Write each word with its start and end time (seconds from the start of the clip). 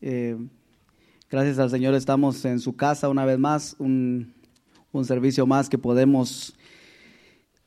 Eh, 0.00 0.36
gracias 1.30 1.58
al 1.58 1.70
Señor 1.70 1.94
estamos 1.94 2.44
en 2.44 2.60
su 2.60 2.76
casa 2.76 3.08
una 3.08 3.24
vez 3.24 3.38
más, 3.38 3.76
un, 3.78 4.34
servicio 5.04 5.46
más 5.46 5.68
que 5.68 5.76
podemos 5.76 6.54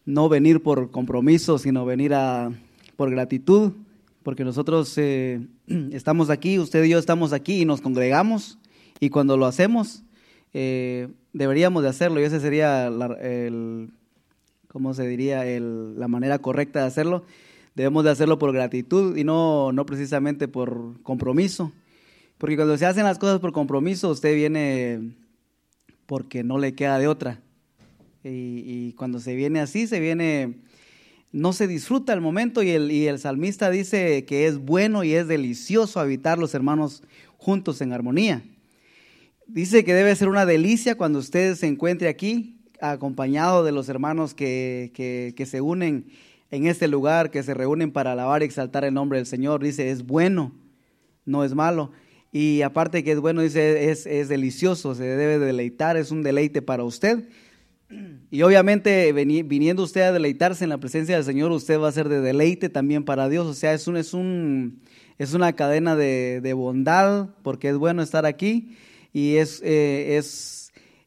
no 0.03 0.29
venir 0.29 0.63
por 0.63 0.89
compromiso, 0.89 1.59
sino 1.59 1.85
venir 1.85 2.13
a, 2.15 2.51
por 2.95 3.11
gratitud, 3.11 3.73
porque 4.23 4.43
nosotros 4.43 4.97
eh, 4.97 5.45
estamos 5.91 6.31
aquí, 6.31 6.57
usted 6.57 6.83
y 6.83 6.89
yo 6.89 6.97
estamos 6.97 7.31
aquí 7.31 7.61
y 7.61 7.65
nos 7.65 7.81
congregamos, 7.81 8.57
y 8.99 9.11
cuando 9.11 9.37
lo 9.37 9.45
hacemos, 9.45 10.03
eh, 10.53 11.07
deberíamos 11.33 11.83
de 11.83 11.89
hacerlo, 11.89 12.19
y 12.19 12.23
ese 12.23 12.39
sería 12.39 12.87
el, 12.87 13.91
¿cómo 14.67 14.95
se 14.95 15.07
diría? 15.07 15.43
la 15.45 16.07
manera 16.07 16.39
correcta 16.39 16.79
de 16.79 16.87
hacerlo 16.87 17.25
debemos 17.75 18.03
de 18.03 18.09
hacerlo 18.09 18.39
por 18.39 18.51
gratitud 18.51 19.15
y 19.15 19.23
no, 19.23 19.71
no 19.71 19.85
precisamente 19.85 20.47
por 20.47 21.01
compromiso. 21.01 21.71
Porque 22.39 22.55
cuando 22.55 22.77
se 22.77 22.87
hacen 22.87 23.03
las 23.03 23.19
cosas 23.19 23.39
por 23.39 23.51
compromiso, 23.51 24.09
usted 24.09 24.33
viene 24.33 25.15
porque 26.07 26.43
no 26.43 26.57
le 26.57 26.73
queda 26.73 26.97
de 26.97 27.07
otra. 27.07 27.41
Y, 28.23 28.93
cuando 28.93 29.19
se 29.19 29.35
viene 29.35 29.59
así, 29.59 29.87
se 29.87 29.99
viene, 29.99 30.55
no 31.31 31.53
se 31.53 31.67
disfruta 31.67 32.13
el 32.13 32.21
momento 32.21 32.63
y 32.63 32.69
el, 32.71 32.91
y 32.91 33.07
el 33.07 33.19
salmista 33.19 33.69
dice 33.69 34.25
que 34.25 34.47
es 34.47 34.57
bueno 34.57 35.03
y 35.03 35.13
es 35.13 35.27
delicioso 35.27 35.99
habitar 35.99 36.39
los 36.39 36.55
hermanos 36.55 37.03
juntos 37.37 37.81
en 37.81 37.93
armonía. 37.93 38.41
Dice 39.45 39.83
que 39.83 39.93
debe 39.93 40.15
ser 40.15 40.29
una 40.29 40.45
delicia 40.45 40.95
cuando 40.95 41.19
usted 41.19 41.55
se 41.55 41.67
encuentre 41.67 42.07
aquí, 42.07 42.61
acompañado 42.79 43.65
de 43.65 43.73
los 43.73 43.89
hermanos 43.89 44.33
que, 44.33 45.33
se 45.45 45.61
unen 45.61 46.07
en 46.51 46.67
este 46.67 46.87
lugar, 46.87 47.31
que 47.31 47.43
se 47.43 47.53
reúnen 47.53 47.91
para 47.91 48.13
alabar 48.13 48.43
y 48.43 48.45
exaltar 48.45 48.85
el 48.85 48.93
nombre 48.93 49.17
del 49.17 49.25
Señor. 49.25 49.61
Dice, 49.61 49.91
es 49.91 50.05
bueno, 50.05 50.53
no 51.25 51.43
es 51.43 51.53
malo. 51.53 51.91
Y 52.31 52.61
aparte 52.61 53.03
que 53.03 53.13
es 53.13 53.19
bueno, 53.19 53.41
dice, 53.41 53.89
es, 53.89 54.05
es 54.05 54.29
delicioso, 54.29 54.93
se 54.95 55.03
debe 55.03 55.39
deleitar, 55.39 55.97
es 55.97 56.11
un 56.11 56.21
deleite 56.21 56.61
para 56.61 56.83
usted. 56.83 57.27
Y 58.29 58.43
obviamente 58.43 59.11
viniendo 59.13 59.81
usted 59.81 60.01
a 60.01 60.11
deleitarse 60.11 60.63
en 60.63 60.69
la 60.69 60.77
presencia 60.77 61.15
del 61.15 61.25
Señor, 61.25 61.51
usted 61.51 61.79
va 61.79 61.87
a 61.87 61.91
ser 61.91 62.07
de 62.07 62.21
deleite 62.21 62.69
también 62.69 63.03
para 63.03 63.29
Dios. 63.29 63.47
O 63.47 63.53
sea, 63.55 63.73
es, 63.73 63.87
un, 63.87 63.97
es, 63.97 64.13
un, 64.13 64.81
es 65.17 65.33
una 65.33 65.53
cadena 65.53 65.95
de, 65.95 66.39
de 66.41 66.53
bondad, 66.53 67.29
porque 67.41 67.69
es 67.69 67.77
bueno 67.77 68.03
estar 68.03 68.27
aquí 68.27 68.77
y 69.11 69.37
es, 69.37 69.61
eh, 69.63 70.17
es 70.17 70.59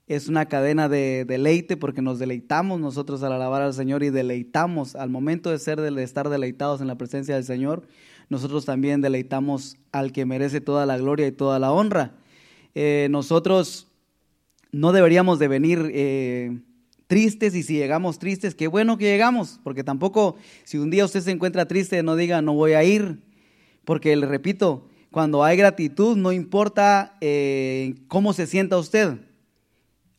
es 0.08 0.28
una 0.28 0.46
cadena 0.46 0.88
de 0.88 1.24
deleite 1.24 1.76
porque 1.76 2.02
nos 2.02 2.18
deleitamos 2.18 2.80
nosotros 2.80 3.22
al 3.22 3.32
alabar 3.32 3.62
al 3.62 3.72
Señor 3.72 4.02
y 4.02 4.10
deleitamos 4.10 4.94
al 4.94 5.10
momento 5.10 5.50
de 5.50 5.58
ser 5.58 5.80
de 5.80 6.02
estar 6.02 6.28
deleitados 6.28 6.80
en 6.80 6.88
la 6.88 6.98
presencia 6.98 7.34
del 7.34 7.44
Señor, 7.44 7.86
nosotros 8.32 8.64
también 8.64 9.02
deleitamos 9.02 9.76
al 9.92 10.10
que 10.10 10.24
merece 10.24 10.62
toda 10.62 10.86
la 10.86 10.96
gloria 10.96 11.26
y 11.26 11.32
toda 11.32 11.58
la 11.58 11.70
honra. 11.70 12.14
Eh, 12.74 13.08
nosotros 13.10 13.88
no 14.72 14.92
deberíamos 14.92 15.38
de 15.38 15.48
venir 15.48 15.90
eh, 15.92 16.58
tristes 17.08 17.54
y 17.54 17.62
si 17.62 17.74
llegamos 17.74 18.18
tristes, 18.18 18.54
qué 18.54 18.68
bueno 18.68 18.96
que 18.96 19.04
llegamos, 19.04 19.60
porque 19.62 19.84
tampoco 19.84 20.36
si 20.64 20.78
un 20.78 20.88
día 20.88 21.04
usted 21.04 21.20
se 21.20 21.30
encuentra 21.30 21.68
triste, 21.68 22.02
no 22.02 22.16
diga 22.16 22.40
no 22.40 22.54
voy 22.54 22.72
a 22.72 22.82
ir, 22.82 23.18
porque 23.84 24.16
le 24.16 24.24
repito, 24.24 24.88
cuando 25.10 25.44
hay 25.44 25.58
gratitud 25.58 26.16
no 26.16 26.32
importa 26.32 27.18
eh, 27.20 27.96
cómo 28.08 28.32
se 28.32 28.46
sienta 28.46 28.78
usted 28.78 29.18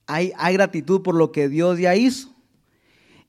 hay, 0.05 0.33
gratitud 0.53 1.01
por 1.01 1.15
lo 1.15 1.31
que 1.31 1.49
Dios 1.49 1.79
ya 1.79 1.95
hizo. 1.95 2.29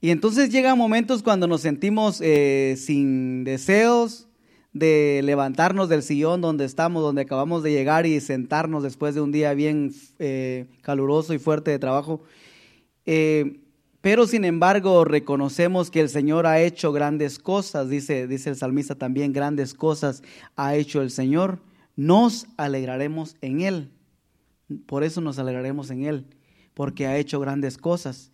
Y 0.03 0.11
entonces 0.11 0.51
llegan 0.51 0.77
momentos 0.77 1.23
cuando 1.23 1.47
nos 1.47 1.63
sentimos 1.63 2.17
sin 2.17 3.45
deseos 3.45 4.29
de 4.75 5.23
levantarnos 5.25 5.89
del 5.89 6.03
sillón 6.03 6.41
donde 6.43 6.67
estamos, 6.67 7.03
donde 7.03 7.23
acabamos 7.23 7.63
de 7.63 7.73
llegar 7.73 8.05
y 8.05 8.21
sentarnos 8.21 8.83
después 8.83 9.15
de 9.15 9.23
un 9.23 9.33
día 9.33 9.55
bien 9.55 9.93
eh, 10.19 10.67
caluroso 10.83 11.33
y 11.33 11.39
fuerte 11.39 11.71
de 11.71 11.79
trabajo. 11.79 12.21
Eh, 13.07 13.61
pero 14.01 14.27
sin 14.27 14.45
embargo 14.45 15.05
reconocemos 15.05 15.91
que 15.91 16.01
el 16.01 16.11
Señor 16.11 16.47
ha 16.47 16.61
hecho 16.61 16.93
grandes 16.93 17.39
cosas, 17.39 17.89
dice, 17.89 18.27
dice 18.27 18.51
el 18.51 18.57
salmista 18.57 18.97
también, 18.97 19.33
grandes 19.33 19.73
cosas 19.73 20.23
ha 20.57 20.75
hecho 20.75 21.01
el 21.01 21.11
Señor. 21.11 21.61
Nos 21.97 22.47
alegraremos 22.59 23.37
en 23.41 23.63
Él. 23.63 23.91
Por 24.87 25.05
eso 25.05 25.21
nos 25.21 25.39
alegraremos 25.39 25.91
en 25.91 26.05
Él 26.05 26.27
porque 26.75 27.07
ha 27.07 27.17
hecho 27.17 27.41
grandes 27.41 27.79
cosas. 27.79 28.31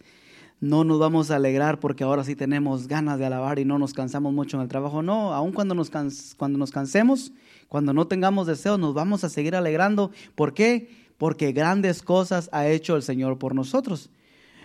No 0.60 0.84
nos 0.84 0.98
vamos 0.98 1.30
a 1.30 1.36
alegrar 1.36 1.80
porque 1.80 2.04
ahora 2.04 2.22
sí 2.22 2.36
tenemos 2.36 2.86
ganas 2.86 3.18
de 3.18 3.24
alabar 3.24 3.58
y 3.58 3.64
no 3.64 3.78
nos 3.78 3.94
cansamos 3.94 4.34
mucho 4.34 4.58
en 4.58 4.62
el 4.62 4.68
trabajo. 4.68 5.00
No, 5.00 5.32
aun 5.32 5.52
cuando 5.52 5.74
nos, 5.74 5.90
cuando 6.36 6.58
nos 6.58 6.70
cansemos, 6.70 7.32
cuando 7.68 7.94
no 7.94 8.06
tengamos 8.06 8.46
deseos, 8.46 8.78
nos 8.78 8.92
vamos 8.92 9.24
a 9.24 9.30
seguir 9.30 9.56
alegrando. 9.56 10.10
¿Por 10.34 10.52
qué? 10.52 10.90
Porque 11.16 11.52
grandes 11.52 12.02
cosas 12.02 12.50
ha 12.52 12.68
hecho 12.68 12.94
el 12.94 13.02
Señor 13.02 13.38
por 13.38 13.54
nosotros. 13.54 14.10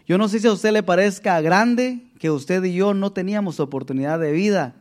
Yo 0.06 0.18
no 0.18 0.28
sé 0.28 0.40
si 0.40 0.48
a 0.48 0.52
usted 0.52 0.74
le 0.74 0.84
parezca 0.84 1.40
grande 1.40 2.12
que 2.20 2.30
usted 2.30 2.62
y 2.66 2.76
yo 2.76 2.94
no 2.94 3.14
teníamos 3.14 3.62
oportunidad 3.62 4.20
de 4.20 4.34
vida. 4.34 4.76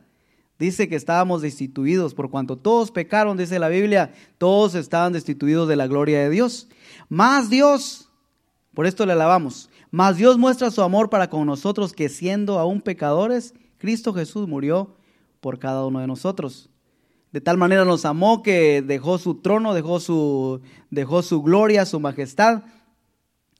Dice 0.58 0.88
que 0.88 0.96
estábamos 0.96 1.42
destituidos 1.42 2.14
por 2.14 2.28
cuanto 2.28 2.56
todos 2.56 2.90
pecaron, 2.90 3.36
dice 3.36 3.58
la 3.58 3.68
Biblia, 3.68 4.12
todos 4.38 4.74
estaban 4.74 5.12
destituidos 5.12 5.68
de 5.68 5.76
la 5.76 5.86
gloria 5.86 6.20
de 6.20 6.30
Dios. 6.30 6.68
Más 7.08 7.50
Dios 7.50 8.04
por 8.74 8.86
esto 8.86 9.06
le 9.06 9.12
alabamos. 9.12 9.70
Mas 9.94 10.16
Dios 10.16 10.38
muestra 10.38 10.72
su 10.72 10.82
amor 10.82 11.08
para 11.08 11.30
con 11.30 11.46
nosotros 11.46 11.92
que 11.92 12.08
siendo 12.08 12.58
aún 12.58 12.80
pecadores, 12.80 13.54
Cristo 13.78 14.12
Jesús 14.12 14.48
murió 14.48 14.96
por 15.38 15.60
cada 15.60 15.86
uno 15.86 16.00
de 16.00 16.08
nosotros. 16.08 16.68
De 17.30 17.40
tal 17.40 17.58
manera 17.58 17.84
nos 17.84 18.04
amó 18.04 18.42
que 18.42 18.82
dejó 18.82 19.18
su 19.18 19.36
trono, 19.36 19.72
dejó 19.72 20.00
su, 20.00 20.62
dejó 20.90 21.22
su 21.22 21.42
gloria, 21.42 21.86
su 21.86 22.00
majestad. 22.00 22.64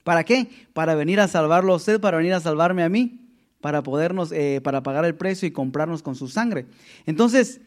¿Para 0.03 0.25
qué? 0.25 0.49
Para 0.73 0.93
venir 0.93 1.21
a 1.21 1.29
salvarlo 1.29 1.71
a 1.71 1.77
usted, 1.77 2.01
para 2.01 2.17
venir 2.17 2.33
a 2.33 2.41
salvarme 2.41 2.83
a 2.83 2.89
mí, 2.89 3.29
para 3.61 3.81
podernos, 3.81 4.33
eh, 4.33 4.59
para 4.61 4.83
pagar 4.83 5.05
el 5.05 5.15
precio 5.15 5.47
y 5.47 5.51
comprarnos 5.51 6.03
con 6.03 6.15
su 6.15 6.27
sangre. 6.27 6.65
Entonces, 7.05 7.61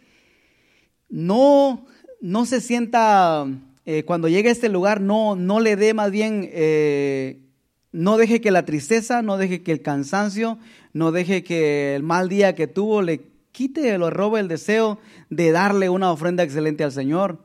no, 1.08 1.86
no 2.20 2.44
se 2.44 2.60
sienta 2.60 3.46
eh, 3.86 4.04
cuando 4.04 4.28
llegue 4.28 4.50
a 4.50 4.52
este 4.52 4.68
lugar 4.68 5.00
no, 5.00 5.36
no 5.36 5.58
le 5.58 5.74
dé 5.76 5.94
más 5.94 6.10
bien, 6.10 6.46
eh, 6.52 7.47
no 7.92 8.16
deje 8.16 8.40
que 8.40 8.50
la 8.50 8.64
tristeza, 8.64 9.22
no 9.22 9.36
deje 9.38 9.62
que 9.62 9.72
el 9.72 9.82
cansancio, 9.82 10.58
no 10.92 11.12
deje 11.12 11.42
que 11.42 11.94
el 11.94 12.02
mal 12.02 12.28
día 12.28 12.54
que 12.54 12.66
tuvo 12.66 13.02
le 13.02 13.22
quite, 13.52 13.96
lo 13.98 14.10
robe 14.10 14.40
el 14.40 14.48
deseo 14.48 14.98
de 15.30 15.50
darle 15.52 15.88
una 15.88 16.12
ofrenda 16.12 16.42
excelente 16.42 16.84
al 16.84 16.92
Señor. 16.92 17.38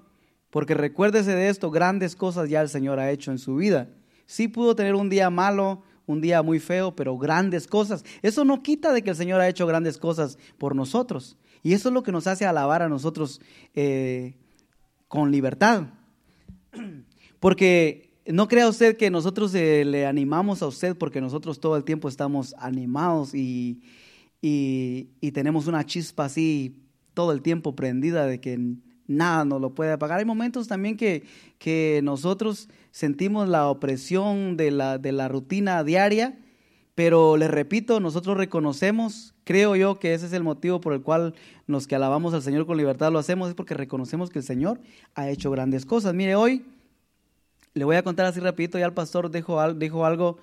Porque 0.50 0.76
recuérdese 0.76 1.36
de 1.36 1.50
esto, 1.50 1.72
grandes 1.72 2.16
cosas 2.16 2.50
ya 2.50 2.62
el 2.62 2.70
Señor 2.70 3.00
ha 3.00 3.10
hecho 3.10 3.32
en 3.32 3.40
su 3.40 3.56
vida. 3.56 3.90
Sí 4.26 4.48
pudo 4.48 4.76
tener 4.76 4.96
un 4.96 5.10
día 5.10 5.30
malo, 5.30 5.82
un 6.06 6.22
día 6.22 6.44
muy 6.44 6.60
feo, 6.60 6.96
pero 6.96 7.18
grandes 7.18 7.66
cosas. 7.66 8.06
Eso 8.22 8.46
no 8.46 8.62
quita 8.62 8.94
de 8.94 9.02
que 9.02 9.10
el 9.12 9.16
Señor 9.16 9.42
ha 9.42 9.50
hecho 9.50 9.66
grandes 9.66 9.98
cosas 9.98 10.38
por 10.58 10.76
nosotros. 10.76 11.38
Y 11.64 11.74
eso 11.74 11.90
es 11.90 11.94
lo 11.94 12.04
que 12.04 12.12
nos 12.12 12.28
hace 12.28 12.46
alabar 12.46 12.84
a 12.84 12.90
nosotros 12.90 13.42
eh, 13.74 14.36
con 15.08 15.32
libertad. 15.32 15.86
Porque 17.40 18.13
no 18.26 18.48
crea 18.48 18.70
usted 18.70 18.96
que 18.96 19.10
nosotros 19.10 19.54
eh, 19.56 19.84
le 19.86 20.06
animamos 20.06 20.62
a 20.62 20.68
usted 20.68 20.96
porque 20.96 21.20
nosotros 21.20 21.60
todo 21.60 21.76
el 21.76 21.84
tiempo 21.84 22.08
estamos 22.08 22.56
animados 22.58 23.34
y, 23.34 23.82
y, 24.42 25.32
tenemos 25.32 25.68
una 25.68 25.86
chispa 25.86 26.26
así 26.26 26.76
todo 27.14 27.32
el 27.32 27.42
tiempo 27.42 27.76
prendida 27.76 28.26
de 28.26 28.40
que 28.40 28.60
nada 29.08 29.46
nos 29.46 29.60
lo 29.60 29.76
puede 29.76 29.92
apagar. 29.92 30.20
Hay 30.20 30.26
momentos 30.26 30.68
también 30.68 30.96
que, 30.96 31.24
que 31.58 32.02
nosotros 32.04 32.70
sentimos 32.92 33.50
la 33.50 33.68
opresión 33.68 34.56
de 34.56 34.72
la, 34.72 34.98
de 34.98 35.12
la 35.12 35.28
rutina 35.28 35.84
diaria, 35.84 36.38
pero 36.96 37.38
le 37.38 37.48
repito, 37.48 38.00
nosotros 38.00 38.38
reconocemos, 38.38 39.34
creo 39.44 39.76
yo 39.76 40.00
que 40.00 40.14
ese 40.14 40.28
es 40.28 40.34
el 40.34 40.44
motivo 40.44 40.80
por 40.80 40.94
el 40.94 41.02
cual 41.02 41.34
los 41.66 41.88
que 41.88 41.96
alabamos 41.96 42.34
al 42.34 42.44
Señor 42.44 42.66
con 42.66 42.78
libertad 42.78 43.12
lo 43.12 43.20
hacemos, 43.20 43.50
es 43.50 43.56
porque 43.56 43.74
reconocemos 43.74 44.30
que 44.30 44.40
el 44.40 44.46
Señor 44.46 44.80
ha 45.16 45.30
hecho 45.30 45.52
grandes 45.52 45.86
cosas. 45.86 46.14
Mire, 46.14 46.36
hoy 46.36 46.64
le 47.74 47.86
voy 47.86 47.96
a 47.96 48.04
contar 48.04 48.26
así 48.26 48.40
rapidito, 48.40 48.78
ya 48.78 48.86
el 48.86 48.94
pastor 48.94 49.32
dijo, 49.32 49.60
algo. 49.60 50.38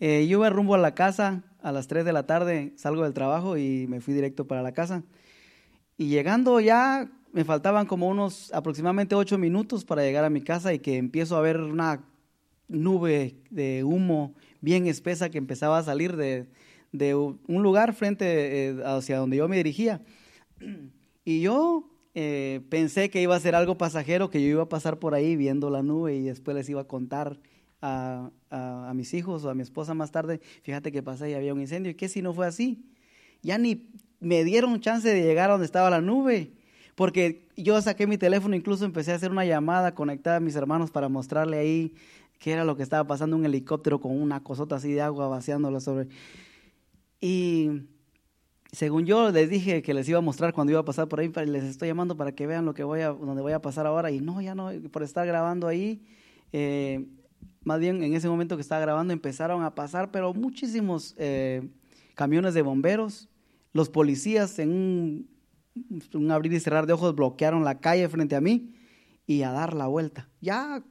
Eh, 0.00 0.26
yo 0.26 0.38
iba 0.38 0.50
rumbo 0.50 0.74
a 0.74 0.78
la 0.78 0.94
casa 0.94 1.44
a 1.62 1.70
las 1.70 1.86
3 1.86 2.04
de 2.04 2.12
la 2.12 2.26
tarde, 2.26 2.72
salgo 2.76 3.04
del 3.04 3.12
trabajo 3.12 3.56
y 3.56 3.86
me 3.86 4.00
fui 4.00 4.14
directo 4.14 4.46
para 4.46 4.62
la 4.62 4.72
casa. 4.72 5.04
Y 5.96 6.08
llegando 6.08 6.58
ya, 6.58 7.08
me 7.32 7.44
faltaban 7.44 7.86
como 7.86 8.08
unos 8.08 8.52
aproximadamente 8.52 9.14
8 9.14 9.38
minutos 9.38 9.84
para 9.84 10.02
llegar 10.02 10.24
a 10.24 10.30
mi 10.30 10.42
casa 10.42 10.74
y 10.74 10.80
que 10.80 10.96
empiezo 10.96 11.36
a 11.36 11.40
ver 11.40 11.60
una 11.60 12.04
nube 12.68 13.36
de 13.50 13.84
humo 13.84 14.34
bien 14.60 14.86
espesa 14.86 15.30
que 15.30 15.38
empezaba 15.38 15.78
a 15.78 15.82
salir 15.84 16.16
de, 16.16 16.48
un 17.14 17.62
lugar 17.62 17.94
frente 17.94 18.70
eh, 18.70 18.82
hacia 18.84 19.18
donde 19.18 19.36
yo 19.36 19.48
me 19.48 19.56
dirigía. 19.56 20.00
Y 21.24 21.40
yo 21.40 21.91
eh, 22.14 22.60
pensé 22.68 23.08
que 23.08 23.22
iba 23.22 23.34
a 23.34 23.40
ser 23.40 23.54
algo 23.54 23.78
pasajero, 23.78 24.30
que 24.30 24.42
yo 24.42 24.48
iba 24.48 24.62
a 24.64 24.68
pasar 24.68 24.98
por 24.98 25.14
ahí 25.14 25.36
viendo 25.36 25.70
la 25.70 25.82
nube 25.82 26.14
y 26.14 26.24
después 26.24 26.54
les 26.54 26.68
iba 26.68 26.82
a 26.82 26.86
contar 26.86 27.38
a, 27.80 28.30
mis 28.94 29.14
hijos 29.14 29.44
o 29.44 29.50
a 29.50 29.54
mi 29.54 29.62
esposa 29.62 29.94
más 29.94 30.12
tarde, 30.12 30.40
fíjate 30.62 30.92
que 30.92 31.02
pasé 31.02 31.30
y 31.30 31.34
había 31.34 31.54
un 31.54 31.60
incendio. 31.60 31.90
¿Y 31.90 31.94
qué 31.94 32.08
si 32.08 32.22
no 32.22 32.32
fue 32.34 32.46
así? 32.46 32.84
Ya 33.42 33.58
ni 33.58 33.88
me 34.20 34.44
dieron 34.44 34.78
chance 34.80 35.08
de 35.08 35.22
llegar 35.22 35.50
a 35.50 35.54
donde 35.54 35.66
estaba 35.66 35.90
la 35.90 36.00
nube, 36.00 36.52
Porque 36.94 37.48
yo 37.56 37.80
saqué 37.80 38.06
mi 38.06 38.18
teléfono, 38.18 38.54
incluso 38.54 38.84
empecé 38.84 39.12
a 39.12 39.16
hacer 39.16 39.30
una 39.30 39.44
llamada 39.44 39.94
conectada 39.94 40.36
a 40.36 40.40
mis 40.40 40.54
hermanos 40.54 40.90
para 40.90 41.08
mostrarle 41.08 41.58
ahí 41.58 41.94
qué 42.38 42.52
era 42.52 42.64
lo 42.64 42.76
que 42.76 42.82
estaba 42.82 43.06
pasando, 43.06 43.36
un 43.36 43.46
helicóptero 43.46 44.00
con 44.00 44.12
una 44.20 44.42
cosota 44.42 44.76
así 44.76 44.92
de 44.92 45.00
agua 45.00 45.28
vaciándolo 45.28 45.80
sobre... 45.80 46.08
Y 47.20 47.70
según 48.72 49.04
yo 49.04 49.30
les 49.30 49.50
dije 49.50 49.82
que 49.82 49.92
les 49.92 50.08
iba 50.08 50.18
a 50.18 50.22
mostrar 50.22 50.54
cuando 50.54 50.70
iba 50.70 50.80
a 50.80 50.84
pasar 50.84 51.06
por 51.06 51.20
ahí, 51.20 51.30
les 51.46 51.64
estoy 51.64 51.88
llamando 51.88 52.16
para 52.16 52.32
que 52.32 52.46
vean 52.46 52.64
lo 52.64 52.72
que 52.72 52.84
voy 52.84 53.02
a, 53.02 53.08
donde 53.08 53.42
voy 53.42 53.52
a 53.52 53.60
pasar 53.60 53.86
ahora. 53.86 54.10
Y 54.10 54.20
no, 54.20 54.40
ya 54.40 54.54
no, 54.54 54.70
por 54.90 55.02
estar 55.02 55.26
grabando 55.26 55.68
ahí, 55.68 56.02
eh, 56.52 57.06
más 57.64 57.80
bien 57.80 58.02
en 58.02 58.14
ese 58.14 58.28
momento 58.28 58.56
que 58.56 58.62
estaba 58.62 58.80
grabando 58.80 59.12
empezaron 59.12 59.62
a 59.62 59.74
pasar, 59.74 60.10
pero 60.10 60.32
muchísimos 60.32 61.14
eh, 61.18 61.68
camiones 62.14 62.54
de 62.54 62.62
bomberos, 62.62 63.28
los 63.74 63.90
policías 63.90 64.58
en 64.58 64.70
un, 64.70 65.28
un, 66.14 66.30
abrir 66.30 66.54
y 66.54 66.60
cerrar 66.60 66.86
de 66.86 66.94
ojos 66.94 67.14
bloquearon 67.14 67.64
la 67.64 67.78
calle 67.78 68.08
frente 68.08 68.36
a 68.36 68.40
mí 68.40 68.74
y 69.26 69.42
a 69.42 69.52
dar 69.52 69.74
la 69.74 69.86
vuelta. 69.86 70.30
Ya 70.40 70.82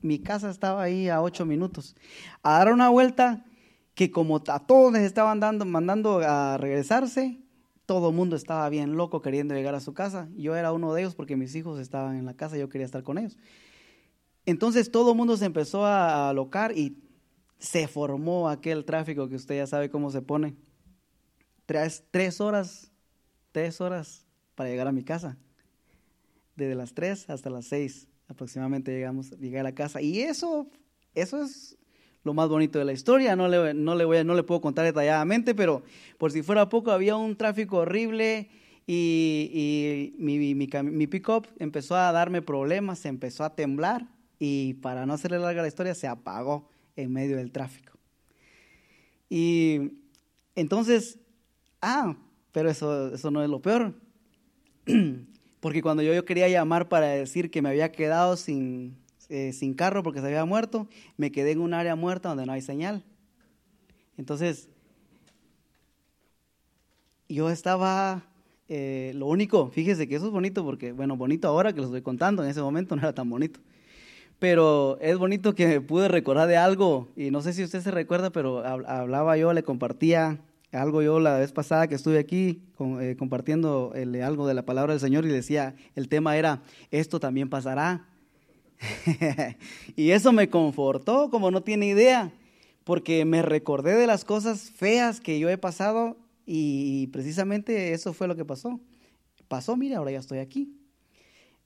mi 0.00 0.18
casa 0.18 0.50
estaba 0.50 0.82
ahí 0.82 1.08
a 1.08 1.22
ocho 1.22 1.46
minutos. 1.46 1.96
A 2.42 2.58
dar 2.58 2.72
una 2.74 2.90
vuelta 2.90 3.44
que 3.94 4.10
como 4.10 4.42
a 4.46 4.66
todos 4.66 4.92
les 4.92 5.02
estaban 5.02 5.40
dando, 5.40 5.64
mandando 5.64 6.20
a 6.20 6.56
regresarse, 6.56 7.42
todo 7.86 8.10
el 8.10 8.14
mundo 8.14 8.36
estaba 8.36 8.68
bien 8.68 8.96
loco 8.96 9.20
queriendo 9.20 9.54
llegar 9.54 9.74
a 9.74 9.80
su 9.80 9.92
casa. 9.92 10.28
Yo 10.36 10.56
era 10.56 10.72
uno 10.72 10.94
de 10.94 11.02
ellos 11.02 11.14
porque 11.14 11.36
mis 11.36 11.54
hijos 11.54 11.78
estaban 11.78 12.16
en 12.16 12.24
la 12.24 12.34
casa, 12.34 12.56
yo 12.56 12.68
quería 12.68 12.86
estar 12.86 13.02
con 13.02 13.18
ellos. 13.18 13.36
Entonces 14.46 14.90
todo 14.90 15.12
el 15.12 15.16
mundo 15.16 15.36
se 15.36 15.44
empezó 15.44 15.84
a 15.84 16.30
alocar 16.30 16.76
y 16.76 16.98
se 17.58 17.86
formó 17.86 18.48
aquel 18.48 18.84
tráfico 18.84 19.28
que 19.28 19.36
usted 19.36 19.56
ya 19.56 19.66
sabe 19.66 19.90
cómo 19.90 20.10
se 20.10 20.22
pone. 20.22 20.56
Tres, 21.66 22.04
tres 22.10 22.40
horas, 22.40 22.90
tres 23.52 23.80
horas 23.80 24.26
para 24.54 24.70
llegar 24.70 24.88
a 24.88 24.92
mi 24.92 25.04
casa. 25.04 25.36
Desde 26.56 26.74
las 26.74 26.92
tres 26.92 27.28
hasta 27.30 27.50
las 27.50 27.66
seis 27.66 28.08
aproximadamente 28.26 28.90
llegamos, 28.90 29.30
llegué 29.38 29.60
a 29.60 29.62
la 29.62 29.74
casa. 29.74 30.00
Y 30.00 30.20
eso, 30.20 30.68
eso 31.14 31.42
es 31.42 31.78
lo 32.24 32.34
más 32.34 32.48
bonito 32.48 32.78
de 32.78 32.84
la 32.84 32.92
historia. 32.92 33.36
No 33.36 33.48
le, 33.48 33.74
no 33.74 33.94
le, 33.94 34.04
voy 34.04 34.24
no 34.24 34.34
le 34.34 34.42
puedo 34.42 34.60
contar 34.60 34.84
detalladamente, 34.84 35.54
pero 35.54 35.82
por 36.18 36.32
si 36.32 36.42
fuera 36.42 36.68
poco, 36.68 36.90
había 36.90 37.16
un 37.16 37.36
tráfico 37.36 37.78
horrible 37.78 38.48
y, 38.86 39.50
y 40.18 40.22
mi, 40.22 40.54
mi, 40.54 40.68
mi 40.82 41.06
pick-up 41.06 41.46
empezó 41.58 41.96
a 41.96 42.12
darme 42.12 42.42
problemas, 42.42 43.04
empezó 43.04 43.44
a 43.44 43.54
temblar 43.54 44.06
y 44.38 44.74
para 44.74 45.06
no 45.06 45.12
hacerle 45.12 45.38
larga 45.38 45.62
la 45.62 45.68
historia, 45.68 45.94
se 45.94 46.08
apagó 46.08 46.68
en 46.96 47.12
medio 47.12 47.36
del 47.36 47.52
tráfico. 47.52 47.92
Y 49.30 49.92
entonces, 50.54 51.18
ah, 51.80 52.16
pero 52.50 52.68
eso, 52.68 53.14
eso 53.14 53.30
no 53.30 53.42
es 53.42 53.48
lo 53.48 53.62
peor. 53.62 53.94
Porque 55.60 55.80
cuando 55.80 56.02
yo, 56.02 56.12
yo 56.12 56.24
quería 56.24 56.48
llamar 56.48 56.88
para 56.88 57.06
decir 57.06 57.50
que 57.50 57.62
me 57.62 57.68
había 57.68 57.92
quedado 57.92 58.36
sin, 58.36 58.96
eh, 59.32 59.52
sin 59.52 59.74
carro 59.74 60.02
porque 60.02 60.20
se 60.20 60.26
había 60.26 60.44
muerto, 60.44 60.86
me 61.16 61.32
quedé 61.32 61.52
en 61.52 61.60
un 61.60 61.74
área 61.74 61.96
muerta 61.96 62.28
donde 62.28 62.46
no 62.46 62.52
hay 62.52 62.60
señal. 62.60 63.02
Entonces, 64.18 64.68
yo 67.28 67.48
estaba, 67.48 68.24
eh, 68.68 69.12
lo 69.14 69.26
único, 69.26 69.70
fíjese 69.70 70.06
que 70.06 70.16
eso 70.16 70.26
es 70.26 70.32
bonito 70.32 70.64
porque, 70.64 70.92
bueno, 70.92 71.16
bonito 71.16 71.48
ahora 71.48 71.72
que 71.72 71.80
lo 71.80 71.86
estoy 71.86 72.02
contando, 72.02 72.44
en 72.44 72.50
ese 72.50 72.60
momento 72.60 72.94
no 72.94 73.02
era 73.02 73.14
tan 73.14 73.28
bonito 73.28 73.60
pero 74.38 74.98
es 75.00 75.16
bonito 75.18 75.54
que 75.54 75.80
pude 75.80 76.08
recordar 76.08 76.48
de 76.48 76.56
algo, 76.56 77.12
y 77.14 77.30
no 77.30 77.42
sé 77.42 77.52
si 77.52 77.62
usted 77.62 77.80
se 77.80 77.92
recuerda, 77.92 78.30
pero 78.30 78.66
hablaba 78.66 79.36
yo, 79.36 79.52
le 79.52 79.62
compartía 79.62 80.40
algo 80.72 81.00
yo 81.00 81.20
la 81.20 81.38
vez 81.38 81.52
pasada 81.52 81.86
que 81.86 81.94
estuve 81.94 82.18
aquí 82.18 82.60
eh, 83.00 83.14
compartiendo 83.16 83.92
algo 84.24 84.48
de 84.48 84.54
la 84.54 84.64
palabra 84.64 84.94
del 84.94 85.00
Señor 85.00 85.24
y 85.26 85.28
decía, 85.28 85.76
el 85.94 86.08
tema 86.08 86.36
era, 86.36 86.62
esto 86.90 87.20
también 87.20 87.48
pasará. 87.48 88.08
y 89.96 90.10
eso 90.10 90.32
me 90.32 90.48
confortó, 90.48 91.30
como 91.30 91.50
no 91.50 91.62
tiene 91.62 91.86
idea, 91.86 92.32
porque 92.84 93.24
me 93.24 93.42
recordé 93.42 93.94
de 93.94 94.06
las 94.06 94.24
cosas 94.24 94.70
feas 94.70 95.20
que 95.20 95.38
yo 95.38 95.48
he 95.48 95.58
pasado 95.58 96.16
y 96.46 97.06
precisamente 97.08 97.92
eso 97.92 98.12
fue 98.12 98.28
lo 98.28 98.36
que 98.36 98.44
pasó. 98.44 98.80
Pasó, 99.48 99.76
mire, 99.76 99.94
ahora 99.94 100.10
ya 100.10 100.18
estoy 100.18 100.38
aquí. 100.38 100.76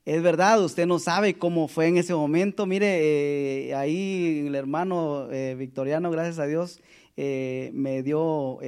Es 0.04 0.22
verdad, 0.22 0.62
usted 0.62 0.86
no 0.86 0.98
sabe 0.98 1.34
cómo 1.34 1.66
fue 1.66 1.88
en 1.88 1.96
ese 1.96 2.14
momento. 2.14 2.66
Mire, 2.66 3.68
eh, 3.68 3.74
ahí 3.74 4.44
el 4.46 4.54
hermano 4.54 5.28
eh, 5.32 5.56
Victoriano, 5.58 6.10
gracias 6.10 6.38
a 6.38 6.46
Dios, 6.46 6.80
eh, 7.16 7.70
me 7.74 8.02
dio 8.02 8.58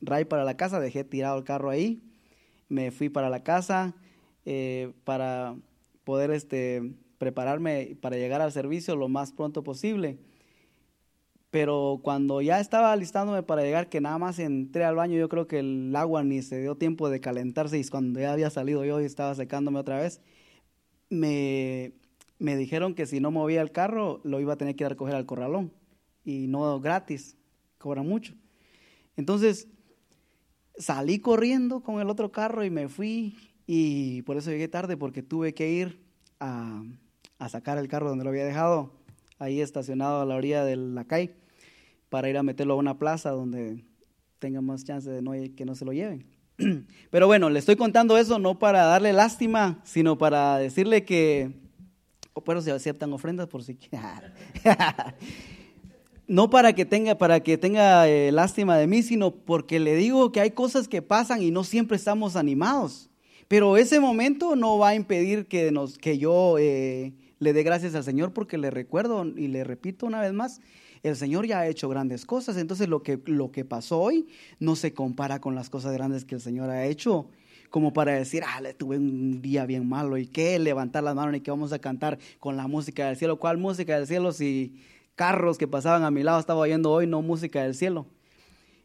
ray 0.00 0.24
para 0.24 0.44
la 0.44 0.56
casa, 0.56 0.80
dejé 0.80 1.04
tirado 1.04 1.36
el 1.36 1.44
carro 1.44 1.68
ahí, 1.68 2.02
me 2.68 2.92
fui 2.92 3.08
para 3.08 3.28
la 3.28 3.42
casa 3.42 3.94
para 5.04 5.56
poder 6.04 6.30
este, 6.30 6.94
prepararme 7.18 7.96
para 8.00 8.16
llegar 8.16 8.40
al 8.40 8.52
servicio 8.52 8.96
lo 8.96 9.08
más 9.08 9.32
pronto 9.32 9.62
posible. 9.62 10.18
Pero 11.50 12.00
cuando 12.02 12.42
ya 12.42 12.60
estaba 12.60 12.92
alistándome 12.92 13.42
para 13.42 13.62
llegar, 13.62 13.88
que 13.88 14.00
nada 14.00 14.18
más 14.18 14.38
entré 14.38 14.84
al 14.84 14.96
baño, 14.96 15.16
yo 15.16 15.28
creo 15.28 15.46
que 15.46 15.60
el 15.60 15.94
agua 15.96 16.22
ni 16.22 16.42
se 16.42 16.60
dio 16.60 16.76
tiempo 16.76 17.08
de 17.08 17.20
calentarse 17.20 17.78
y 17.78 17.84
cuando 17.84 18.20
ya 18.20 18.32
había 18.32 18.50
salido 18.50 18.84
yo 18.84 19.00
y 19.00 19.04
estaba 19.04 19.34
secándome 19.34 19.78
otra 19.78 19.98
vez, 19.98 20.20
me, 21.08 21.92
me 22.38 22.56
dijeron 22.56 22.94
que 22.94 23.06
si 23.06 23.20
no 23.20 23.30
movía 23.30 23.62
el 23.62 23.72
carro, 23.72 24.20
lo 24.24 24.40
iba 24.40 24.54
a 24.54 24.56
tener 24.56 24.76
que 24.76 24.84
ir 24.84 24.86
a 24.86 24.90
recoger 24.90 25.14
al 25.14 25.26
corralón. 25.26 25.72
Y 26.24 26.48
no 26.48 26.80
gratis, 26.80 27.36
cobra 27.78 28.02
mucho. 28.02 28.34
Entonces, 29.16 29.68
salí 30.76 31.20
corriendo 31.20 31.80
con 31.80 32.00
el 32.00 32.10
otro 32.10 32.32
carro 32.32 32.64
y 32.64 32.70
me 32.70 32.88
fui. 32.88 33.36
Y 33.66 34.22
por 34.22 34.36
eso 34.36 34.50
llegué 34.50 34.68
tarde, 34.68 34.96
porque 34.96 35.22
tuve 35.22 35.54
que 35.54 35.70
ir 35.70 36.02
a, 36.38 36.82
a 37.38 37.48
sacar 37.48 37.78
el 37.78 37.88
carro 37.88 38.08
donde 38.08 38.24
lo 38.24 38.30
había 38.30 38.44
dejado, 38.44 38.92
ahí 39.38 39.60
estacionado 39.60 40.20
a 40.20 40.26
la 40.26 40.36
orilla 40.36 40.64
de 40.64 40.76
la 40.76 41.04
calle, 41.04 41.34
para 42.08 42.28
ir 42.28 42.38
a 42.38 42.42
meterlo 42.42 42.74
a 42.74 42.76
una 42.76 42.98
plaza 42.98 43.30
donde 43.30 43.84
tenga 44.38 44.60
más 44.60 44.84
chance 44.84 45.10
de 45.10 45.54
que 45.54 45.64
no 45.64 45.74
se 45.74 45.84
lo 45.84 45.92
lleven. 45.92 46.26
Pero 47.10 47.26
bueno, 47.26 47.50
le 47.50 47.58
estoy 47.58 47.76
contando 47.76 48.16
eso 48.16 48.38
no 48.38 48.58
para 48.58 48.84
darle 48.84 49.12
lástima, 49.12 49.80
sino 49.84 50.16
para 50.16 50.58
decirle 50.58 51.04
que, 51.04 51.52
o 52.32 52.42
pero 52.42 52.62
se 52.62 52.70
aceptan 52.70 53.12
ofrendas 53.12 53.48
por 53.48 53.62
si 53.62 53.78
no 56.26 56.50
para 56.50 56.74
que 56.74 56.84
tenga, 56.84 57.16
para 57.16 57.40
que 57.40 57.58
tenga 57.58 58.08
eh, 58.08 58.32
lástima 58.32 58.76
de 58.76 58.86
mí, 58.86 59.02
sino 59.02 59.32
porque 59.32 59.78
le 59.78 59.96
digo 59.96 60.32
que 60.32 60.40
hay 60.40 60.50
cosas 60.50 60.88
que 60.88 61.02
pasan 61.02 61.42
y 61.42 61.50
no 61.50 61.64
siempre 61.64 61.96
estamos 61.96 62.36
animados. 62.36 63.10
Pero 63.48 63.76
ese 63.76 64.00
momento 64.00 64.56
no 64.56 64.78
va 64.78 64.88
a 64.88 64.94
impedir 64.94 65.46
que, 65.46 65.70
nos, 65.70 65.98
que 65.98 66.18
yo 66.18 66.56
eh, 66.58 67.12
le 67.38 67.52
dé 67.52 67.62
gracias 67.62 67.94
al 67.94 68.04
Señor 68.04 68.32
porque 68.32 68.58
le 68.58 68.70
recuerdo 68.70 69.24
y 69.24 69.48
le 69.48 69.64
repito 69.64 70.06
una 70.06 70.20
vez 70.20 70.32
más, 70.32 70.60
el 71.02 71.16
Señor 71.16 71.46
ya 71.46 71.60
ha 71.60 71.68
hecho 71.68 71.88
grandes 71.88 72.24
cosas, 72.24 72.56
entonces 72.56 72.88
lo 72.88 73.02
que, 73.02 73.20
lo 73.26 73.52
que 73.52 73.64
pasó 73.64 74.00
hoy 74.00 74.26
no 74.58 74.76
se 74.76 74.94
compara 74.94 75.40
con 75.40 75.54
las 75.54 75.70
cosas 75.70 75.92
grandes 75.92 76.24
que 76.24 76.34
el 76.34 76.40
Señor 76.40 76.70
ha 76.70 76.86
hecho 76.86 77.28
como 77.70 77.92
para 77.92 78.12
decir, 78.12 78.42
ah, 78.46 78.60
le 78.60 78.74
tuve 78.74 78.96
un 78.96 79.42
día 79.42 79.66
bien 79.66 79.88
malo 79.88 80.16
y 80.16 80.26
qué, 80.26 80.58
levantar 80.58 81.02
las 81.02 81.14
manos 81.14 81.36
y 81.36 81.40
que 81.40 81.50
vamos 81.50 81.72
a 81.72 81.78
cantar 81.78 82.18
con 82.38 82.56
la 82.56 82.66
música 82.66 83.06
del 83.06 83.16
cielo. 83.16 83.38
¿Cuál 83.38 83.58
música 83.58 83.96
del 83.96 84.06
cielo 84.06 84.32
si 84.32 84.80
carros 85.14 85.58
que 85.58 85.68
pasaban 85.68 86.04
a 86.04 86.10
mi 86.10 86.22
lado 86.22 86.38
estaba 86.38 86.60
oyendo 86.60 86.90
hoy 86.90 87.06
no 87.06 87.22
música 87.22 87.62
del 87.62 87.74
cielo? 87.74 88.06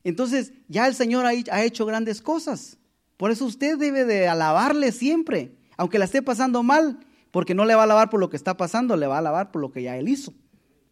Entonces 0.03 0.53
ya 0.67 0.87
el 0.87 0.95
Señor 0.95 1.25
ha, 1.25 1.63
hecho 1.63 1.85
grandes 1.85 2.21
cosas. 2.21 2.77
Por 3.17 3.31
eso 3.31 3.45
usted 3.45 3.77
debe 3.77 4.03
de 4.03 4.27
alabarle 4.27 4.91
siempre, 4.91 5.53
aunque 5.77 5.99
la 5.99 6.05
esté 6.05 6.21
pasando 6.21 6.63
mal, 6.63 6.99
porque 7.31 7.55
no 7.55 7.65
le 7.65 7.75
va 7.75 7.81
a 7.81 7.83
alabar 7.85 8.09
por 8.09 8.19
lo 8.19 8.29
que 8.29 8.37
está 8.37 8.57
pasando, 8.57 8.95
le 8.95 9.07
va 9.07 9.15
a 9.15 9.19
alabar 9.19 9.51
por 9.51 9.61
lo 9.61 9.71
que 9.71 9.81
ya 9.81 9.97
Él 9.97 10.07
hizo 10.07 10.33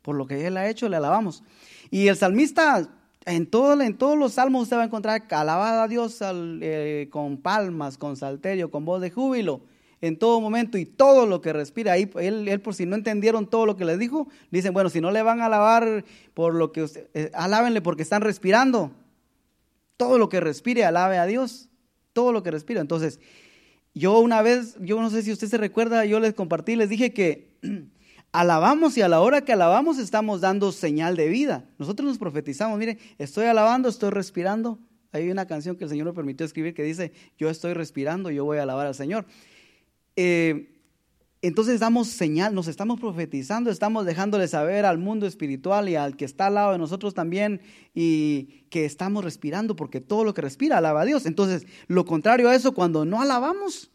por 0.02 0.16
lo 0.16 0.26
que 0.26 0.48
Él 0.48 0.58
ha 0.58 0.70
hecho, 0.70 0.90
le 0.90 0.98
alabamos. 0.98 1.44
Y 1.92 2.08
el 2.08 2.16
salmista, 2.16 2.90
en, 3.26 3.48
todo, 3.48 3.80
en 3.82 3.98
todos 3.98 4.18
los 4.18 4.34
salmos 4.34 4.64
usted 4.64 4.78
va 4.78 4.82
a 4.82 4.86
encontrar 4.86 5.24
alabada 5.30 5.84
a 5.84 5.88
Dios 5.88 6.18
eh, 6.22 7.08
con 7.12 7.38
palmas, 7.38 7.98
con 7.98 8.18
salterio, 8.18 8.72
con 8.72 8.86
voz 8.86 9.02
de 9.02 9.12
júbilo, 9.12 9.62
en 10.02 10.18
todo 10.18 10.40
momento 10.40 10.78
y 10.78 10.86
todo 10.86 11.26
lo 11.26 11.42
que 11.42 11.54
respira. 11.54 11.94
Ahí, 11.94 12.10
él, 12.20 12.62
por 12.62 12.74
si 12.74 12.86
no 12.86 12.96
entendieron 12.96 13.48
todo 13.48 13.66
lo 13.66 13.76
que 13.76 13.86
le 13.86 13.98
dijo, 13.98 14.28
dicen, 14.50 14.74
bueno, 14.74 14.90
si 14.90 15.02
no 15.02 15.12
le 15.12 15.22
van 15.22 15.42
a 15.42 15.48
alabar 15.48 16.06
por 16.34 16.56
lo 16.56 16.72
que 16.72 16.84
usted, 16.84 17.08
eh, 17.14 17.32
alábenle 17.34 17.82
porque 17.82 18.04
están 18.04 18.22
respirando. 18.22 18.92
Todo 19.98 20.18
lo 20.18 20.30
que 20.30 20.40
respire, 20.40 20.86
alabe 20.86 21.18
a 21.18 21.26
Dios. 21.26 21.70
Todo 22.14 22.32
lo 22.32 22.42
que 22.42 22.52
respira. 22.52 22.80
Entonces, 22.80 23.20
yo 23.94 24.20
una 24.20 24.42
vez, 24.42 24.76
yo 24.80 25.02
no 25.02 25.10
sé 25.10 25.24
si 25.24 25.32
usted 25.32 25.48
se 25.48 25.58
recuerda, 25.58 26.06
yo 26.06 26.20
les 26.20 26.34
compartí, 26.34 26.76
les 26.76 26.90
dije 26.90 27.14
que 27.14 27.58
alabamos 28.32 28.98
y 28.98 29.02
a 29.02 29.08
la 29.08 29.22
hora 29.22 29.42
que 29.42 29.54
alabamos 29.54 29.98
estamos 29.98 30.42
dando 30.42 30.72
señal 30.72 31.16
de 31.16 31.28
vida. 31.28 31.70
Nosotros 31.78 32.08
nos 32.08 32.18
profetizamos, 32.18 32.78
mire, 32.78 32.98
estoy 33.18 33.46
alabando, 33.46 33.90
estoy 33.90 34.12
respirando. 34.12 34.80
Hay 35.12 35.32
una 35.32 35.48
canción 35.48 35.76
que 35.76 35.86
el 35.86 35.90
Señor 35.90 36.06
me 36.06 36.14
permitió 36.14 36.46
escribir 36.46 36.74
que 36.74 36.84
dice, 36.84 37.12
yo 37.38 37.50
estoy 37.50 37.74
respirando, 37.74 38.30
yo 38.30 38.46
voy 38.46 38.60
a 38.60 38.64
alabar 38.64 38.86
al 38.86 38.96
Señor. 38.96 39.26
Eh, 40.16 40.79
entonces 41.42 41.80
damos 41.80 42.08
señal, 42.08 42.54
nos 42.54 42.68
estamos 42.68 43.00
profetizando, 43.00 43.70
estamos 43.72 44.06
dejándole 44.06 44.48
saber 44.48 44.86
al 44.86 44.98
mundo 44.98 45.26
espiritual 45.26 45.88
y 45.90 45.96
al 45.96 46.18
que 46.18 46.26
está 46.26 46.48
al 46.48 46.56
lado 46.56 46.72
de 46.74 46.78
nosotros 46.78 47.14
también 47.14 47.62
y 47.94 48.66
que 48.70 48.86
estamos 48.86 49.24
respirando 49.24 49.76
porque 49.76 50.02
todo 50.02 50.24
lo 50.24 50.34
que 50.34 50.42
respira 50.42 50.78
alaba 50.78 51.02
a 51.02 51.06
Dios. 51.06 51.26
Entonces, 51.26 51.66
lo 51.88 52.06
contrario 52.06 52.50
a 52.50 52.56
eso, 52.56 52.74
cuando 52.74 53.06
no 53.06 53.22
alabamos, 53.22 53.92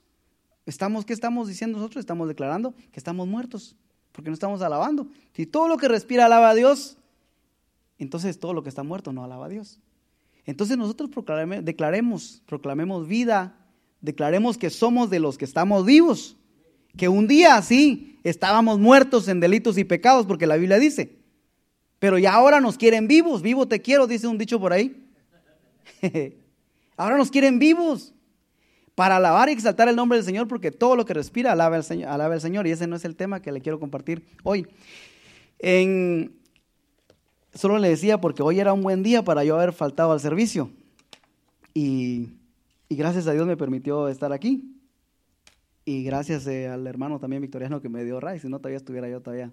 Estamos, 0.67 1.05
¿Qué 1.05 1.13
estamos 1.13 1.49
diciendo 1.49 1.79
nosotros? 1.79 2.01
Estamos 2.01 2.27
declarando 2.27 2.75
que 2.91 2.99
estamos 2.99 3.29
muertos, 3.29 3.77
porque 4.13 4.31
no 4.31 4.35
estamos 4.35 4.63
alabando. 4.63 5.09
Si 5.35 5.47
todo 5.47 5.69
lo 5.69 5.77
que 5.77 5.89
respira 5.89 6.25
alaba 6.25 6.51
a 6.51 6.55
Dios, 6.55 6.97
entonces 7.99 8.39
todo 8.39 8.55
lo 8.55 8.63
que 8.63 8.71
está 8.71 8.83
muerto 8.83 9.13
no 9.13 9.25
alaba 9.25 9.47
a 9.47 9.49
Dios. 9.49 9.79
Entonces 10.47 10.79
nosotros 10.79 11.11
declaremos, 11.63 12.43
proclamemos 12.47 13.07
vida, 13.07 13.57
declaremos 14.01 14.57
que 14.57 14.71
somos 14.71 15.11
de 15.11 15.21
los 15.21 15.37
que 15.37 15.45
estamos 15.45 15.85
vivos, 15.85 16.37
que 16.97 17.09
un 17.09 17.27
día 17.27 17.61
sí 17.63 18.19
estábamos 18.25 18.79
muertos 18.79 19.29
en 19.29 19.41
delitos 19.41 19.79
y 19.79 19.85
pecados, 19.85 20.27
porque 20.27 20.47
la 20.47 20.57
Biblia 20.57 20.79
dice, 20.79 21.17
pero 21.99 22.19
ya 22.19 22.35
ahora 22.35 22.61
nos 22.61 22.77
quieren 22.77 23.09
vivos, 23.09 23.43
vivo 23.43 23.67
te 23.67 23.81
quiero, 23.81 24.07
dice 24.07 24.27
un 24.27 24.39
dicho 24.39 24.61
por 24.61 24.73
ahí. 24.73 25.09
ahora 26.97 27.17
nos 27.17 27.31
quieren 27.31 27.59
vivos 27.59 28.15
para 28.95 29.17
alabar 29.17 29.49
y 29.49 29.53
exaltar 29.53 29.89
el 29.89 29.97
nombre 29.97 30.19
del 30.19 30.25
Señor, 30.25 30.47
porque 30.47 30.71
todo 30.71 30.97
lo 30.97 31.05
que 31.05 31.15
respira 31.15 31.53
alaba 31.53 31.77
al 31.77 31.85
Señor, 31.85 32.11
alaba 32.11 32.35
al 32.35 32.41
Señor 32.41 32.67
y 32.67 32.71
ese 32.71 32.87
no 32.87 32.97
es 32.97 33.05
el 33.05 33.17
tema 33.17 33.41
que 33.41 33.53
le 33.53 33.61
quiero 33.61 33.81
compartir 33.81 34.25
hoy. 34.43 34.67
En, 35.59 36.33
solo 37.55 37.79
le 37.79 37.89
decía 37.89 38.21
porque 38.21 38.43
hoy 38.43 38.61
era 38.61 38.73
un 38.73 38.83
buen 38.83 39.03
día 39.03 39.25
para 39.25 39.45
yo 39.45 39.57
haber 39.57 39.73
faltado 39.73 40.13
al 40.13 40.21
servicio. 40.21 40.71
Y, 41.73 42.29
gracias 42.89 43.27
a 43.27 43.33
Dios 43.33 43.47
me 43.47 43.57
permitió 43.57 44.09
estar 44.09 44.33
aquí. 44.33 44.74
Y 45.85 46.03
gracias 46.05 46.47
eh, 46.47 46.69
al 46.69 46.87
hermano 46.87 47.19
también 47.19 47.43
victoriano 47.43 47.81
que 47.81 47.89
me 47.89 48.05
dio 48.05 48.21
ray, 48.21 48.39
si 48.39 48.49
no 48.49 48.59
todavía 48.59 48.79
estuviera 48.79 49.09
yo 49.09 49.21
todavía 49.21 49.53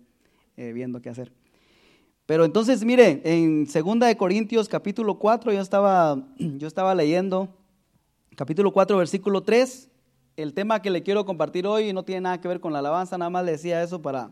eh, 0.57 0.71
viendo 0.73 1.01
qué 1.01 1.09
hacer. 1.09 1.31
Pero 2.25 2.45
entonces, 2.45 2.85
mire, 2.85 3.21
en 3.25 3.65
2 3.65 4.00
de 4.00 4.15
Corintios 4.15 4.69
capítulo 4.69 5.19
4 5.19 5.51
yo 5.51 5.61
estaba, 5.61 6.25
yo 6.38 6.67
estaba 6.67 6.95
leyendo, 6.95 7.50
capítulo 8.35 8.71
4 8.71 8.97
versículo 8.97 9.43
3, 9.43 9.89
el 10.38 10.53
tema 10.53 10.81
que 10.81 10.89
le 10.89 11.03
quiero 11.03 11.25
compartir 11.25 11.67
hoy 11.67 11.91
no 11.91 12.03
tiene 12.03 12.21
nada 12.21 12.39
que 12.39 12.47
ver 12.47 12.59
con 12.59 12.71
la 12.71 12.79
alabanza, 12.79 13.17
nada 13.17 13.29
más 13.29 13.43
le 13.43 13.51
decía 13.51 13.83
eso 13.83 14.01
para, 14.01 14.31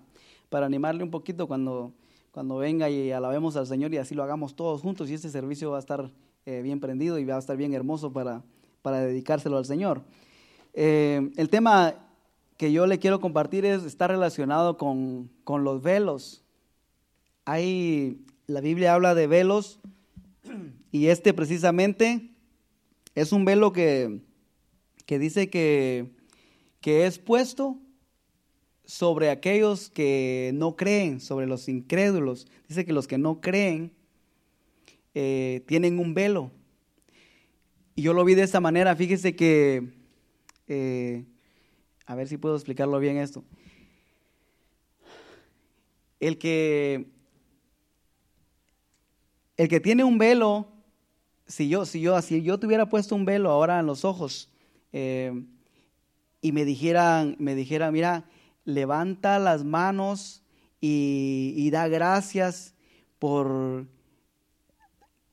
para 0.49 0.65
animarle 0.65 1.03
un 1.03 1.11
poquito 1.11 1.47
cuando 1.47 1.93
cuando 2.31 2.57
venga 2.57 2.89
y 2.89 3.11
alabemos 3.11 3.55
al 3.55 3.67
Señor 3.67 3.93
y 3.93 3.97
así 3.97 4.15
lo 4.15 4.23
hagamos 4.23 4.55
todos 4.55 4.81
juntos 4.81 5.09
y 5.09 5.13
este 5.13 5.29
servicio 5.29 5.71
va 5.71 5.77
a 5.77 5.79
estar 5.79 6.11
eh, 6.45 6.61
bien 6.61 6.79
prendido 6.79 7.17
y 7.17 7.25
va 7.25 7.35
a 7.35 7.39
estar 7.39 7.57
bien 7.57 7.73
hermoso 7.73 8.13
para, 8.13 8.43
para 8.81 9.01
dedicárselo 9.01 9.57
al 9.57 9.65
Señor. 9.65 10.03
Eh, 10.73 11.31
el 11.35 11.49
tema 11.49 11.95
que 12.57 12.71
yo 12.71 12.88
le 12.88 12.99
quiero 12.99 13.19
compartir 13.19 13.65
es, 13.65 13.83
está 13.83 14.07
relacionado 14.07 14.77
con, 14.77 15.29
con 15.43 15.63
los 15.63 15.81
velos. 15.81 16.43
Hay, 17.45 18.25
la 18.47 18.61
Biblia 18.61 18.93
habla 18.93 19.15
de 19.15 19.27
velos 19.27 19.79
y 20.91 21.07
este 21.07 21.33
precisamente 21.33 22.31
es 23.15 23.31
un 23.31 23.45
velo 23.45 23.71
que, 23.71 24.21
que 25.05 25.19
dice 25.19 25.49
que, 25.49 26.11
que 26.81 27.05
es 27.05 27.17
puesto 27.19 27.77
sobre 28.85 29.29
aquellos 29.29 29.89
que 29.89 30.51
no 30.55 30.75
creen, 30.75 31.19
sobre 31.19 31.45
los 31.45 31.69
incrédulos. 31.69 32.47
Dice 32.67 32.85
que 32.85 32.93
los 32.93 33.07
que 33.07 33.17
no 33.17 33.39
creen 33.39 33.91
eh, 35.13 35.63
tienen 35.67 35.99
un 35.99 36.13
velo. 36.13 36.51
Y 37.95 38.01
yo 38.01 38.13
lo 38.13 38.25
vi 38.25 38.35
de 38.35 38.43
esta 38.43 38.59
manera. 38.59 38.95
Fíjese 38.95 39.35
que, 39.35 39.98
eh, 40.69 41.25
a 42.05 42.15
ver 42.15 42.27
si 42.27 42.38
puedo 42.38 42.55
explicarlo 42.55 42.99
bien 42.99 43.17
esto. 43.17 43.43
El 46.19 46.38
que, 46.38 47.07
el 49.57 49.67
que 49.67 49.79
tiene 49.79 50.03
un 50.03 50.17
velo, 50.17 50.67
si 51.47 51.67
yo, 51.67 51.85
si 51.85 52.01
yo, 52.01 52.21
si 52.21 52.41
yo 52.41 52.59
tuviera 52.59 52.88
puesto 52.88 53.15
un 53.15 53.25
velo 53.25 53.49
ahora 53.49 53.79
en 53.79 53.85
los 53.85 54.05
ojos 54.05 54.49
eh, 54.93 55.43
y 56.41 56.51
me 56.51 56.65
dijeran, 56.65 57.35
me 57.39 57.55
dijera, 57.55 57.91
mira, 57.91 58.25
levanta 58.65 59.39
las 59.39 59.63
manos 59.63 60.43
y, 60.81 61.69
da 61.71 61.88
gracias 61.88 62.73
por, 63.17 63.85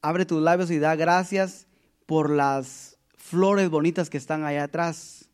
abre 0.03 0.27
tus 0.27 0.43
labios 0.43 0.71
y 0.71 0.79
da 0.79 0.97
gracias 0.97 1.67
por 2.07 2.31
las 2.31 2.99
flores 3.17 3.71
bonitas 3.71 4.11
que 4.11 4.19
están 4.19 4.45
allá 4.45 4.65
atrás. 4.65 5.26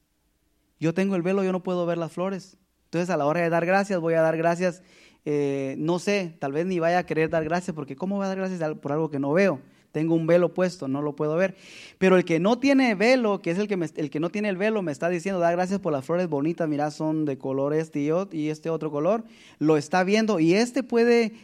Yo 0.82 0.92
tengo 0.92 1.14
el 1.14 1.22
velo, 1.22 1.44
yo 1.44 1.52
no 1.52 1.62
puedo 1.62 1.86
ver 1.86 1.96
las 1.96 2.10
flores. 2.10 2.58
Entonces 2.86 3.08
a 3.08 3.16
la 3.16 3.24
hora 3.26 3.40
de 3.40 3.48
dar 3.48 3.64
gracias 3.64 4.00
voy 4.00 4.14
a 4.14 4.20
dar 4.20 4.36
gracias, 4.36 4.82
eh, 5.24 5.76
no 5.78 6.00
sé, 6.00 6.34
tal 6.40 6.50
vez 6.50 6.66
ni 6.66 6.80
vaya 6.80 6.98
a 6.98 7.06
querer 7.06 7.30
dar 7.30 7.44
gracias 7.44 7.72
porque 7.74 7.94
¿cómo 7.94 8.16
voy 8.16 8.24
a 8.24 8.28
dar 8.28 8.38
gracias 8.38 8.60
por 8.78 8.90
algo 8.90 9.08
que 9.08 9.20
no 9.20 9.32
veo? 9.32 9.60
tengo 9.92 10.14
un 10.14 10.26
velo 10.26 10.54
puesto, 10.54 10.88
no 10.88 11.02
lo 11.02 11.14
puedo 11.14 11.36
ver. 11.36 11.54
Pero 11.98 12.16
el 12.16 12.24
que 12.24 12.40
no 12.40 12.58
tiene 12.58 12.94
velo, 12.94 13.40
que 13.40 13.50
es 13.50 13.58
el 13.58 13.68
que, 13.68 13.74
el 13.94 14.10
que 14.10 14.20
no 14.20 14.30
tiene 14.30 14.48
el 14.48 14.56
velo, 14.56 14.82
me 14.82 14.90
está 14.90 15.08
diciendo, 15.08 15.38
da 15.38 15.52
gracias 15.52 15.78
por 15.78 15.92
las 15.92 16.04
flores 16.04 16.28
bonitas, 16.28 16.68
mira, 16.68 16.90
son 16.90 17.26
de 17.26 17.38
color 17.38 17.74
este 17.74 18.00
y 18.32 18.48
este 18.48 18.70
otro 18.70 18.90
color, 18.90 19.24
lo 19.58 19.76
está 19.76 20.02
viendo 20.02 20.40
y 20.40 20.54
este 20.54 20.82
puede 20.82 21.34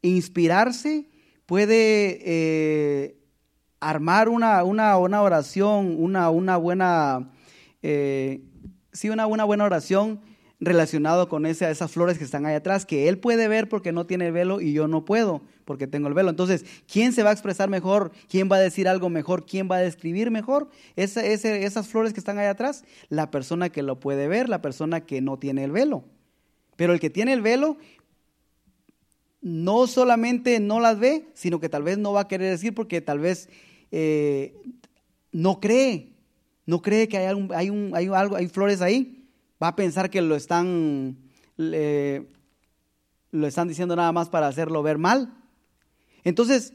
inspirarse, 0.00 1.08
puede 1.44 2.20
eh, 2.24 3.16
armar 3.80 4.28
una, 4.28 4.62
una, 4.62 4.96
una, 4.96 5.22
oración, 5.22 5.96
una, 5.98 6.30
una 6.30 6.56
buena, 6.56 7.30
eh, 7.82 8.42
sí, 8.98 9.10
una, 9.10 9.24
buena 9.26 9.64
oración 9.64 10.20
relacionado 10.60 11.28
con 11.28 11.46
esas 11.46 11.90
flores 11.92 12.18
que 12.18 12.24
están 12.24 12.44
ahí 12.44 12.56
atrás, 12.56 12.84
que 12.84 13.08
él 13.08 13.18
puede 13.18 13.46
ver 13.46 13.68
porque 13.68 13.92
no 13.92 14.06
tiene 14.06 14.26
el 14.26 14.32
velo 14.32 14.60
y 14.60 14.72
yo 14.72 14.88
no 14.88 15.04
puedo 15.04 15.40
porque 15.64 15.86
tengo 15.86 16.08
el 16.08 16.14
velo. 16.14 16.30
Entonces, 16.30 16.64
¿quién 16.90 17.12
se 17.12 17.22
va 17.22 17.30
a 17.30 17.32
expresar 17.32 17.68
mejor? 17.68 18.10
¿Quién 18.28 18.48
va 18.50 18.56
a 18.56 18.60
decir 18.60 18.88
algo 18.88 19.08
mejor? 19.08 19.46
¿Quién 19.46 19.68
va 19.70 19.76
a 19.76 19.80
describir 19.80 20.32
mejor 20.32 20.68
esas 20.96 21.86
flores 21.86 22.12
que 22.12 22.18
están 22.18 22.38
ahí 22.38 22.46
atrás? 22.46 22.84
La 23.08 23.30
persona 23.30 23.68
que 23.68 23.84
lo 23.84 24.00
puede 24.00 24.26
ver, 24.26 24.48
la 24.48 24.60
persona 24.60 25.06
que 25.06 25.20
no 25.20 25.38
tiene 25.38 25.62
el 25.62 25.70
velo. 25.70 26.02
Pero 26.74 26.92
el 26.92 26.98
que 26.98 27.10
tiene 27.10 27.32
el 27.32 27.42
velo 27.42 27.76
no 29.40 29.86
solamente 29.86 30.58
no 30.58 30.80
las 30.80 30.98
ve, 30.98 31.28
sino 31.34 31.60
que 31.60 31.68
tal 31.68 31.84
vez 31.84 31.98
no 31.98 32.12
va 32.12 32.22
a 32.22 32.28
querer 32.28 32.50
decir 32.50 32.74
porque 32.74 33.00
tal 33.00 33.20
vez 33.20 33.48
eh, 33.92 34.56
no 35.30 35.60
cree, 35.60 36.17
no 36.68 36.82
cree 36.82 37.08
que 37.08 37.16
hay, 37.16 37.24
hay, 37.54 37.70
un, 37.70 37.92
hay, 37.94 38.08
algo, 38.08 38.36
hay 38.36 38.46
flores 38.46 38.82
ahí 38.82 39.24
va 39.60 39.68
a 39.68 39.74
pensar 39.74 40.10
que 40.10 40.20
lo 40.20 40.36
están, 40.36 41.16
lo 41.56 43.46
están 43.46 43.68
diciendo 43.68 43.96
nada 43.96 44.12
más 44.12 44.28
para 44.28 44.48
hacerlo 44.48 44.82
ver 44.82 44.98
mal. 44.98 45.32
Entonces, 46.24 46.74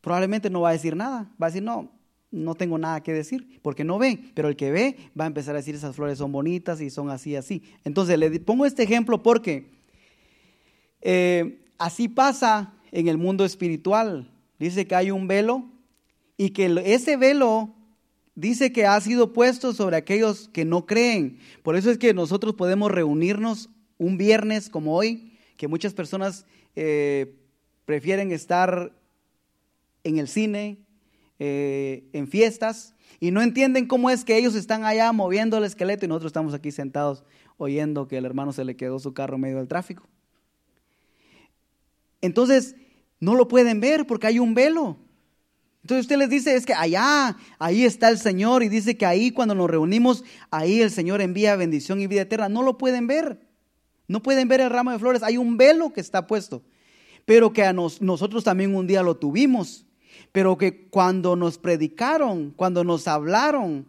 probablemente 0.00 0.48
no 0.48 0.60
va 0.60 0.68
a 0.68 0.74
decir 0.74 0.94
nada, 0.94 1.28
va 1.42 1.48
a 1.48 1.50
decir, 1.50 1.64
no, 1.64 1.90
no 2.30 2.54
tengo 2.54 2.78
nada 2.78 3.02
que 3.02 3.12
decir, 3.12 3.58
porque 3.62 3.82
no 3.82 3.98
ve, 3.98 4.30
pero 4.34 4.46
el 4.46 4.54
que 4.54 4.70
ve 4.70 4.96
va 5.18 5.24
a 5.24 5.26
empezar 5.26 5.56
a 5.56 5.58
decir, 5.58 5.74
esas 5.74 5.96
flores 5.96 6.18
son 6.18 6.30
bonitas 6.30 6.80
y 6.80 6.88
son 6.88 7.10
así, 7.10 7.34
así. 7.34 7.64
Entonces, 7.82 8.16
le 8.20 8.38
pongo 8.38 8.64
este 8.64 8.84
ejemplo 8.84 9.24
porque 9.24 9.72
eh, 11.00 11.58
así 11.78 12.06
pasa 12.06 12.74
en 12.92 13.08
el 13.08 13.18
mundo 13.18 13.44
espiritual. 13.44 14.30
Dice 14.60 14.86
que 14.86 14.94
hay 14.94 15.10
un 15.10 15.26
velo 15.26 15.64
y 16.36 16.50
que 16.50 16.80
ese 16.84 17.16
velo 17.16 17.74
dice 18.34 18.72
que 18.72 18.86
ha 18.86 19.00
sido 19.00 19.32
puesto 19.32 19.72
sobre 19.72 19.96
aquellos 19.96 20.48
que 20.48 20.64
no 20.64 20.86
creen. 20.86 21.38
Por 21.62 21.76
eso 21.76 21.90
es 21.90 21.98
que 21.98 22.14
nosotros 22.14 22.54
podemos 22.54 22.90
reunirnos 22.90 23.68
un 23.98 24.18
viernes 24.18 24.68
como 24.68 24.96
hoy, 24.96 25.38
que 25.56 25.68
muchas 25.68 25.94
personas 25.94 26.46
eh, 26.74 27.34
prefieren 27.84 28.32
estar 28.32 28.92
en 30.04 30.18
el 30.18 30.28
cine, 30.28 30.78
eh, 31.38 32.04
en 32.12 32.26
fiestas, 32.26 32.94
y 33.20 33.30
no 33.30 33.42
entienden 33.42 33.86
cómo 33.86 34.10
es 34.10 34.24
que 34.24 34.36
ellos 34.36 34.54
están 34.54 34.84
allá 34.84 35.12
moviendo 35.12 35.56
el 35.56 35.64
esqueleto 35.64 36.04
y 36.04 36.08
nosotros 36.08 36.30
estamos 36.30 36.54
aquí 36.54 36.72
sentados 36.72 37.22
oyendo 37.56 38.08
que 38.08 38.16
el 38.16 38.24
hermano 38.24 38.52
se 38.52 38.64
le 38.64 38.74
quedó 38.74 38.98
su 38.98 39.14
carro 39.14 39.36
en 39.36 39.42
medio 39.42 39.58
del 39.58 39.68
tráfico. 39.68 40.08
Entonces, 42.20 42.74
no 43.20 43.34
lo 43.34 43.46
pueden 43.46 43.80
ver 43.80 44.06
porque 44.06 44.26
hay 44.26 44.38
un 44.40 44.54
velo. 44.54 44.96
Entonces 45.82 46.04
usted 46.04 46.16
les 46.16 46.30
dice, 46.30 46.54
es 46.54 46.64
que 46.64 46.74
allá, 46.74 47.36
ahí 47.58 47.84
está 47.84 48.08
el 48.08 48.18
Señor 48.18 48.62
y 48.62 48.68
dice 48.68 48.96
que 48.96 49.04
ahí 49.04 49.32
cuando 49.32 49.54
nos 49.54 49.68
reunimos, 49.68 50.24
ahí 50.50 50.80
el 50.80 50.90
Señor 50.90 51.20
envía 51.20 51.56
bendición 51.56 52.00
y 52.00 52.06
vida 52.06 52.22
eterna. 52.22 52.48
No 52.48 52.62
lo 52.62 52.78
pueden 52.78 53.06
ver. 53.08 53.40
No 54.06 54.22
pueden 54.22 54.46
ver 54.46 54.60
el 54.60 54.70
ramo 54.70 54.92
de 54.92 54.98
flores. 54.98 55.22
Hay 55.22 55.36
un 55.36 55.56
velo 55.56 55.92
que 55.92 56.00
está 56.00 56.26
puesto. 56.26 56.62
Pero 57.24 57.52
que 57.52 57.64
a 57.64 57.72
nosotros 57.72 58.44
también 58.44 58.74
un 58.74 58.86
día 58.86 59.02
lo 59.02 59.16
tuvimos. 59.16 59.86
Pero 60.30 60.56
que 60.56 60.88
cuando 60.88 61.34
nos 61.34 61.58
predicaron, 61.58 62.50
cuando 62.50 62.84
nos 62.84 63.08
hablaron, 63.08 63.86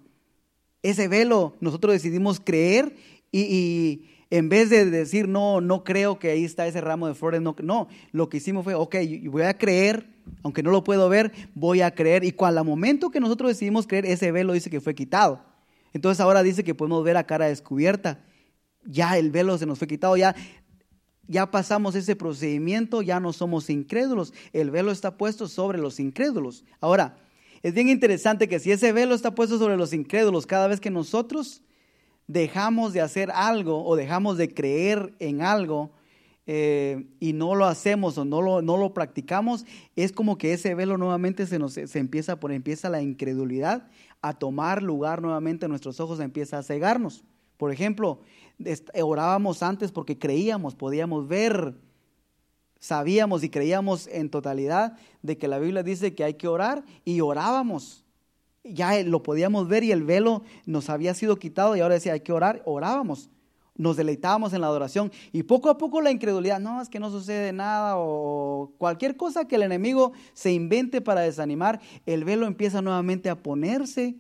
ese 0.81 1.07
velo, 1.07 1.55
nosotros 1.61 1.93
decidimos 1.93 2.39
creer 2.39 2.95
y, 3.31 4.09
en 4.37 4.49
vez 4.49 4.69
de 4.69 4.89
decir, 4.89 5.27
no, 5.27 5.61
no 5.61 5.83
creo 5.83 6.19
que 6.19 6.31
ahí 6.31 6.43
está 6.43 6.65
ese 6.67 6.81
ramo 6.81 7.07
de 7.07 7.13
flores, 7.13 7.41
no, 7.41 7.55
no, 7.61 7.87
lo 8.11 8.29
que 8.29 8.37
hicimos 8.37 8.63
fue, 8.63 8.73
ok, 8.73 8.95
voy 9.29 9.43
a 9.43 9.57
creer 9.57 10.13
aunque 10.41 10.63
no 10.63 10.71
lo 10.71 10.83
puedo 10.83 11.09
ver, 11.09 11.31
voy 11.53 11.81
a 11.81 11.93
creer. 11.93 12.23
Y 12.23 12.31
cuando 12.31 12.59
al 12.59 12.65
momento 12.65 13.09
que 13.09 13.19
nosotros 13.19 13.49
decidimos 13.49 13.87
creer, 13.87 14.05
ese 14.05 14.31
velo 14.31 14.53
dice 14.53 14.69
que 14.69 14.81
fue 14.81 14.95
quitado. 14.95 15.43
Entonces 15.93 16.19
ahora 16.19 16.43
dice 16.43 16.63
que 16.63 16.75
podemos 16.75 17.03
ver 17.03 17.17
a 17.17 17.25
cara 17.25 17.47
descubierta. 17.47 18.23
Ya 18.85 19.17
el 19.17 19.31
velo 19.31 19.57
se 19.57 19.65
nos 19.65 19.79
fue 19.79 19.87
quitado, 19.87 20.17
ya, 20.17 20.35
ya 21.27 21.51
pasamos 21.51 21.95
ese 21.95 22.15
procedimiento, 22.15 23.01
ya 23.01 23.19
no 23.19 23.31
somos 23.31 23.69
incrédulos. 23.69 24.33
El 24.51 24.71
velo 24.71 24.91
está 24.91 25.17
puesto 25.17 25.47
sobre 25.47 25.77
los 25.77 25.99
incrédulos. 25.99 26.65
Ahora, 26.81 27.17
es 27.61 27.73
bien 27.73 27.87
interesante 27.87 28.49
que 28.49 28.59
si 28.59 28.71
ese 28.71 28.91
velo 28.91 29.15
está 29.15 29.35
puesto 29.35 29.57
sobre 29.57 29.77
los 29.77 29.93
incrédulos, 29.93 30.45
cada 30.45 30.67
vez 30.67 30.79
que 30.79 30.89
nosotros 30.89 31.61
dejamos 32.33 32.93
de 32.93 33.01
hacer 33.01 33.29
algo 33.31 33.85
o 33.85 33.95
dejamos 33.95 34.37
de 34.37 34.51
creer 34.51 35.13
en 35.19 35.43
algo 35.43 35.91
eh, 36.47 37.05
y 37.19 37.31
no 37.31 37.55
lo 37.55 37.65
hacemos 37.65 38.17
o 38.17 38.25
no 38.25 38.41
lo, 38.41 38.61
no 38.61 38.75
lo 38.75 38.93
practicamos, 38.93 39.65
es 39.95 40.11
como 40.11 40.37
que 40.37 40.51
ese 40.51 40.75
velo 40.75 40.97
nuevamente 40.97 41.45
se, 41.45 41.59
nos, 41.59 41.73
se 41.73 41.99
empieza 41.99 42.39
por 42.39 42.51
empieza 42.51 42.89
la 42.89 43.01
incredulidad 43.01 43.87
a 44.21 44.33
tomar 44.33 44.81
lugar 44.81 45.21
nuevamente 45.21 45.65
en 45.65 45.69
nuestros 45.69 45.99
ojos, 45.99 46.19
empieza 46.19 46.57
a 46.57 46.63
cegarnos. 46.63 47.23
Por 47.55 47.71
ejemplo, 47.71 48.21
orábamos 49.01 49.61
antes 49.63 49.91
porque 49.91 50.17
creíamos, 50.17 50.75
podíamos 50.75 51.27
ver, 51.27 51.75
sabíamos 52.79 53.43
y 53.43 53.49
creíamos 53.49 54.07
en 54.07 54.29
totalidad 54.29 54.97
de 55.21 55.37
que 55.37 55.47
la 55.47 55.59
Biblia 55.59 55.83
dice 55.83 56.15
que 56.15 56.23
hay 56.23 56.33
que 56.33 56.47
orar 56.47 56.83
y 57.05 57.21
orábamos. 57.21 58.02
Ya 58.63 59.01
lo 59.03 59.23
podíamos 59.23 59.67
ver 59.67 59.83
y 59.83 59.91
el 59.91 60.03
velo 60.03 60.43
nos 60.65 60.89
había 60.89 61.13
sido 61.13 61.37
quitado 61.37 61.75
y 61.75 61.81
ahora 61.81 61.95
decía 61.95 62.13
hay 62.13 62.21
que 62.21 62.31
orar, 62.31 62.61
orábamos. 62.65 63.29
Nos 63.75 63.97
deleitábamos 63.97 64.53
en 64.53 64.61
la 64.61 64.67
adoración 64.67 65.11
y 65.31 65.43
poco 65.43 65.69
a 65.69 65.77
poco 65.77 65.99
la 65.99 66.11
incredulidad, 66.11 66.59
no, 66.59 66.81
es 66.81 66.89
que 66.89 66.99
no 66.99 67.09
sucede 67.09 67.51
nada 67.51 67.95
o 67.97 68.71
cualquier 68.77 69.17
cosa 69.17 69.47
que 69.47 69.55
el 69.55 69.63
enemigo 69.63 70.13
se 70.33 70.51
invente 70.51 71.01
para 71.01 71.21
desanimar, 71.21 71.81
el 72.05 72.23
velo 72.23 72.45
empieza 72.45 72.83
nuevamente 72.83 73.29
a 73.29 73.41
ponerse 73.41 74.15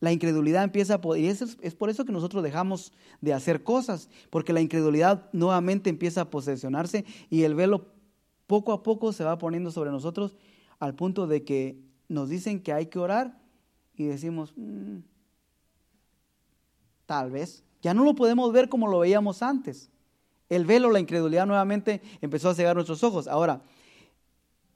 la 0.00 0.12
incredulidad 0.12 0.64
empieza 0.64 0.94
a 0.94 1.18
y 1.18 1.26
es, 1.26 1.58
es, 1.60 1.74
por 1.74 1.90
eso 1.90 2.06
que 2.06 2.12
nosotros 2.12 2.42
dejamos 2.42 2.92
de 3.20 3.34
hacer 3.34 3.62
cosas, 3.62 4.08
porque 4.30 4.54
la 4.54 4.62
incredulidad 4.62 5.28
nuevamente 5.32 5.90
empieza 5.90 6.22
a 6.22 6.30
posesionarse 6.30 7.04
y 7.28 7.42
el 7.42 7.54
velo 7.54 7.86
poco 8.46 8.72
a 8.72 8.82
poco 8.82 9.12
se 9.12 9.24
va 9.24 9.38
poniendo 9.38 9.70
sobre 9.70 9.90
nosotros 9.90 10.36
al 10.78 10.94
punto 10.94 11.26
de 11.26 11.44
que 11.44 11.78
nos 12.10 12.28
dicen 12.28 12.60
que 12.60 12.72
hay 12.72 12.86
que 12.86 12.98
orar 12.98 13.38
y 13.94 14.04
decimos, 14.04 14.52
mm, 14.56 14.98
tal 17.06 17.30
vez, 17.30 17.62
ya 17.82 17.94
no 17.94 18.04
lo 18.04 18.14
podemos 18.14 18.52
ver 18.52 18.68
como 18.68 18.88
lo 18.88 18.98
veíamos 18.98 19.42
antes. 19.42 19.90
El 20.48 20.66
velo, 20.66 20.90
la 20.90 20.98
incredulidad 21.00 21.46
nuevamente 21.46 22.02
empezó 22.20 22.50
a 22.50 22.54
cegar 22.54 22.74
nuestros 22.74 23.02
ojos. 23.04 23.28
Ahora, 23.28 23.62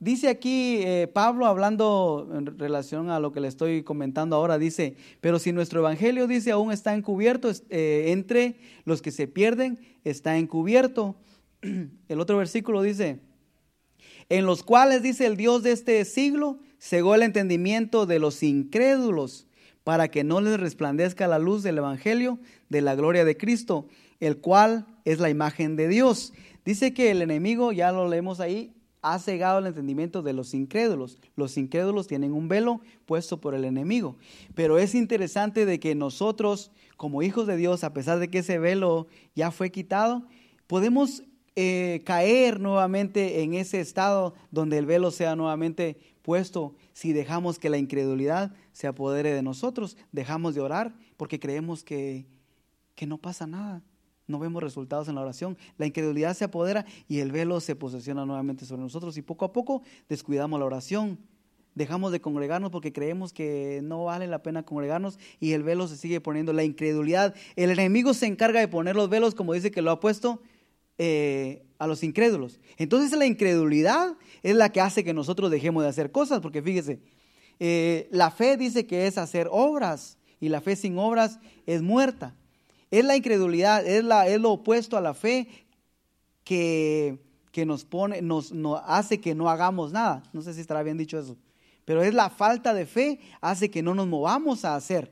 Dice 0.01 0.29
aquí 0.29 0.81
eh, 0.83 1.09
Pablo 1.11 1.47
hablando 1.47 2.29
en 2.35 2.59
relación 2.59 3.09
a 3.09 3.21
lo 3.21 3.33
que 3.33 3.41
le 3.41 3.49
estoy 3.49 3.83
comentando 3.85 4.37
ahora, 4.37 4.59
dice, 4.59 4.97
pero 5.23 5.39
si 5.39 5.51
nuestro 5.51 5.81
evangelio 5.81 6.27
dice 6.27 6.51
aún 6.51 6.73
está 6.73 6.95
encubierto, 6.95 7.51
eh, 7.71 8.07
entre 8.09 8.57
los 8.85 9.01
que 9.01 9.11
se 9.11 9.29
pierden 9.29 9.79
está 10.05 10.37
encubierto. 10.37 11.17
El 12.09 12.21
otro 12.21 12.37
versículo 12.37 12.83
dice, 12.83 13.21
en 14.29 14.45
los 14.45 14.63
cuales 14.63 15.03
dice 15.03 15.25
el 15.25 15.39
Dios 15.39 15.63
de 15.63 15.73
este 15.73 16.05
siglo, 16.05 16.59
cegó 16.85 17.15
el 17.15 17.23
entendimiento 17.23 18.05
de 18.05 18.19
los 18.19 18.43
incrédulos 18.43 19.47
para 19.85 20.09
que 20.09 20.23
no 20.23 20.43
les 20.43 20.61
resplandezca 20.61 21.27
la 21.27 21.39
luz 21.39 21.63
del 21.63 21.79
evangelio 21.79 22.39
de 22.69 22.83
la 22.83 22.95
gloria 22.95 23.25
de 23.25 23.39
Cristo, 23.39 23.87
el 24.21 24.37
cual 24.37 24.87
es 25.07 25.19
la 25.19 25.31
imagen 25.31 25.77
de 25.77 25.89
Dios. 25.89 26.35
Dice 26.63 26.93
que 26.93 27.11
el 27.11 27.23
enemigo, 27.23 27.73
ya 27.73 27.91
lo 27.91 28.07
leemos 28.07 28.39
ahí, 28.39 28.75
ha 29.01 29.19
cegado 29.19 29.61
el 29.61 29.67
entendimiento 29.67 30.23
de 30.23 30.35
los 30.35 30.53
incrédulos. 30.53 31.19
Los 31.37 31.57
incrédulos 31.57 32.07
tienen 32.07 32.35
un 32.35 32.49
velo 32.49 32.83
puesto 33.07 33.41
por 33.41 33.55
el 33.55 33.65
enemigo. 33.65 34.19
Pero 34.55 34.79
es 34.79 34.95
interesante 34.95 35.65
de 35.65 35.81
que 35.81 35.95
nosotros, 35.95 36.71
como 36.99 37.23
hijos 37.23 37.47
de 37.47 37.57
Dios, 37.57 37.83
a 37.83 37.95
pesar 37.95 38.19
de 38.19 38.29
que 38.29 38.41
ese 38.41 38.59
velo 38.59 39.07
ya 39.35 39.51
fue 39.51 39.71
quitado, 39.71 40.27
podemos 40.67 41.23
eh, 41.57 42.03
caer 42.05 42.61
nuevamente 42.61 43.43
en 43.43 43.55
ese 43.55 43.81
estado 43.81 44.35
donde 44.51 44.77
el 44.77 44.87
velo 44.87 45.11
sea 45.11 45.37
nuevamente 45.37 46.14
puesto 46.25 46.75
si 46.95 47.13
dejamos 47.13 47.61
que 47.61 47.71
la 47.71 47.79
incredulidad 47.79 48.53
se 48.73 48.89
apodere 48.89 49.33
de 49.33 49.43
nosotros, 49.43 49.97
dejamos 50.11 50.55
de 50.55 50.63
orar 50.63 50.95
porque 51.17 51.39
creemos 51.39 51.85
que, 51.85 52.27
que 52.97 53.07
no 53.07 53.19
pasa 53.19 53.47
nada 53.47 53.83
no 54.27 54.39
vemos 54.39 54.63
resultados 54.63 55.09
en 55.09 55.17
la 55.17 55.21
oración, 55.21 55.57
la 55.77 55.87
incredulidad 55.87 56.35
se 56.35 56.45
apodera 56.45 56.87
y 57.09 57.19
el 57.19 57.31
velo 57.31 57.61
se 57.61 57.77
posesiona 57.77 58.25
nuevamente 58.25 58.65
sobre 58.65 58.83
nosotros 58.83 59.17
y 59.17 59.23
poco 59.23 59.45
a 59.45 59.53
poco 59.53 59.83
descuidamos 60.09 60.59
la 60.59 60.67
oración. 60.67 61.19
Dejamos 61.75 62.13
de 62.13 62.21
congregarnos 62.21 62.71
porque 62.71 62.93
creemos 62.93 63.33
que 63.33 63.81
no 63.83 64.05
vale 64.05 64.29
la 64.29 64.43
pena 64.43 64.63
congregarnos 64.63 65.19
y 65.41 65.53
el 65.53 65.65
velo 65.65 65.89
se 65.89 65.97
sigue 65.97 66.21
poniendo. 66.21 66.53
La 66.53 66.63
incredulidad, 66.63 67.35
el 67.57 67.71
enemigo 67.71 68.15
se 68.15 68.27
encarga 68.27 68.61
de 68.61 68.69
poner 68.69 68.95
los 68.95 69.11
velos 69.11 69.35
como 69.35 69.55
dice 69.55 69.73
que 69.73 69.83
lo 69.83 69.91
ha 69.91 69.99
puesto 69.99 70.41
eh, 70.99 71.65
a 71.79 71.89
los 71.89 72.05
incrédulos. 72.05 72.61
Entonces 72.79 73.19
la 73.19 73.27
incredulidad 73.27 74.17
es 74.45 74.55
la 74.55 74.71
que 74.71 74.83
hace 74.83 75.03
que 75.03 75.15
nosotros 75.15 75.51
dejemos 75.51 75.83
de 75.83 75.89
hacer 75.89 76.13
cosas 76.13 76.41
porque 76.41 76.61
fíjese, 76.61 77.01
eh, 77.59 78.09
la 78.11 78.31
fe 78.31 78.59
dice 78.59 78.87
que 78.87 79.07
es 79.07 79.17
hacer 79.17 79.49
obras 79.51 80.19
y 80.39 80.51
la 80.51 80.61
fe 80.61 80.77
sin 80.77 80.99
obras 80.99 81.39
es 81.65 81.81
muerta. 81.81 82.37
Es 82.91 83.07
la 83.07 83.17
incredulidad, 83.17 83.85
es, 83.87 84.05
la, 84.05 84.29
es 84.29 84.39
lo 84.39 84.53
opuesto 84.53 84.99
a 84.99 85.01
la 85.01 85.15
fe 85.15 85.49
que, 86.45 87.19
que 87.53 87.65
nos 87.65 87.87
pone, 87.87 88.21
nos, 88.21 88.53
hace 88.87 89.19
que 89.19 89.35
no 89.35 89.49
hagamos 89.49 89.93
nada. 89.93 90.23
No 90.35 90.43
sé 90.43 90.53
si 90.53 90.61
estará 90.61 90.83
bien 90.83 90.99
dicho 90.99 91.19
eso. 91.19 91.39
Pero 91.87 92.03
es 92.03 92.13
la 92.13 92.29
falta 92.29 92.75
de 92.75 92.85
fe 92.85 93.21
hace 93.41 93.71
que 93.71 93.83
no 93.83 93.95
nos 93.95 94.07
movamos 94.09 94.67
a 94.67 94.77
hacer. 94.77 95.11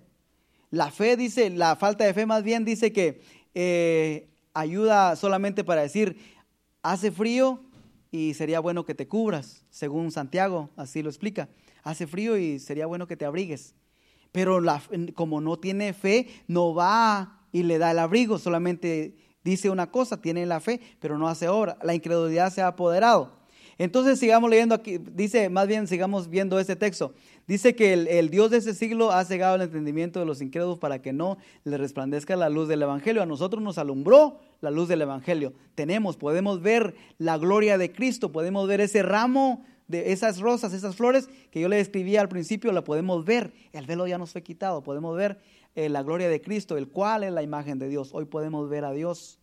La 0.71 0.91
fe 0.91 1.17
dice, 1.17 1.49
la 1.49 1.75
falta 1.77 2.05
de 2.05 2.13
fe 2.13 2.27
más 2.27 2.43
bien 2.43 2.67
dice 2.67 2.93
que 2.93 3.23
eh, 3.55 4.29
ayuda 4.53 5.17
solamente 5.17 5.65
para 5.65 5.81
decir, 5.81 6.19
hace 6.83 7.11
frío 7.11 7.63
y 8.13 8.35
sería 8.35 8.61
bueno 8.61 8.85
que 8.85 8.95
te 8.95 9.09
cubras, 9.09 9.65
según 9.71 10.13
Santiago, 10.13 10.69
así 10.77 11.03
lo 11.03 11.09
explica. 11.09 11.49
Hace 11.83 12.07
frío 12.07 12.37
y 12.37 12.59
sería 12.59 12.87
bueno 12.87 13.09
que 13.09 13.17
te 13.17 13.25
abrigues. 13.25 13.75
Pero 14.31 14.61
la, 14.61 14.83
como 15.15 15.41
no 15.41 15.59
tiene 15.59 15.95
fe, 15.95 16.29
no 16.47 16.75
va 16.75 17.41
y 17.53 17.63
le 17.63 17.79
da 17.79 17.91
el 17.91 17.99
abrigo, 17.99 18.39
solamente 18.39 19.17
dice 19.43 19.71
una 19.71 19.91
cosa, 19.91 20.21
tiene 20.21 20.45
la 20.45 20.61
fe, 20.61 20.81
pero 21.01 21.17
no 21.19 21.27
hace 21.27 21.49
obra. 21.49 21.79
La 21.83 21.95
incredulidad 21.95 22.53
se 22.53 22.61
ha 22.61 22.69
apoderado. 22.69 23.42
Entonces 23.79 24.19
sigamos 24.19 24.51
leyendo 24.51 24.75
aquí, 24.75 24.99
dice, 24.99 25.49
más 25.49 25.67
bien 25.67 25.87
sigamos 25.87 26.29
viendo 26.29 26.59
este 26.59 26.77
texto. 26.77 27.15
Dice 27.47 27.75
que 27.75 27.93
el, 27.95 28.31
Dios 28.31 28.51
de 28.51 28.59
ese 28.59 28.75
siglo 28.75 29.11
ha 29.11 29.25
cegado 29.25 29.57
el 29.57 29.63
entendimiento 29.63 30.21
de 30.21 30.27
los 30.27 30.41
incrédulos 30.41 30.79
para 30.79 31.03
que 31.03 31.13
no 31.13 31.39
le 31.65 31.77
resplandezca 31.77 32.37
la 32.37 32.49
luz 32.49 32.69
del 32.69 32.83
Evangelio. 32.83 33.23
A 33.23 33.27
nosotros 33.27 33.63
nos 33.63 33.79
alumbró 33.79 34.39
la 34.61 34.71
luz 34.71 34.89
del 34.89 35.03
Evangelio. 35.03 35.53
Tenemos, 35.75 36.17
podemos 36.17 36.63
ver 36.63 36.95
la 37.19 37.39
gloria 37.39 37.79
de 37.79 37.91
Cristo, 37.91 38.31
podemos 38.31 38.69
ver 38.69 38.81
ese 38.81 39.03
ramo 39.03 39.65
de 39.89 40.13
esas 40.13 40.39
rosas, 40.39 40.73
esas 40.73 40.95
flores 40.95 41.29
que 41.51 41.61
yo 41.61 41.69
le 41.69 41.77
describía 41.77 42.21
al 42.21 42.29
principio, 42.29 42.71
la 42.73 42.85
podemos 42.85 43.25
ver. 43.25 43.53
El 43.73 43.87
velo 43.87 44.07
ya 44.07 44.19
nos 44.19 44.31
fue 44.31 44.43
quitado, 44.43 44.83
podemos 44.83 45.17
ver 45.17 45.39
eh, 45.75 45.89
la 45.89 46.03
gloria 46.03 46.29
de 46.29 46.41
Cristo, 46.41 46.77
el 46.77 46.89
cual 46.89 47.25
es 47.25 47.33
la 47.33 47.43
imagen 47.43 47.79
de 47.79 47.89
Dios. 47.89 48.11
Hoy 48.13 48.27
podemos 48.27 48.69
ver 48.69 48.85
a 48.85 48.93
Dios. 48.93 49.41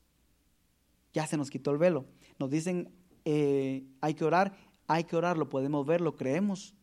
Ya 1.13 1.27
se 1.27 1.37
nos 1.37 1.49
quitó 1.49 1.71
el 1.71 1.77
velo. 1.77 2.05
Nos 2.37 2.49
dicen, 2.49 2.89
eh, 3.25 3.83
hay 4.01 4.13
que 4.13 4.25
orar, 4.25 4.53
hay 4.87 5.03
que 5.03 5.15
orar, 5.15 5.37
lo 5.37 5.49
podemos 5.49 5.85
ver, 5.85 6.01
lo 6.01 6.15
creemos, 6.15 6.75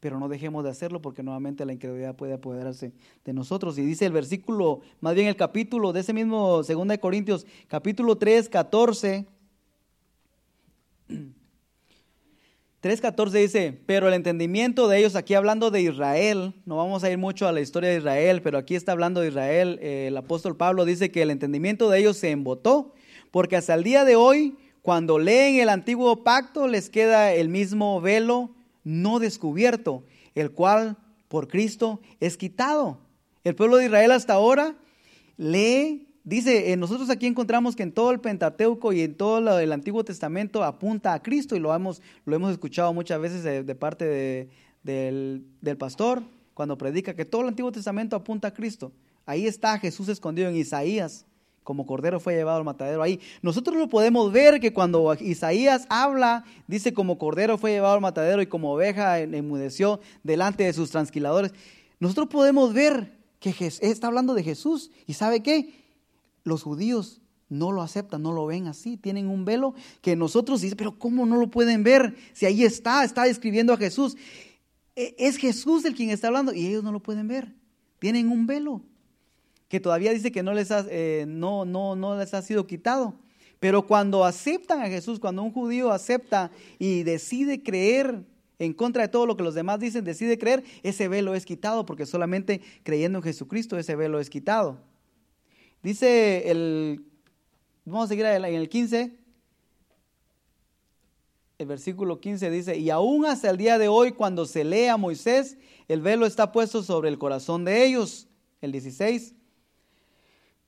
pero 0.00 0.18
no 0.18 0.28
dejemos 0.28 0.64
de 0.64 0.70
hacerlo 0.70 1.02
porque 1.02 1.22
nuevamente 1.22 1.64
la 1.64 1.72
incredulidad 1.72 2.14
puede 2.14 2.34
apoderarse 2.34 2.92
de 3.24 3.32
nosotros. 3.32 3.78
Y 3.78 3.82
dice 3.82 4.06
el 4.06 4.12
versículo, 4.12 4.80
más 5.00 5.14
bien 5.14 5.26
el 5.26 5.36
capítulo 5.36 5.92
de 5.92 6.00
ese 6.00 6.12
mismo 6.12 6.62
2 6.62 6.98
Corintios, 6.98 7.46
capítulo 7.68 8.16
3, 8.16 8.48
14. 8.48 9.26
3.14 12.80 13.30
dice, 13.32 13.80
pero 13.86 14.06
el 14.06 14.14
entendimiento 14.14 14.86
de 14.86 14.98
ellos, 14.98 15.16
aquí 15.16 15.34
hablando 15.34 15.72
de 15.72 15.82
Israel, 15.82 16.54
no 16.64 16.76
vamos 16.76 17.02
a 17.02 17.10
ir 17.10 17.18
mucho 17.18 17.48
a 17.48 17.52
la 17.52 17.60
historia 17.60 17.90
de 17.90 17.96
Israel, 17.96 18.40
pero 18.40 18.56
aquí 18.56 18.76
está 18.76 18.92
hablando 18.92 19.20
de 19.20 19.28
Israel, 19.28 19.80
eh, 19.82 20.06
el 20.06 20.16
apóstol 20.16 20.56
Pablo 20.56 20.84
dice 20.84 21.10
que 21.10 21.22
el 21.22 21.30
entendimiento 21.30 21.90
de 21.90 21.98
ellos 21.98 22.16
se 22.18 22.30
embotó, 22.30 22.94
porque 23.32 23.56
hasta 23.56 23.74
el 23.74 23.82
día 23.82 24.04
de 24.04 24.14
hoy, 24.14 24.56
cuando 24.88 25.18
leen 25.18 25.60
el 25.60 25.68
antiguo 25.68 26.24
pacto, 26.24 26.66
les 26.66 26.88
queda 26.88 27.34
el 27.34 27.50
mismo 27.50 28.00
velo 28.00 28.48
no 28.84 29.18
descubierto, 29.18 30.02
el 30.34 30.50
cual 30.50 30.96
por 31.28 31.46
Cristo 31.46 32.00
es 32.20 32.38
quitado. 32.38 32.96
El 33.44 33.54
pueblo 33.54 33.76
de 33.76 33.84
Israel 33.84 34.12
hasta 34.12 34.32
ahora 34.32 34.76
lee 35.36 36.06
Dice, 36.24 36.72
eh, 36.72 36.76
nosotros 36.78 37.10
aquí 37.10 37.26
encontramos 37.26 37.76
que 37.76 37.82
en 37.82 37.92
todo 37.92 38.10
el 38.12 38.20
Pentateuco 38.20 38.94
y 38.94 39.02
en 39.02 39.14
todo 39.14 39.58
el 39.58 39.72
Antiguo 39.72 40.04
Testamento 40.04 40.64
apunta 40.64 41.12
a 41.12 41.22
Cristo 41.22 41.54
y 41.54 41.60
lo 41.60 41.74
hemos, 41.74 42.00
lo 42.24 42.34
hemos 42.34 42.50
escuchado 42.50 42.94
muchas 42.94 43.20
veces 43.20 43.44
de, 43.44 43.74
parte 43.74 44.48
del, 44.84 45.76
pastor 45.78 46.22
cuando 46.54 46.78
predica 46.78 47.12
que 47.12 47.26
todo 47.26 47.42
el 47.42 47.48
Antiguo 47.48 47.72
Testamento 47.72 48.16
apunta 48.16 48.48
a 48.48 48.54
Cristo. 48.54 48.90
Ahí 49.26 49.46
está 49.46 49.78
Jesús 49.78 50.08
escondido 50.08 50.48
en 50.48 50.56
Isaías, 50.56 51.26
como 51.68 51.84
cordero 51.84 52.18
fue 52.18 52.34
llevado 52.34 52.56
al 52.56 52.64
matadero 52.64 53.02
ahí. 53.02 53.20
Nosotros 53.42 53.76
lo 53.76 53.90
podemos 53.90 54.32
ver 54.32 54.58
que 54.58 54.72
cuando 54.72 55.14
Isaías 55.20 55.84
habla, 55.90 56.46
dice 56.66 56.94
como 56.94 57.18
cordero 57.18 57.58
fue 57.58 57.72
llevado 57.72 57.92
al 57.92 58.00
matadero 58.00 58.40
y 58.40 58.46
como 58.46 58.72
oveja 58.72 59.20
enmudeció 59.20 60.00
delante 60.22 60.64
de 60.64 60.72
sus 60.72 60.90
transquiladores. 60.90 61.52
Nosotros 62.00 62.28
podemos 62.28 62.72
ver 62.72 63.12
que 63.38 63.54
está 63.82 64.06
hablando 64.06 64.32
de 64.32 64.44
Jesús 64.44 64.90
y 65.06 65.12
¿sabe 65.12 65.42
qué? 65.42 65.74
Los 66.42 66.62
judíos 66.62 67.20
no 67.50 67.70
lo 67.70 67.82
aceptan, 67.82 68.22
no 68.22 68.32
lo 68.32 68.46
ven 68.46 68.66
así, 68.66 68.96
tienen 68.96 69.28
un 69.28 69.44
velo 69.44 69.74
que 70.00 70.16
nosotros 70.16 70.62
dicen, 70.62 70.78
pero 70.78 70.98
¿cómo 70.98 71.26
no 71.26 71.36
lo 71.36 71.48
pueden 71.48 71.82
ver? 71.82 72.16
Si 72.32 72.46
ahí 72.46 72.64
está, 72.64 73.04
está 73.04 73.24
describiendo 73.24 73.74
a 73.74 73.76
Jesús. 73.76 74.16
E, 74.96 75.14
es 75.18 75.36
Jesús 75.36 75.84
el 75.84 75.94
quien 75.94 76.08
está 76.08 76.28
hablando 76.28 76.54
y 76.54 76.66
ellos 76.66 76.82
no 76.82 76.92
lo 76.92 77.00
pueden 77.00 77.28
ver. 77.28 77.54
Tienen 77.98 78.30
un 78.30 78.46
velo. 78.46 78.80
Que 79.68 79.80
todavía 79.80 80.12
dice 80.12 80.32
que 80.32 80.42
no 80.42 80.54
les 80.54 80.70
ha, 80.70 80.84
eh, 80.88 81.24
no, 81.28 81.64
no, 81.64 81.94
no 81.94 82.18
les 82.18 82.34
ha 82.34 82.42
sido 82.42 82.66
quitado. 82.66 83.14
Pero 83.60 83.86
cuando 83.86 84.24
aceptan 84.24 84.80
a 84.82 84.88
Jesús, 84.88 85.18
cuando 85.18 85.42
un 85.42 85.52
judío 85.52 85.90
acepta 85.90 86.50
y 86.78 87.02
decide 87.02 87.62
creer 87.62 88.24
en 88.58 88.72
contra 88.72 89.02
de 89.02 89.08
todo 89.08 89.26
lo 89.26 89.36
que 89.36 89.42
los 89.42 89.54
demás 89.54 89.78
dicen, 89.80 90.04
decide 90.04 90.38
creer, 90.38 90.64
ese 90.82 91.08
velo 91.08 91.34
es 91.34 91.44
quitado, 91.44 91.84
porque 91.84 92.06
solamente 92.06 92.60
creyendo 92.82 93.18
en 93.18 93.24
Jesucristo 93.24 93.78
ese 93.78 93.94
velo 93.94 94.20
es 94.20 94.30
quitado. 94.30 94.78
Dice 95.82 96.50
el, 96.50 97.04
vamos 97.84 98.06
a 98.06 98.08
seguir 98.08 98.26
en 98.26 98.44
el 98.44 98.68
15, 98.68 99.12
el 101.58 101.66
versículo 101.66 102.20
15 102.20 102.50
dice, 102.50 102.78
y 102.78 102.90
aún 102.90 103.26
hasta 103.26 103.50
el 103.50 103.56
día 103.56 103.78
de 103.78 103.88
hoy, 103.88 104.12
cuando 104.12 104.46
se 104.46 104.62
lea 104.62 104.94
a 104.94 104.96
Moisés, 104.96 105.56
el 105.88 106.00
velo 106.00 106.24
está 106.24 106.52
puesto 106.52 106.84
sobre 106.84 107.08
el 107.08 107.18
corazón 107.18 107.64
de 107.64 107.84
ellos. 107.84 108.28
El 108.60 108.70
16, 108.70 109.34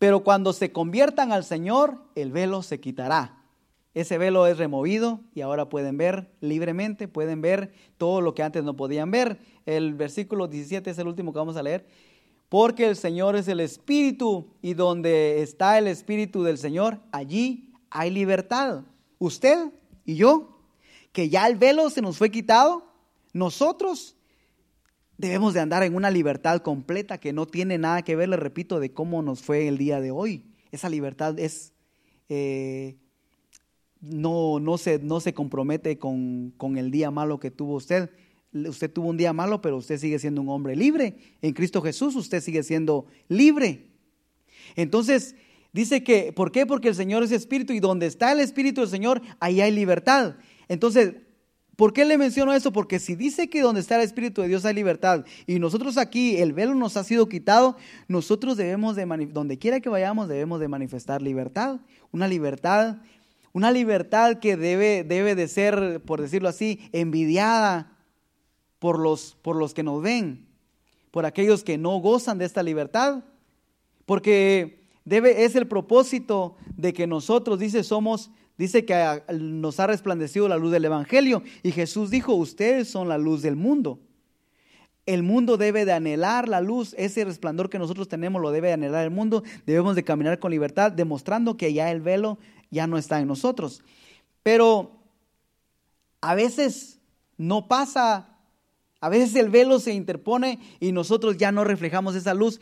pero 0.00 0.24
cuando 0.24 0.54
se 0.54 0.72
conviertan 0.72 1.30
al 1.30 1.44
Señor, 1.44 1.98
el 2.14 2.32
velo 2.32 2.62
se 2.62 2.80
quitará. 2.80 3.44
Ese 3.92 4.16
velo 4.16 4.46
es 4.46 4.56
removido 4.56 5.20
y 5.34 5.42
ahora 5.42 5.68
pueden 5.68 5.98
ver 5.98 6.32
libremente, 6.40 7.06
pueden 7.06 7.42
ver 7.42 7.74
todo 7.98 8.22
lo 8.22 8.34
que 8.34 8.42
antes 8.42 8.64
no 8.64 8.76
podían 8.76 9.10
ver. 9.10 9.38
El 9.66 9.92
versículo 9.92 10.48
17 10.48 10.88
es 10.88 10.98
el 10.98 11.06
último 11.06 11.34
que 11.34 11.38
vamos 11.38 11.58
a 11.58 11.62
leer. 11.62 11.86
Porque 12.48 12.88
el 12.88 12.96
Señor 12.96 13.36
es 13.36 13.46
el 13.46 13.60
Espíritu 13.60 14.46
y 14.62 14.72
donde 14.72 15.42
está 15.42 15.76
el 15.76 15.86
Espíritu 15.86 16.44
del 16.44 16.56
Señor, 16.56 16.98
allí 17.12 17.70
hay 17.90 18.08
libertad. 18.08 18.84
Usted 19.18 19.70
y 20.06 20.14
yo, 20.14 20.62
que 21.12 21.28
ya 21.28 21.46
el 21.46 21.56
velo 21.56 21.90
se 21.90 22.00
nos 22.00 22.16
fue 22.16 22.30
quitado, 22.30 22.86
nosotros 23.34 24.16
debemos 25.20 25.52
de 25.52 25.60
andar 25.60 25.82
en 25.82 25.94
una 25.94 26.10
libertad 26.10 26.62
completa 26.62 27.18
que 27.18 27.32
no 27.32 27.46
tiene 27.46 27.76
nada 27.76 28.02
que 28.02 28.16
ver, 28.16 28.30
le 28.30 28.36
repito, 28.36 28.80
de 28.80 28.92
cómo 28.92 29.22
nos 29.22 29.42
fue 29.42 29.68
el 29.68 29.76
día 29.76 30.00
de 30.00 30.10
hoy. 30.10 30.44
Esa 30.72 30.88
libertad 30.88 31.38
es, 31.38 31.74
eh, 32.30 32.96
no, 34.00 34.58
no, 34.60 34.78
se, 34.78 34.98
no 34.98 35.20
se 35.20 35.34
compromete 35.34 35.98
con, 35.98 36.54
con 36.56 36.78
el 36.78 36.90
día 36.90 37.10
malo 37.10 37.38
que 37.38 37.50
tuvo 37.50 37.74
usted. 37.74 38.10
Usted 38.52 38.90
tuvo 38.90 39.10
un 39.10 39.18
día 39.18 39.34
malo, 39.34 39.60
pero 39.60 39.76
usted 39.76 39.98
sigue 39.98 40.18
siendo 40.18 40.40
un 40.40 40.48
hombre 40.48 40.74
libre. 40.74 41.16
En 41.42 41.52
Cristo 41.52 41.82
Jesús 41.82 42.16
usted 42.16 42.40
sigue 42.40 42.62
siendo 42.62 43.04
libre. 43.28 43.88
Entonces, 44.74 45.36
dice 45.72 46.02
que, 46.02 46.32
¿por 46.32 46.50
qué? 46.50 46.64
Porque 46.64 46.88
el 46.88 46.94
Señor 46.94 47.22
es 47.22 47.30
espíritu 47.30 47.74
y 47.74 47.80
donde 47.80 48.06
está 48.06 48.32
el 48.32 48.40
espíritu 48.40 48.80
del 48.80 48.90
Señor, 48.90 49.20
ahí 49.38 49.60
hay 49.60 49.70
libertad. 49.70 50.36
Entonces, 50.68 51.14
¿Por 51.80 51.94
qué 51.94 52.04
le 52.04 52.18
menciono 52.18 52.52
eso? 52.52 52.74
Porque 52.74 52.98
si 52.98 53.14
dice 53.14 53.48
que 53.48 53.62
donde 53.62 53.80
está 53.80 53.96
el 53.96 54.02
Espíritu 54.02 54.42
de 54.42 54.48
Dios 54.48 54.66
hay 54.66 54.74
libertad 54.74 55.24
y 55.46 55.58
nosotros 55.58 55.96
aquí 55.96 56.36
el 56.36 56.52
velo 56.52 56.74
nos 56.74 56.98
ha 56.98 57.04
sido 57.04 57.26
quitado, 57.26 57.74
nosotros 58.06 58.58
debemos 58.58 58.96
de, 58.96 59.06
donde 59.32 59.58
quiera 59.58 59.80
que 59.80 59.88
vayamos, 59.88 60.28
debemos 60.28 60.60
de 60.60 60.68
manifestar 60.68 61.22
libertad. 61.22 61.80
Una 62.12 62.28
libertad, 62.28 62.98
una 63.54 63.72
libertad 63.72 64.40
que 64.40 64.58
debe, 64.58 65.04
debe 65.04 65.34
de 65.34 65.48
ser, 65.48 66.02
por 66.04 66.20
decirlo 66.20 66.50
así, 66.50 66.86
envidiada 66.92 67.96
por 68.78 68.98
los, 68.98 69.38
por 69.40 69.56
los 69.56 69.72
que 69.72 69.82
nos 69.82 70.02
ven, 70.02 70.48
por 71.10 71.24
aquellos 71.24 71.64
que 71.64 71.78
no 71.78 71.96
gozan 71.96 72.36
de 72.36 72.44
esta 72.44 72.62
libertad. 72.62 73.24
Porque 74.04 74.84
debe, 75.06 75.44
es 75.46 75.56
el 75.56 75.66
propósito 75.66 76.56
de 76.76 76.92
que 76.92 77.06
nosotros, 77.06 77.58
dice, 77.58 77.84
somos 77.84 78.30
Dice 78.60 78.84
que 78.84 79.22
nos 79.38 79.80
ha 79.80 79.86
resplandecido 79.86 80.46
la 80.46 80.58
luz 80.58 80.70
del 80.70 80.84
Evangelio 80.84 81.42
y 81.62 81.72
Jesús 81.72 82.10
dijo, 82.10 82.34
ustedes 82.34 82.90
son 82.90 83.08
la 83.08 83.16
luz 83.16 83.40
del 83.40 83.56
mundo. 83.56 84.00
El 85.06 85.22
mundo 85.22 85.56
debe 85.56 85.86
de 85.86 85.94
anhelar 85.94 86.46
la 86.46 86.60
luz, 86.60 86.94
ese 86.98 87.24
resplandor 87.24 87.70
que 87.70 87.78
nosotros 87.78 88.06
tenemos 88.06 88.42
lo 88.42 88.50
debe 88.50 88.68
de 88.68 88.74
anhelar 88.74 89.04
el 89.04 89.12
mundo. 89.12 89.44
Debemos 89.64 89.96
de 89.96 90.04
caminar 90.04 90.38
con 90.40 90.50
libertad, 90.50 90.92
demostrando 90.92 91.56
que 91.56 91.72
ya 91.72 91.90
el 91.90 92.02
velo 92.02 92.36
ya 92.70 92.86
no 92.86 92.98
está 92.98 93.18
en 93.18 93.28
nosotros. 93.28 93.82
Pero 94.42 94.90
a 96.20 96.34
veces 96.34 96.98
no 97.38 97.66
pasa, 97.66 98.36
a 99.00 99.08
veces 99.08 99.34
el 99.36 99.48
velo 99.48 99.78
se 99.78 99.94
interpone 99.94 100.58
y 100.80 100.92
nosotros 100.92 101.38
ya 101.38 101.50
no 101.50 101.64
reflejamos 101.64 102.14
esa 102.14 102.34
luz. 102.34 102.60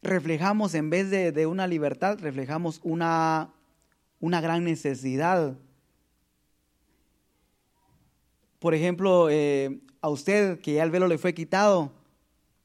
Reflejamos 0.00 0.76
en 0.76 0.90
vez 0.90 1.10
de, 1.10 1.32
de 1.32 1.46
una 1.46 1.66
libertad, 1.66 2.20
reflejamos 2.20 2.78
una 2.84 3.50
una 4.20 4.40
gran 4.40 4.64
necesidad. 4.64 5.56
Por 8.58 8.74
ejemplo, 8.74 9.28
eh, 9.30 9.80
a 10.00 10.08
usted 10.08 10.60
que 10.60 10.74
ya 10.74 10.82
el 10.82 10.90
velo 10.90 11.08
le 11.08 11.18
fue 11.18 11.34
quitado, 11.34 11.92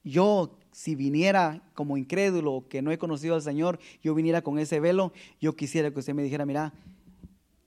yo 0.02 0.58
si 0.72 0.96
viniera 0.96 1.62
como 1.74 1.96
incrédulo, 1.96 2.66
que 2.68 2.82
no 2.82 2.90
he 2.90 2.98
conocido 2.98 3.36
al 3.36 3.42
Señor, 3.42 3.78
yo 4.02 4.14
viniera 4.14 4.42
con 4.42 4.58
ese 4.58 4.80
velo, 4.80 5.12
yo 5.40 5.54
quisiera 5.54 5.90
que 5.92 6.00
usted 6.00 6.14
me 6.14 6.24
dijera, 6.24 6.44
mira, 6.44 6.72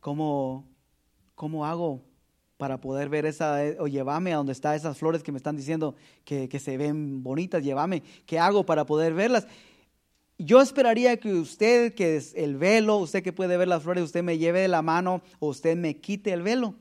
¿cómo, 0.01 0.65
cómo 1.35 1.65
hago 1.65 2.01
para 2.57 2.81
poder 2.81 3.07
ver 3.07 3.25
esa, 3.25 3.59
o 3.79 3.87
llévame 3.87 4.33
a 4.33 4.37
donde 4.37 4.51
están 4.51 4.75
esas 4.75 4.97
flores 4.97 5.23
que 5.23 5.31
me 5.31 5.37
están 5.37 5.55
diciendo 5.55 5.95
que, 6.25 6.49
que 6.49 6.59
se 6.59 6.75
ven 6.75 7.23
bonitas, 7.23 7.63
llévame, 7.63 8.03
¿qué 8.25 8.39
hago 8.39 8.65
para 8.65 8.85
poder 8.85 9.13
verlas? 9.13 9.47
Yo 10.39 10.61
esperaría 10.61 11.17
que 11.17 11.33
usted, 11.33 11.95
que 11.95 12.15
es 12.15 12.33
el 12.35 12.57
velo, 12.57 12.97
usted 12.97 13.23
que 13.23 13.33
puede 13.33 13.57
ver 13.57 13.67
las 13.67 13.83
flores, 13.83 14.03
usted 14.03 14.21
me 14.21 14.37
lleve 14.37 14.61
de 14.61 14.67
la 14.67 14.83
mano 14.83 15.21
o 15.39 15.47
usted 15.47 15.75
me 15.75 15.97
quite 15.97 16.31
el 16.31 16.43
velo. 16.43 16.75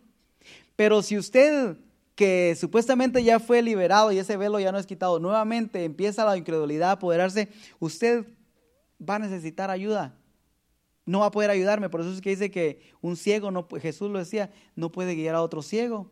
Pero 0.77 1.03
si 1.03 1.17
usted, 1.17 1.77
que 2.15 2.55
supuestamente 2.59 3.25
ya 3.25 3.41
fue 3.41 3.63
liberado 3.63 4.13
y 4.13 4.19
ese 4.19 4.37
velo 4.37 4.61
ya 4.61 4.73
no 4.73 4.79
es 4.79 4.87
quitado, 4.87 5.19
nuevamente 5.19 5.85
empieza 5.85 6.27
la 6.27 6.37
incredulidad 6.37 6.91
a 6.91 6.93
apoderarse, 6.93 7.49
usted 7.79 8.27
va 9.01 9.15
a 9.15 9.21
necesitar 9.21 9.71
ayuda. 9.71 10.15
No 11.07 11.21
va 11.21 11.27
a 11.27 11.31
poder 11.31 11.51
ayudarme. 11.51 11.89
Por 11.89 12.01
eso 12.01 12.13
es 12.13 12.21
que 12.21 12.31
dice 12.31 12.51
que 12.51 12.81
un 13.01 13.17
ciego, 13.17 13.51
no, 13.51 13.67
Jesús 13.81 14.11
lo 14.11 14.19
decía, 14.19 14.51
no 14.75 14.93
puede 14.93 15.15
guiar 15.15 15.35
a 15.35 15.43
otro 15.43 15.63
ciego. 15.63 16.11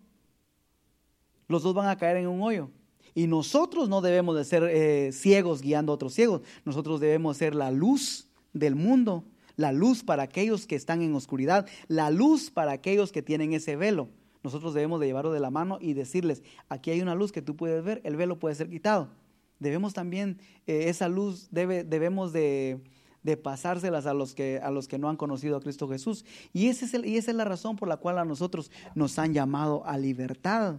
Los 1.48 1.62
dos 1.62 1.74
van 1.74 1.88
a 1.88 1.98
caer 1.98 2.16
en 2.18 2.28
un 2.28 2.40
hoyo. 2.42 2.70
Y 3.14 3.27
nosotros 3.27 3.88
no 3.88 4.00
debemos 4.00 4.37
de 4.37 4.44
ser 4.44 4.64
eh, 4.64 5.12
ciegos 5.12 5.62
guiando 5.62 5.92
a 5.92 5.94
otros 5.94 6.14
ciegos. 6.14 6.42
Nosotros 6.64 7.00
debemos 7.00 7.37
ser 7.37 7.55
la 7.55 7.70
luz 7.70 8.29
del 8.53 8.74
mundo, 8.74 9.24
la 9.57 9.72
luz 9.72 10.03
para 10.03 10.24
aquellos 10.24 10.66
que 10.66 10.74
están 10.74 11.03
en 11.03 11.14
oscuridad, 11.14 11.66
la 11.87 12.11
luz 12.11 12.50
para 12.50 12.72
aquellos 12.72 13.12
que 13.12 13.22
tienen 13.22 13.53
ese 13.53 13.77
velo. 13.77 14.09
Nosotros 14.42 14.74
debemos 14.74 15.00
de 15.00 15.07
llevarlo 15.07 15.33
de 15.33 15.40
la 15.40 15.50
mano 15.50 15.79
y 15.81 15.94
decirles, 15.94 16.42
aquí 16.68 16.90
hay 16.90 17.00
una 17.00 17.14
luz 17.14 17.33
que 17.33 17.40
tú 17.40 17.57
puedes 17.57 17.83
ver, 17.83 18.00
el 18.05 18.16
velo 18.16 18.38
puede 18.38 18.55
ser 18.55 18.68
quitado. 18.68 19.09
Debemos 19.59 19.94
también, 19.94 20.38
eh, 20.66 20.88
esa 20.88 21.09
luz 21.09 21.48
debe, 21.50 21.85
debemos 21.85 22.33
de, 22.33 22.83
pasárselas 23.42 24.05
a 24.05 24.12
los, 24.12 24.35
que, 24.35 24.61
a 24.62 24.70
los 24.70 24.88
que 24.88 24.98
no 24.98 25.09
han 25.09 25.16
conocido 25.16 25.57
a 25.57 25.61
Cristo 25.61 25.88
Jesús. 25.88 26.27
Y, 26.53 26.68
ese 26.68 26.85
es 26.85 26.92
el, 26.92 27.07
y 27.07 27.16
esa 27.16 27.31
es 27.31 27.37
la 27.37 27.44
razón 27.44 27.77
por 27.77 27.88
la 27.88 27.96
cual 27.96 28.18
a 28.18 28.24
nosotros 28.24 28.70
nos 28.94 29.18
han 29.18 29.33
llamado 29.33 29.83
a 29.87 29.96
libertad. 29.96 30.77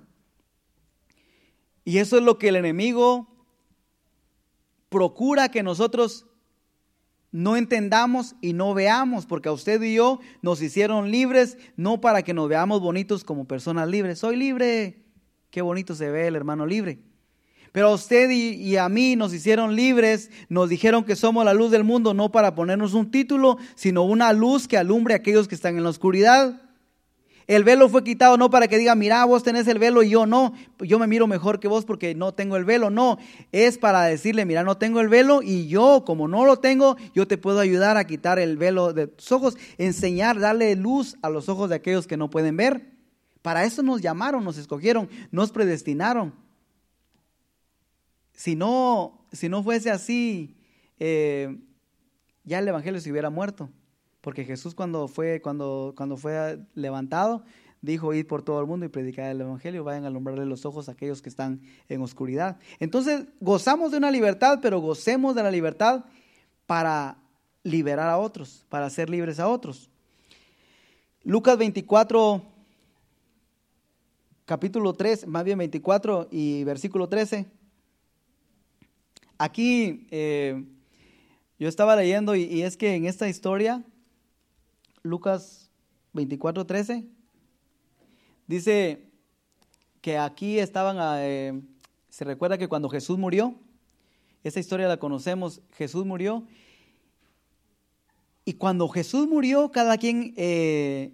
Y 1.86 2.00
eso 2.00 2.18
es 2.18 2.24
lo 2.24 2.38
que 2.40 2.50
el 2.50 2.56
enemigo 2.58 3.28
procura 4.90 5.50
que 5.50 5.62
nosotros 5.64 6.26
no 7.32 7.58
entendamos 7.58 8.36
y 8.42 8.54
no 8.54 8.74
veamos, 8.74 9.26
porque 9.26 9.50
a 9.50 9.52
usted 9.52 9.82
y 9.82 9.96
yo 9.96 10.20
nos 10.42 10.62
hicieron 10.62 11.12
libres, 11.12 11.58
no 11.76 12.02
para 12.02 12.24
que 12.24 12.34
nos 12.34 12.50
veamos 12.50 12.82
bonitos 12.82 13.24
como 13.24 13.46
personas 13.46 13.88
libres. 13.88 14.20
Soy 14.20 14.36
libre. 14.36 15.04
Qué 15.52 15.62
bonito 15.62 15.94
se 15.96 16.10
ve 16.10 16.28
el 16.28 16.36
hermano 16.36 16.66
libre. 16.66 17.00
Pero 17.72 17.90
a 17.90 17.94
usted 17.94 18.30
y, 18.30 18.56
y, 18.56 18.78
a 18.78 18.88
mí 18.88 19.18
nos 19.18 19.34
hicieron 19.34 19.76
libres, 19.76 20.32
nos 20.48 20.70
dijeron 20.70 21.04
que 21.04 21.18
somos 21.18 21.44
la 21.44 21.54
luz 21.54 21.72
del 21.72 21.84
mundo, 21.84 22.14
no 22.14 22.32
para 22.32 22.56
ponernos 22.56 22.94
un 22.94 23.12
título, 23.12 23.58
sino 23.76 24.04
una 24.04 24.32
luz 24.32 24.68
que 24.68 24.78
alumbre 24.78 25.14
a 25.14 25.18
aquellos 25.18 25.50
que 25.50 25.56
están 25.56 25.76
en 25.78 25.84
la 25.84 25.90
oscuridad. 25.90 26.65
El 27.48 27.64
velo 27.64 27.90
fue 27.90 28.04
quitado 28.04 28.38
no 28.38 28.50
para 28.50 28.68
que 28.68 28.78
diga, 28.78 28.96
mira, 28.96 29.24
vos 29.26 29.44
tenés 29.44 29.68
el 29.68 29.78
velo 29.78 30.02
y 30.02 30.10
yo 30.10 30.26
no, 30.26 30.54
yo 30.80 30.98
me 30.98 31.06
miro 31.06 31.28
mejor 31.28 31.60
que 31.60 31.68
vos 31.68 31.86
porque 31.86 32.16
no 32.16 32.34
tengo 32.34 32.58
el 32.58 32.66
velo. 32.66 32.90
No, 32.90 33.20
es 33.52 33.78
para 33.78 34.04
decirle, 34.04 34.46
mira, 34.46 34.64
no 34.64 34.78
tengo 34.78 35.00
el 35.00 35.10
velo 35.10 35.42
y 35.44 35.68
yo, 35.68 36.04
como 36.06 36.28
no 36.28 36.46
lo 36.46 36.58
tengo, 36.58 36.98
yo 37.14 37.28
te 37.28 37.38
puedo 37.38 37.60
ayudar 37.60 37.98
a 37.98 38.08
quitar 38.08 38.40
el 38.40 38.58
velo 38.58 38.94
de 38.94 39.08
tus 39.08 39.32
ojos, 39.32 39.58
enseñar, 39.78 40.40
darle 40.40 40.76
luz 40.76 41.18
a 41.22 41.30
los 41.30 41.48
ojos 41.48 41.70
de 41.70 41.76
aquellos 41.76 42.08
que 42.08 42.18
no 42.18 42.32
pueden 42.32 42.58
ver. 42.58 42.96
Para 43.44 43.64
eso 43.64 43.84
nos 43.84 44.02
llamaron, 44.02 44.44
nos 44.44 44.58
escogieron, 44.58 45.08
nos 45.30 45.52
predestinaron. 45.52 46.34
Si 48.34 48.56
no, 48.56 49.24
si 49.32 49.50
no 49.50 49.62
fuese 49.62 49.92
así, 49.92 50.58
eh, 51.00 51.56
ya 52.44 52.58
el 52.58 52.68
Evangelio 52.68 53.00
se 53.00 53.12
hubiera 53.12 53.30
muerto. 53.30 53.70
Porque 54.26 54.44
Jesús 54.44 54.74
cuando 54.74 55.08
fue, 55.08 55.40
cuando, 55.40 55.94
cuando 55.96 56.18
fue 56.18 56.58
levantado, 56.74 57.44
dijo 57.84 58.12
ir 58.12 58.26
por 58.26 58.42
todo 58.42 58.60
el 58.60 58.66
mundo 58.66 58.84
y 58.88 58.90
predicar 58.90 59.30
el 59.30 59.40
Evangelio, 59.40 59.84
vayan 59.84 60.04
a 60.04 60.08
alumbrarle 60.08 60.48
los 60.48 60.66
ojos 60.66 60.90
a 60.90 60.94
aquellos 60.94 61.22
que 61.22 61.30
están 61.30 61.62
en 61.90 62.02
oscuridad. 62.02 62.58
Entonces, 62.80 63.26
gozamos 63.40 63.92
de 63.92 63.98
una 63.98 64.10
libertad, 64.10 64.62
pero 64.64 64.80
gocemos 64.80 65.36
de 65.36 65.44
la 65.44 65.52
libertad 65.52 66.06
para 66.66 67.20
liberar 67.62 68.10
a 68.10 68.18
otros, 68.18 68.66
para 68.68 68.90
ser 68.90 69.12
libres 69.12 69.40
a 69.40 69.48
otros. 69.48 69.92
Lucas 71.24 71.56
24, 71.60 72.42
capítulo 74.46 74.94
3, 74.94 75.28
más 75.28 75.44
bien 75.44 75.60
24 75.60 76.30
y 76.32 76.64
versículo 76.64 77.08
13. 77.08 77.46
Aquí 79.38 80.08
eh, 80.10 80.66
Yo 81.60 81.70
estaba 81.70 81.96
leyendo 81.96 82.36
y, 82.36 82.64
es 82.64 82.76
que 82.76 82.96
en 82.96 83.06
esta 83.06 83.30
historia, 83.30 83.84
Lucas 85.06 85.70
24, 86.14 86.66
13, 86.66 87.06
dice 88.48 89.06
que 90.02 90.18
aquí 90.18 90.58
estaban, 90.58 90.98
eh, 91.20 91.62
se 92.10 92.26
recuerda 92.26 92.58
que 92.58 92.68
cuando 92.68 92.90
Jesús 92.90 93.20
murió, 93.20 93.54
esta 94.44 94.60
historia 94.60 94.88
la 94.88 94.98
conocemos, 94.98 95.62
Jesús 95.74 96.06
murió, 96.06 96.44
y 98.46 98.54
cuando 98.54 98.88
Jesús 98.88 99.28
murió, 99.28 99.72
cada 99.72 99.98
quien 100.00 100.34
eh, 100.38 101.12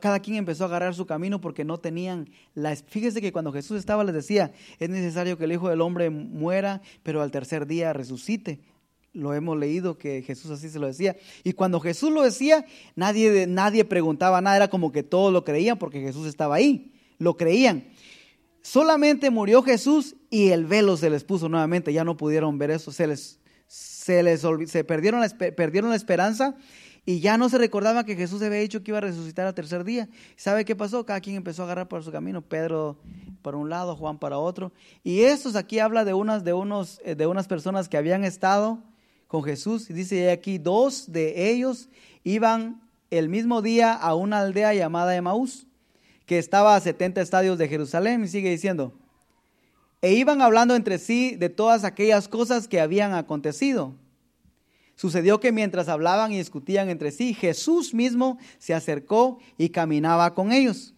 cada 0.00 0.18
quien 0.20 0.38
empezó 0.38 0.64
a 0.64 0.66
agarrar 0.68 0.94
su 0.94 1.06
camino 1.06 1.40
porque 1.40 1.62
no 1.64 1.78
tenían 1.78 2.30
la... 2.54 2.74
Fíjese 2.74 3.20
que 3.20 3.32
cuando 3.32 3.52
Jesús 3.52 3.78
estaba 3.78 4.02
les 4.02 4.14
decía, 4.14 4.50
es 4.78 4.88
necesario 4.88 5.36
que 5.36 5.44
el 5.44 5.52
Hijo 5.52 5.68
del 5.68 5.82
Hombre 5.82 6.08
muera, 6.08 6.80
pero 7.02 7.20
al 7.20 7.30
tercer 7.30 7.66
día 7.66 7.92
resucite. 7.92 8.60
Lo 9.14 9.32
hemos 9.32 9.56
leído 9.56 9.96
que 9.96 10.22
Jesús 10.22 10.50
así 10.50 10.68
se 10.68 10.78
lo 10.78 10.86
decía. 10.86 11.16
Y 11.42 11.54
cuando 11.54 11.80
Jesús 11.80 12.12
lo 12.12 12.22
decía, 12.22 12.66
nadie, 12.96 13.46
nadie 13.46 13.84
preguntaba 13.84 14.40
nada, 14.40 14.56
era 14.56 14.68
como 14.68 14.92
que 14.92 15.02
todos 15.02 15.32
lo 15.32 15.44
creían 15.44 15.78
porque 15.78 16.00
Jesús 16.00 16.26
estaba 16.26 16.56
ahí, 16.56 16.92
lo 17.18 17.36
creían. 17.36 17.84
Solamente 18.60 19.30
murió 19.30 19.62
Jesús 19.62 20.16
y 20.30 20.48
el 20.48 20.66
velo 20.66 20.96
se 20.96 21.10
les 21.10 21.24
puso 21.24 21.48
nuevamente, 21.48 21.92
ya 21.92 22.04
no 22.04 22.16
pudieron 22.16 22.58
ver 22.58 22.70
eso, 22.70 22.92
se 22.92 23.06
les, 23.06 23.38
se 23.66 24.22
les 24.22 24.42
se 24.66 24.84
perdieron 24.84 25.22
perdieron 25.54 25.90
la 25.90 25.96
esperanza 25.96 26.56
y 27.06 27.20
ya 27.20 27.36
no 27.36 27.48
se 27.48 27.58
recordaba 27.58 28.04
que 28.04 28.16
Jesús 28.16 28.40
había 28.42 28.60
dicho 28.60 28.82
que 28.82 28.90
iba 28.90 28.98
a 28.98 29.02
resucitar 29.02 29.46
al 29.46 29.54
tercer 29.54 29.84
día. 29.84 30.08
¿Sabe 30.36 30.64
qué 30.64 30.74
pasó? 30.74 31.04
Cada 31.04 31.20
quien 31.20 31.36
empezó 31.36 31.62
a 31.62 31.64
agarrar 31.66 31.88
por 31.88 32.02
su 32.02 32.10
camino. 32.10 32.40
Pedro 32.40 32.98
para 33.42 33.58
un 33.58 33.68
lado, 33.68 33.94
Juan 33.94 34.18
para 34.18 34.38
otro. 34.38 34.72
Y 35.02 35.20
estos 35.20 35.54
aquí 35.54 35.78
habla 35.78 36.06
de 36.06 36.14
unas, 36.14 36.44
de 36.44 36.54
unos, 36.54 37.00
eh, 37.04 37.14
de 37.14 37.26
unas 37.26 37.46
personas 37.46 37.90
que 37.90 37.98
habían 37.98 38.24
estado 38.24 38.82
con 39.34 39.42
Jesús. 39.42 39.90
Y 39.90 39.94
dice 39.94 40.30
aquí, 40.30 40.58
dos 40.58 41.10
de 41.10 41.50
ellos 41.50 41.88
iban 42.22 42.80
el 43.10 43.28
mismo 43.28 43.62
día 43.62 43.92
a 43.92 44.14
una 44.14 44.38
aldea 44.38 44.72
llamada 44.74 45.16
Emaús, 45.16 45.66
que 46.24 46.38
estaba 46.38 46.76
a 46.76 46.80
70 46.80 47.20
estadios 47.20 47.58
de 47.58 47.66
Jerusalén. 47.66 48.22
Y 48.22 48.28
sigue 48.28 48.48
diciendo, 48.48 48.92
e 50.02 50.12
iban 50.12 50.40
hablando 50.40 50.76
entre 50.76 50.98
sí 50.98 51.34
de 51.34 51.48
todas 51.48 51.82
aquellas 51.82 52.28
cosas 52.28 52.68
que 52.68 52.80
habían 52.80 53.12
acontecido. 53.12 53.96
Sucedió 54.94 55.40
que 55.40 55.50
mientras 55.50 55.88
hablaban 55.88 56.30
y 56.30 56.38
discutían 56.38 56.88
entre 56.88 57.10
sí, 57.10 57.34
Jesús 57.34 57.92
mismo 57.92 58.38
se 58.58 58.72
acercó 58.72 59.40
y 59.58 59.70
caminaba 59.70 60.32
con 60.32 60.52
ellos. 60.52 60.94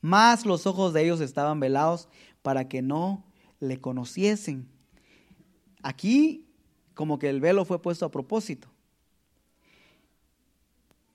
Mas 0.00 0.44
los 0.44 0.66
ojos 0.66 0.92
de 0.92 1.04
ellos 1.04 1.20
estaban 1.20 1.60
velados 1.60 2.08
para 2.42 2.68
que 2.68 2.82
no 2.82 3.22
le 3.60 3.80
conociesen. 3.80 4.66
Aquí 5.84 6.48
como 6.94 7.18
que 7.18 7.28
el 7.28 7.40
velo 7.40 7.64
fue 7.64 7.80
puesto 7.80 8.06
a 8.06 8.10
propósito. 8.10 8.68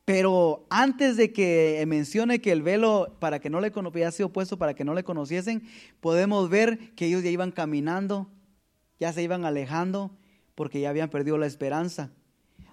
Pero 0.06 0.66
antes 0.70 1.18
de 1.18 1.34
que 1.34 1.84
mencione 1.86 2.40
que 2.40 2.54
el 2.54 2.62
velo 2.62 3.18
para 3.20 3.40
que 3.40 3.50
no 3.50 3.60
le 3.60 3.74
había 3.76 4.12
sido 4.12 4.30
puesto 4.30 4.58
para 4.58 4.74
que 4.74 4.86
no 4.86 4.94
le 4.94 5.04
conociesen, 5.04 5.64
podemos 6.00 6.50
ver 6.50 6.96
que 6.96 7.08
ellos 7.08 7.24
ya 7.24 7.30
iban 7.30 7.52
caminando, 7.52 8.30
ya 9.02 9.12
se 9.12 9.22
iban 9.22 9.44
alejando 9.44 10.12
porque 10.56 10.80
ya 10.80 10.90
habían 10.90 11.10
perdido 11.10 11.38
la 11.38 11.46
esperanza. 11.46 12.10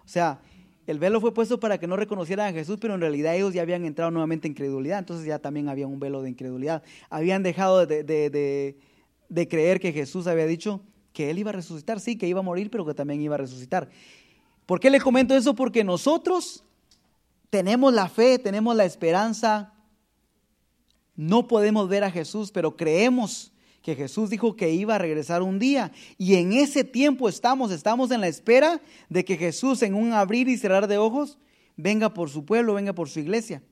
O 0.05 0.09
sea, 0.09 0.40
el 0.87 0.99
velo 0.99 1.21
fue 1.21 1.33
puesto 1.33 1.59
para 1.59 1.79
que 1.79 1.87
no 1.87 1.97
reconocieran 1.97 2.49
a 2.49 2.53
Jesús, 2.53 2.79
pero 2.81 2.95
en 2.95 3.01
realidad 3.01 3.35
ellos 3.35 3.55
ya 3.55 3.62
habían 3.62 3.85
entrado 3.85 4.11
nuevamente 4.11 4.47
en 4.47 4.53
incredulidad, 4.53 4.99
entonces 4.99 5.27
ya 5.27 5.38
también 5.38 5.69
había 5.69 5.87
un 5.87 5.99
velo 5.99 6.23
de 6.23 6.31
incredulidad. 6.31 6.83
Habían 7.09 7.43
dejado 7.43 7.87
de, 7.87 8.77
creer 9.49 9.81
que 9.81 9.93
Jesús 9.93 10.27
había 10.27 10.47
dicho 10.47 10.83
que 11.14 11.31
Él 11.31 11.38
iba 11.38 11.50
a 11.50 11.55
resucitar, 11.55 12.00
sí, 12.00 12.16
que 12.16 12.29
iba 12.29 12.40
a 12.40 12.42
morir, 12.42 12.70
pero 12.70 12.85
que 12.85 12.92
también 12.92 13.22
iba 13.22 13.37
a 13.37 13.38
resucitar. 13.38 13.88
¿Por 14.66 14.81
qué 14.81 14.90
le 14.90 15.00
comento 15.00 15.35
eso? 15.35 15.55
Porque 15.55 15.85
nosotros 15.85 16.64
tenemos 17.48 17.94
la 17.94 18.09
fe, 18.09 18.38
tenemos 18.38 18.74
la 18.77 18.85
esperanza, 18.85 19.72
no 21.14 21.46
podemos 21.46 21.88
ver 21.88 22.03
a 22.05 22.11
Jesús, 22.11 22.50
pero 22.50 22.77
creemos 22.77 23.53
que 23.81 23.94
Jesús 23.94 24.31
dijo 24.31 24.57
que 24.57 24.72
iba 24.72 24.96
a 24.96 24.98
regresar 24.98 25.42
un 25.42 25.59
día. 25.59 25.92
Y 26.18 26.35
en 26.35 26.53
ese 26.53 26.83
tiempo 26.83 27.29
estamos, 27.29 27.70
estamos 27.70 28.11
en 28.11 28.20
la 28.20 28.29
espera 28.29 28.81
de 29.09 29.24
que 29.24 29.37
Jesús 29.37 29.83
en 29.83 29.94
un 29.94 30.12
abrir 30.12 30.48
y 30.48 30.57
cerrar 30.57 30.88
de 30.88 30.98
ojos 30.98 31.38
venga 31.77 32.12
por 32.12 32.29
su 32.29 32.44
pueblo, 32.44 32.74
venga 32.74 32.92
por 32.92 33.09
su 33.09 33.20
iglesia. 33.20 33.62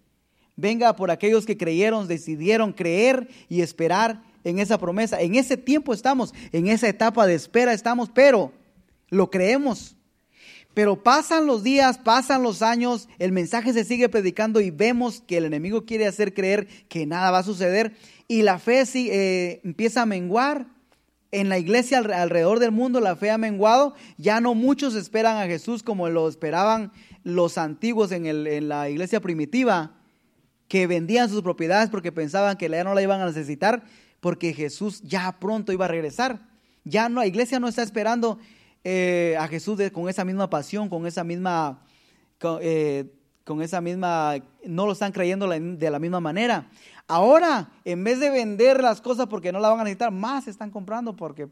Venga 0.55 0.95
por 0.95 1.11
aquellos 1.11 1.47
que 1.47 1.57
creyeron, 1.57 2.07
decidieron 2.07 2.73
creer 2.73 3.27
y 3.49 3.63
esperar 3.63 4.23
en 4.45 4.59
esa 4.59 4.79
promesa. 4.79 5.21
En 5.21 5.35
ese 5.35 5.57
tiempo 5.57 5.93
estamos, 5.93 6.35
en 6.53 6.67
esa 6.69 6.89
etapa 6.89 7.27
de 7.27 7.35
espera 7.35 7.73
estamos, 7.73 8.11
pero 8.11 8.53
lo 9.09 9.31
creemos. 9.31 9.97
Pero 10.75 11.03
pasan 11.03 11.47
los 11.47 11.63
días, 11.63 11.99
pasan 11.99 12.43
los 12.43 12.63
años, 12.63 13.09
el 13.19 13.31
mensaje 13.31 13.75
se 13.75 13.85
sigue 13.85 14.09
predicando 14.09 14.61
y 14.61 14.71
vemos 14.71 15.23
que 15.27 15.37
el 15.37 15.45
enemigo 15.45 15.85
quiere 15.85 16.07
hacer 16.07 16.33
creer 16.33 16.67
que 16.89 17.05
nada 17.05 17.31
va 17.31 17.39
a 17.39 17.43
suceder 17.43 17.93
y 18.27 18.43
la 18.43 18.59
fe 18.59 18.87
sí, 18.87 19.11
eh, 19.13 19.61
empieza 19.65 20.03
a 20.03 20.07
menguar. 20.07 20.67
En 21.31 21.49
la 21.49 21.59
iglesia 21.59 21.99
alrededor 21.99 22.59
del 22.59 22.73
mundo 22.73 23.01
la 23.01 23.17
fe 23.17 23.31
ha 23.31 23.39
menguado. 23.39 23.95
Ya 24.19 24.41
no 24.41 24.55
muchos 24.55 24.95
esperan 24.95 25.39
a 25.39 25.47
Jesús 25.47 25.83
como 25.83 26.09
lo 26.11 26.29
esperaban 26.29 26.93
los 27.25 27.57
antiguos 27.57 28.13
en, 28.13 28.27
en 28.27 28.69
la 28.69 28.91
iglesia 28.91 29.21
primitiva, 29.21 29.95
que 30.69 30.87
vendían 30.87 31.29
sus 31.29 31.43
propiedades 31.43 31.91
porque 31.91 32.13
pensaban 32.13 32.57
que 32.57 32.69
ya 32.69 32.85
no 32.85 32.95
la 32.95 33.03
iban 33.03 33.21
a 33.21 33.27
necesitar, 33.27 33.83
porque 34.23 34.55
Jesús 34.55 35.03
ya 35.03 35.37
pronto 35.41 35.73
iba 35.73 35.87
a 35.87 35.89
regresar. 35.89 36.39
Ya 36.85 37.09
no, 37.09 37.21
la 37.21 37.27
iglesia 37.27 37.59
no 37.59 37.67
está 37.67 37.83
esperando 37.83 38.39
eh, 38.85 39.37
a 39.37 39.49
Jesús 39.49 39.81
con 39.91 40.09
esa 40.09 40.25
misma 40.25 40.49
pasión, 40.49 40.89
con 40.89 41.09
esa 41.09 41.25
misma, 41.25 41.83
eh, 42.61 43.13
con 43.43 43.63
esa 43.63 43.81
misma, 43.81 44.37
no 44.65 44.87
lo 44.87 44.93
están 44.93 45.11
creyendo 45.11 45.49
de 45.49 45.91
la 45.91 45.99
misma 45.99 46.21
manera. 46.21 46.71
Ahora, 47.09 47.73
en 47.85 48.05
vez 48.05 48.21
de 48.21 48.31
vender 48.31 48.81
las 48.81 49.01
cosas 49.01 49.27
porque 49.27 49.51
no 49.51 49.59
la 49.59 49.71
van 49.71 49.81
a 49.81 49.85
necesitar, 49.85 50.13
más 50.13 50.47
están 50.47 50.71
comprando 50.71 51.17
porque 51.17 51.49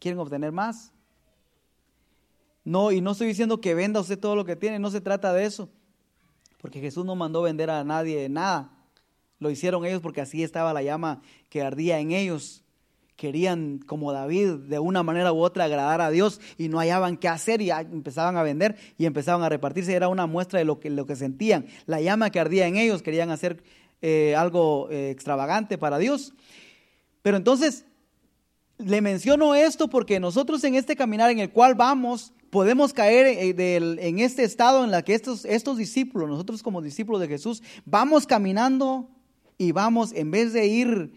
quieren 0.00 0.18
obtener 0.18 0.50
más. 0.50 0.90
No, 2.64 2.90
y 2.90 3.00
no 3.00 3.12
estoy 3.12 3.28
diciendo 3.28 3.60
que 3.60 3.76
venda 3.76 4.00
usted 4.00 4.18
todo 4.18 4.34
lo 4.34 4.44
que 4.44 4.56
tiene, 4.56 4.80
no 4.80 4.90
se 4.90 5.00
trata 5.00 5.32
de 5.32 5.44
eso. 5.44 5.68
Porque 6.60 6.80
Jesús 6.80 7.04
no 7.04 7.14
mandó 7.14 7.42
vender 7.42 7.70
a 7.70 7.84
nadie 7.84 8.28
nada. 8.28 8.81
Lo 9.42 9.50
hicieron 9.50 9.84
ellos 9.84 10.00
porque 10.00 10.20
así 10.20 10.44
estaba 10.44 10.72
la 10.72 10.82
llama 10.82 11.20
que 11.48 11.62
ardía 11.62 11.98
en 11.98 12.12
ellos. 12.12 12.62
Querían, 13.16 13.78
como 13.78 14.12
David, 14.12 14.52
de 14.68 14.78
una 14.78 15.02
manera 15.02 15.32
u 15.32 15.40
otra 15.40 15.64
agradar 15.64 16.00
a 16.00 16.10
Dios 16.10 16.40
y 16.58 16.68
no 16.68 16.78
hallaban 16.78 17.16
qué 17.16 17.26
hacer 17.26 17.60
y 17.60 17.70
empezaban 17.70 18.36
a 18.36 18.44
vender 18.44 18.76
y 18.98 19.06
empezaban 19.06 19.42
a 19.42 19.48
repartirse. 19.48 19.92
Era 19.94 20.06
una 20.06 20.26
muestra 20.26 20.60
de 20.60 20.64
lo 20.64 20.78
que, 20.78 20.90
lo 20.90 21.06
que 21.06 21.16
sentían. 21.16 21.66
La 21.86 22.00
llama 22.00 22.30
que 22.30 22.38
ardía 22.38 22.68
en 22.68 22.76
ellos 22.76 23.02
querían 23.02 23.30
hacer 23.30 23.64
eh, 24.00 24.36
algo 24.36 24.88
eh, 24.90 25.10
extravagante 25.10 25.76
para 25.76 25.98
Dios. 25.98 26.34
Pero 27.22 27.36
entonces, 27.36 27.84
le 28.78 29.00
menciono 29.00 29.56
esto 29.56 29.88
porque 29.88 30.20
nosotros 30.20 30.62
en 30.62 30.76
este 30.76 30.94
caminar 30.94 31.30
en 31.30 31.40
el 31.40 31.50
cual 31.50 31.74
vamos, 31.74 32.32
podemos 32.50 32.92
caer 32.92 33.26
eh, 33.26 33.98
en 34.00 34.18
este 34.18 34.44
estado 34.44 34.84
en 34.84 34.90
la 34.90 35.02
que 35.02 35.14
estos, 35.14 35.44
estos 35.44 35.78
discípulos, 35.78 36.28
nosotros 36.28 36.62
como 36.62 36.82
discípulos 36.82 37.20
de 37.20 37.28
Jesús, 37.28 37.62
vamos 37.84 38.26
caminando 38.26 39.08
y 39.62 39.72
vamos, 39.72 40.12
en 40.12 40.30
vez 40.30 40.52
de 40.52 40.66
ir 40.66 41.12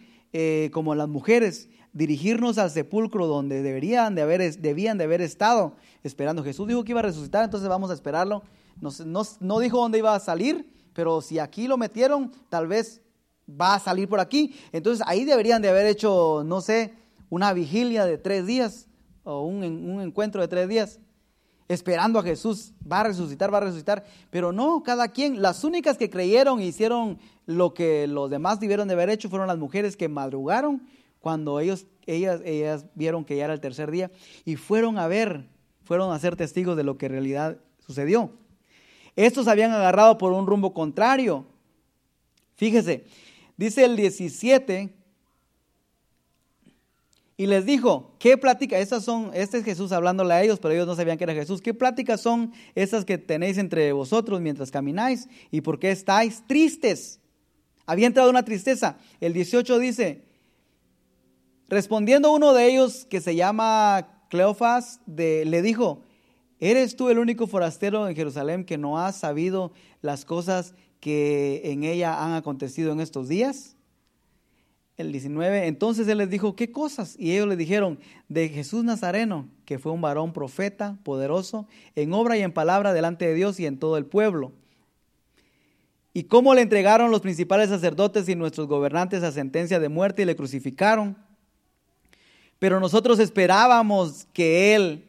como 0.72 0.96
las 0.96 1.08
mujeres, 1.08 1.70
dirigirnos 1.94 2.58
al 2.58 2.70
sepulcro 2.70 3.26
donde 3.26 3.64
deberían 3.64 4.16
de 4.16 4.22
haber, 4.22 4.58
debían 4.58 4.98
de 4.98 5.06
haber 5.06 5.22
estado 5.22 5.78
esperando. 6.04 6.44
Jesús 6.44 6.68
dijo 6.68 6.84
que 6.84 6.92
iba 6.92 7.00
a 7.00 7.04
resucitar, 7.04 7.44
entonces 7.44 7.70
vamos 7.70 7.90
a 7.90 7.94
esperarlo. 7.94 8.44
no 8.82 9.60
dijo 9.60 9.78
dónde 9.78 9.98
iba 9.98 10.14
a 10.14 10.20
salir, 10.20 10.70
pero 10.94 11.22
si 11.22 11.40
aquí 11.40 11.68
lo 11.68 11.78
metieron, 11.78 12.32
tal 12.50 12.68
vez 12.68 13.02
va 13.50 13.76
a 13.76 13.80
salir 13.80 14.08
por 14.10 14.20
aquí. 14.20 14.54
Entonces 14.72 15.06
ahí 15.08 15.24
deberían 15.24 15.62
de 15.62 15.70
haber 15.70 15.88
hecho, 15.88 16.44
no 16.46 16.62
sé, 16.62 16.94
una 17.30 17.54
vigilia 17.54 18.06
de 18.06 18.18
tres 18.18 18.46
días 18.46 18.88
o 19.24 19.46
un, 19.46 19.64
un 19.64 20.02
encuentro 20.02 20.42
de 20.42 20.48
tres 20.48 20.68
días, 20.68 21.00
esperando 21.68 22.20
a 22.20 22.24
Jesús, 22.24 22.74
va 22.90 23.02
a 23.02 23.04
resucitar, 23.06 23.54
va 23.54 23.58
a 23.58 23.62
resucitar. 23.62 24.06
Pero 24.30 24.52
no, 24.52 24.84
cada 24.84 25.08
quien, 25.10 25.42
las 25.42 25.64
únicas 25.64 25.98
que 25.98 26.10
creyeron 26.10 26.60
e 26.60 26.66
hicieron 26.66 27.20
lo 27.46 27.74
que 27.74 28.08
los 28.08 28.30
demás 28.30 28.60
debieron 28.60 28.88
de 28.88 28.94
haber 28.94 29.10
hecho 29.10 29.30
fueron 29.30 29.48
las 29.48 29.58
mujeres 29.58 29.98
que 29.98 30.10
madrugaron 30.10 30.88
cuando 31.20 31.60
ellos, 31.60 31.88
ellas, 32.06 32.42
ellas 32.46 32.86
vieron 32.94 33.26
que 33.26 33.36
ya 33.36 33.46
era 33.46 33.54
el 33.54 33.60
tercer 33.60 33.90
día 33.90 34.12
y 34.46 34.58
fueron 34.58 34.98
a 35.00 35.08
ver, 35.08 35.48
fueron 35.84 36.14
a 36.14 36.20
ser 36.20 36.36
testigos 36.36 36.78
de 36.78 36.84
lo 36.84 36.98
que 36.98 37.08
en 37.08 37.14
realidad 37.14 37.58
sucedió. 37.80 38.32
Estos 39.16 39.48
habían 39.48 39.72
agarrado 39.72 40.18
por 40.18 40.34
un 40.34 40.46
rumbo 40.46 40.74
contrario. 40.74 41.46
Fíjese, 42.56 43.06
dice 43.58 43.86
el 43.86 43.96
17, 43.96 44.94
y 47.38 47.48
les 47.48 47.66
dijo, 47.66 48.16
¿qué 48.18 48.38
plática? 48.38 48.80
Estas 48.80 49.04
son, 49.04 49.32
este 49.34 49.58
es 49.58 49.66
Jesús 49.66 49.92
hablándole 49.92 50.34
a 50.34 50.42
ellos, 50.42 50.60
pero 50.60 50.74
ellos 50.74 50.88
no 50.88 50.96
sabían 50.96 51.18
que 51.18 51.26
era 51.26 51.34
Jesús. 51.34 51.62
¿Qué 51.62 51.74
pláticas 51.74 52.22
son 52.22 52.54
esas 52.76 53.04
que 53.04 53.18
tenéis 53.18 53.58
entre 53.58 53.92
vosotros 53.92 54.40
mientras 54.40 54.72
camináis? 54.72 55.28
¿Y 55.52 55.60
por 55.60 55.78
qué 55.78 55.92
estáis 55.92 56.44
tristes? 56.48 57.20
Había 57.86 58.08
entrado 58.08 58.30
una 58.30 58.46
tristeza. 58.46 58.98
El 59.20 59.34
18 59.34 59.80
dice, 59.80 60.24
respondiendo 61.68 62.32
uno 62.32 62.54
de 62.54 62.68
ellos 62.68 63.06
que 63.06 63.20
se 63.20 63.36
llama 63.36 64.08
Cleofas 64.30 65.02
le 65.06 65.62
dijo, 65.62 66.04
¿eres 66.60 66.96
tú 66.96 67.10
el 67.10 67.20
único 67.20 67.48
forastero 67.48 68.08
en 68.08 68.16
Jerusalén 68.16 68.64
que 68.64 68.78
no 68.78 68.98
ha 68.98 69.12
sabido 69.12 69.74
las 70.02 70.24
cosas 70.24 70.74
que 71.02 71.62
en 71.66 71.84
ella 71.84 72.24
han 72.24 72.32
acontecido 72.32 72.94
en 72.94 73.02
estos 73.02 73.28
días? 73.28 73.75
El 74.98 75.12
19, 75.12 75.68
entonces 75.68 76.08
él 76.08 76.20
les 76.20 76.30
dijo, 76.30 76.56
¿qué 76.56 76.72
cosas? 76.72 77.16
Y 77.20 77.34
ellos 77.34 77.50
le 77.50 77.58
dijeron, 77.58 78.00
de 78.30 78.48
Jesús 78.48 78.86
Nazareno, 78.86 79.50
que 79.66 79.78
fue 79.78 79.92
un 79.92 80.00
varón 80.00 80.32
profeta, 80.32 80.98
poderoso, 81.04 81.68
en 81.96 82.14
obra 82.14 82.38
y 82.38 82.42
en 82.42 82.54
palabra 82.54 82.94
delante 82.94 83.28
de 83.28 83.34
Dios 83.34 83.60
y 83.60 83.66
en 83.66 83.78
todo 83.78 83.98
el 83.98 84.06
pueblo. 84.06 84.54
Y 86.14 86.24
cómo 86.24 86.54
le 86.54 86.62
entregaron 86.62 87.12
los 87.12 87.20
principales 87.20 87.70
sacerdotes 87.70 88.30
y 88.30 88.36
nuestros 88.36 88.68
gobernantes 88.68 89.22
a 89.22 89.34
sentencia 89.34 89.82
de 89.82 89.90
muerte 89.90 90.22
y 90.22 90.26
le 90.26 90.38
crucificaron. 90.38 91.18
Pero 92.58 92.80
nosotros 92.80 93.20
esperábamos 93.20 94.28
que 94.32 94.76
él, 94.76 95.04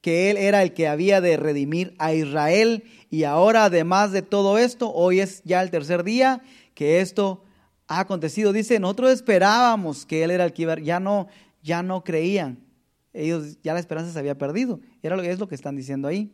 que 0.00 0.30
él 0.30 0.36
era 0.36 0.62
el 0.62 0.72
que 0.72 0.86
había 0.86 1.20
de 1.20 1.36
redimir 1.36 1.96
a 1.98 2.14
Israel. 2.14 2.84
Y 3.10 3.24
ahora, 3.24 3.64
además 3.64 4.12
de 4.12 4.22
todo 4.22 4.56
esto, 4.56 4.92
hoy 4.92 5.18
es 5.18 5.42
ya 5.44 5.62
el 5.62 5.72
tercer 5.72 6.04
día 6.04 6.42
que 6.74 7.00
esto 7.00 7.43
ha 7.86 8.00
acontecido. 8.00 8.52
Dice, 8.52 8.78
nosotros 8.78 9.12
esperábamos 9.12 10.06
que 10.06 10.22
él 10.22 10.30
era 10.30 10.44
el 10.44 10.52
que 10.52 10.80
ya 10.82 11.00
no, 11.00 11.28
ya 11.62 11.82
no 11.82 12.04
creían. 12.04 12.58
Ellos, 13.12 13.58
ya 13.62 13.74
la 13.74 13.80
esperanza 13.80 14.12
se 14.12 14.18
había 14.18 14.36
perdido. 14.36 14.80
Era 15.02 15.16
lo, 15.16 15.22
es 15.22 15.38
lo 15.38 15.48
que 15.48 15.54
están 15.54 15.76
diciendo 15.76 16.08
ahí. 16.08 16.32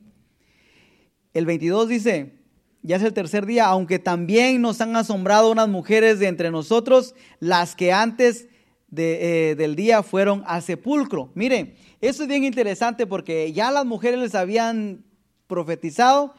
El 1.35 1.47
22 1.47 1.89
dice, 1.89 2.41
ya 2.83 2.97
es 2.97 3.03
el 3.03 3.13
tercer 3.13 3.47
día, 3.47 3.67
aunque 3.67 3.99
también 3.99 4.61
nos 4.63 4.81
han 4.81 4.97
asombrado 4.97 5.53
unas 5.53 5.69
mujeres 5.69 6.19
de 6.19 6.29
entre 6.29 6.51
nosotros, 6.51 7.15
las 7.39 7.77
que 7.77 7.93
antes 7.93 8.49
eh, 8.97 9.55
del 9.57 9.77
día 9.77 10.03
fueron 10.03 10.43
al 10.47 10.63
sepulcro. 10.63 11.31
Miren, 11.35 11.75
eso 12.01 12.23
es 12.23 12.29
bien 12.29 12.45
interesante 12.45 13.07
porque 13.07 13.53
ya 13.53 13.71
las 13.71 13.85
mujeres 13.85 14.19
les 14.19 14.35
habían 14.35 15.05
profetizado 15.47 16.35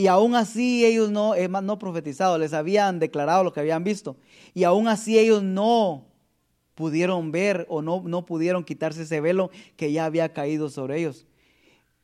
y 0.00 0.06
aún 0.06 0.34
así 0.34 0.86
ellos 0.86 1.10
no, 1.10 1.34
es 1.34 1.50
más, 1.50 1.62
no 1.62 1.78
profetizado, 1.78 2.38
les 2.38 2.54
habían 2.54 2.98
declarado 2.98 3.44
lo 3.44 3.52
que 3.52 3.60
habían 3.60 3.84
visto. 3.84 4.16
Y 4.54 4.64
aún 4.64 4.88
así 4.88 5.18
ellos 5.18 5.42
no 5.42 6.06
pudieron 6.74 7.30
ver 7.32 7.66
o 7.68 7.82
no, 7.82 8.02
no 8.06 8.24
pudieron 8.24 8.64
quitarse 8.64 9.02
ese 9.02 9.20
velo 9.20 9.50
que 9.76 9.92
ya 9.92 10.06
había 10.06 10.32
caído 10.32 10.70
sobre 10.70 11.00
ellos. 11.00 11.26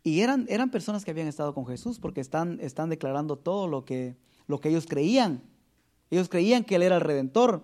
Y 0.03 0.21
eran, 0.21 0.45
eran 0.51 0.71
personas 0.71 1.07
que 1.07 1.11
habían 1.11 1.27
estado 1.27 1.55
con 1.55 1.65
Jesús 1.65 1.99
porque 1.99 2.21
están, 2.21 2.59
están 2.61 2.91
declarando 2.91 3.37
todo 3.37 3.67
lo 3.67 3.87
que, 3.87 4.15
lo 4.47 4.61
que 4.61 4.69
ellos 4.69 4.85
creían. 4.87 5.41
Ellos 6.11 6.29
creían 6.29 6.65
que 6.65 6.75
Él 6.75 6.83
era 6.83 6.97
el 6.97 7.01
Redentor. 7.01 7.63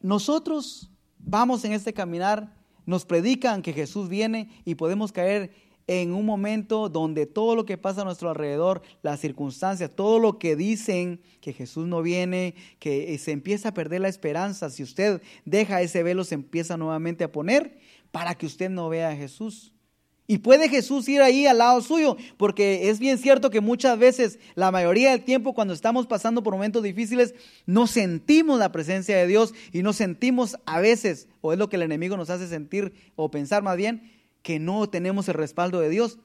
Nosotros 0.00 0.90
vamos 1.18 1.62
en 1.66 1.72
este 1.72 1.92
caminar, 1.92 2.56
nos 2.86 3.04
predican 3.04 3.60
que 3.60 3.74
Jesús 3.74 4.08
viene 4.08 4.48
y 4.64 4.76
podemos 4.76 5.12
caer 5.12 5.52
en 5.88 6.12
un 6.12 6.26
momento 6.26 6.90
donde 6.90 7.26
todo 7.26 7.56
lo 7.56 7.64
que 7.64 7.78
pasa 7.78 8.02
a 8.02 8.04
nuestro 8.04 8.28
alrededor, 8.28 8.82
las 9.02 9.20
circunstancias, 9.20 9.90
todo 9.96 10.18
lo 10.18 10.38
que 10.38 10.54
dicen 10.54 11.20
que 11.40 11.54
Jesús 11.54 11.86
no 11.86 12.02
viene, 12.02 12.54
que 12.78 13.16
se 13.18 13.32
empieza 13.32 13.70
a 13.70 13.74
perder 13.74 14.02
la 14.02 14.08
esperanza, 14.08 14.68
si 14.70 14.82
usted 14.82 15.22
deja 15.46 15.80
ese 15.80 16.02
velo, 16.02 16.24
se 16.24 16.34
empieza 16.34 16.76
nuevamente 16.76 17.24
a 17.24 17.32
poner 17.32 17.78
para 18.10 18.34
que 18.34 18.46
usted 18.46 18.68
no 18.68 18.90
vea 18.90 19.08
a 19.08 19.16
Jesús. 19.16 19.72
Y 20.30 20.38
puede 20.38 20.68
Jesús 20.68 21.08
ir 21.08 21.22
ahí 21.22 21.46
al 21.46 21.56
lado 21.56 21.80
suyo, 21.80 22.18
porque 22.36 22.90
es 22.90 22.98
bien 22.98 23.16
cierto 23.16 23.48
que 23.48 23.62
muchas 23.62 23.98
veces, 23.98 24.38
la 24.56 24.70
mayoría 24.70 25.12
del 25.12 25.24
tiempo, 25.24 25.54
cuando 25.54 25.72
estamos 25.72 26.06
pasando 26.06 26.42
por 26.42 26.52
momentos 26.52 26.82
difíciles, 26.82 27.34
no 27.64 27.86
sentimos 27.86 28.58
la 28.58 28.70
presencia 28.70 29.16
de 29.16 29.26
Dios 29.26 29.54
y 29.72 29.82
no 29.82 29.94
sentimos 29.94 30.58
a 30.66 30.80
veces, 30.80 31.28
o 31.40 31.54
es 31.54 31.58
lo 31.58 31.70
que 31.70 31.76
el 31.76 31.82
enemigo 31.82 32.18
nos 32.18 32.28
hace 32.28 32.46
sentir 32.46 32.92
o 33.16 33.30
pensar 33.30 33.62
más 33.62 33.78
bien, 33.78 34.17
que 34.42 34.58
no 34.58 34.88
tenemos 34.88 35.28
el 35.28 35.34
respaldo 35.34 35.80
de 35.80 35.88
Dios. 35.88 36.18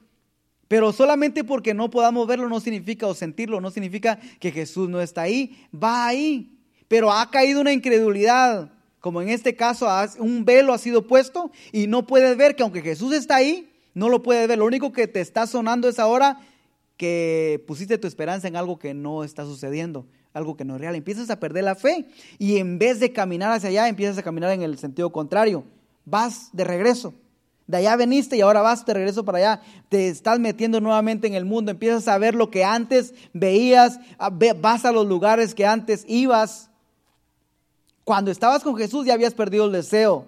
Pero 0.68 0.92
solamente 0.92 1.44
porque 1.44 1.74
no 1.74 1.90
podamos 1.90 2.26
verlo 2.26 2.48
no 2.48 2.60
significa 2.60 3.06
o 3.06 3.14
sentirlo, 3.14 3.60
no 3.60 3.70
significa 3.70 4.18
que 4.40 4.50
Jesús 4.50 4.88
no 4.88 5.00
está 5.00 5.22
ahí, 5.22 5.66
va 5.74 6.06
ahí. 6.06 6.58
Pero 6.88 7.12
ha 7.12 7.30
caído 7.30 7.60
una 7.60 7.72
incredulidad, 7.72 8.72
como 9.00 9.20
en 9.20 9.28
este 9.28 9.54
caso 9.54 9.88
un 10.18 10.44
velo 10.44 10.72
ha 10.72 10.78
sido 10.78 11.06
puesto 11.06 11.50
y 11.72 11.86
no 11.86 12.06
puedes 12.06 12.36
ver 12.36 12.56
que 12.56 12.62
aunque 12.62 12.82
Jesús 12.82 13.12
está 13.12 13.36
ahí, 13.36 13.70
no 13.92 14.08
lo 14.08 14.22
puedes 14.22 14.48
ver. 14.48 14.58
Lo 14.58 14.64
único 14.64 14.92
que 14.92 15.06
te 15.06 15.20
está 15.20 15.46
sonando 15.46 15.88
es 15.88 15.98
ahora 15.98 16.40
que 16.96 17.62
pusiste 17.66 17.98
tu 17.98 18.06
esperanza 18.06 18.48
en 18.48 18.56
algo 18.56 18.78
que 18.78 18.94
no 18.94 19.24
está 19.24 19.44
sucediendo, 19.44 20.06
algo 20.32 20.56
que 20.56 20.64
no 20.64 20.76
es 20.76 20.80
real. 20.80 20.94
Empiezas 20.94 21.30
a 21.30 21.40
perder 21.40 21.64
la 21.64 21.74
fe 21.74 22.06
y 22.38 22.56
en 22.58 22.78
vez 22.78 23.00
de 23.00 23.12
caminar 23.12 23.52
hacia 23.52 23.68
allá, 23.68 23.88
empiezas 23.88 24.18
a 24.18 24.22
caminar 24.22 24.50
en 24.52 24.62
el 24.62 24.78
sentido 24.78 25.10
contrario. 25.10 25.64
Vas 26.04 26.50
de 26.52 26.64
regreso. 26.64 27.14
De 27.66 27.78
allá 27.78 27.96
veniste 27.96 28.36
y 28.36 28.42
ahora 28.42 28.60
vas 28.60 28.84
de 28.84 28.92
regreso 28.92 29.24
para 29.24 29.38
allá. 29.38 29.60
Te 29.88 30.08
estás 30.08 30.38
metiendo 30.38 30.80
nuevamente 30.80 31.26
en 31.26 31.34
el 31.34 31.44
mundo. 31.44 31.70
Empiezas 31.70 32.08
a 32.08 32.18
ver 32.18 32.34
lo 32.34 32.50
que 32.50 32.64
antes 32.64 33.14
veías. 33.32 33.98
Vas 34.60 34.84
a 34.84 34.92
los 34.92 35.06
lugares 35.06 35.54
que 35.54 35.66
antes 35.66 36.04
ibas. 36.06 36.70
Cuando 38.04 38.30
estabas 38.30 38.62
con 38.62 38.76
Jesús 38.76 39.06
ya 39.06 39.14
habías 39.14 39.34
perdido 39.34 39.64
el 39.64 39.72
deseo 39.72 40.26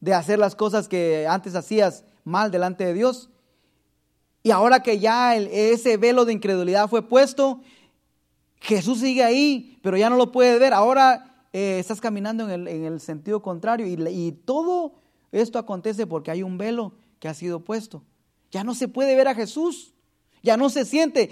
de 0.00 0.14
hacer 0.14 0.38
las 0.38 0.54
cosas 0.54 0.88
que 0.88 1.26
antes 1.28 1.54
hacías 1.54 2.04
mal 2.24 2.50
delante 2.50 2.84
de 2.84 2.94
Dios. 2.94 3.28
Y 4.42 4.50
ahora 4.50 4.82
que 4.82 4.98
ya 4.98 5.36
ese 5.36 5.96
velo 5.96 6.24
de 6.24 6.32
incredulidad 6.32 6.88
fue 6.88 7.06
puesto, 7.06 7.60
Jesús 8.60 9.00
sigue 9.00 9.22
ahí, 9.22 9.78
pero 9.82 9.96
ya 9.98 10.08
no 10.08 10.16
lo 10.16 10.32
puedes 10.32 10.58
ver. 10.58 10.72
Ahora 10.72 11.46
eh, 11.52 11.78
estás 11.78 12.00
caminando 12.00 12.48
en 12.50 12.66
el, 12.66 13.00
sentido 13.00 13.42
contrario 13.42 13.86
y, 13.86 13.92
y 14.08 14.32
todo 14.32 15.03
esto 15.40 15.58
acontece 15.58 16.06
porque 16.06 16.30
hay 16.30 16.42
un 16.42 16.58
velo 16.58 16.94
que 17.18 17.28
ha 17.28 17.34
sido 17.34 17.60
puesto. 17.60 18.02
Ya 18.50 18.64
no 18.64 18.74
se 18.74 18.88
puede 18.88 19.16
ver 19.16 19.28
a 19.28 19.34
Jesús, 19.34 19.92
ya 20.42 20.56
no 20.56 20.70
se 20.70 20.84
siente. 20.84 21.30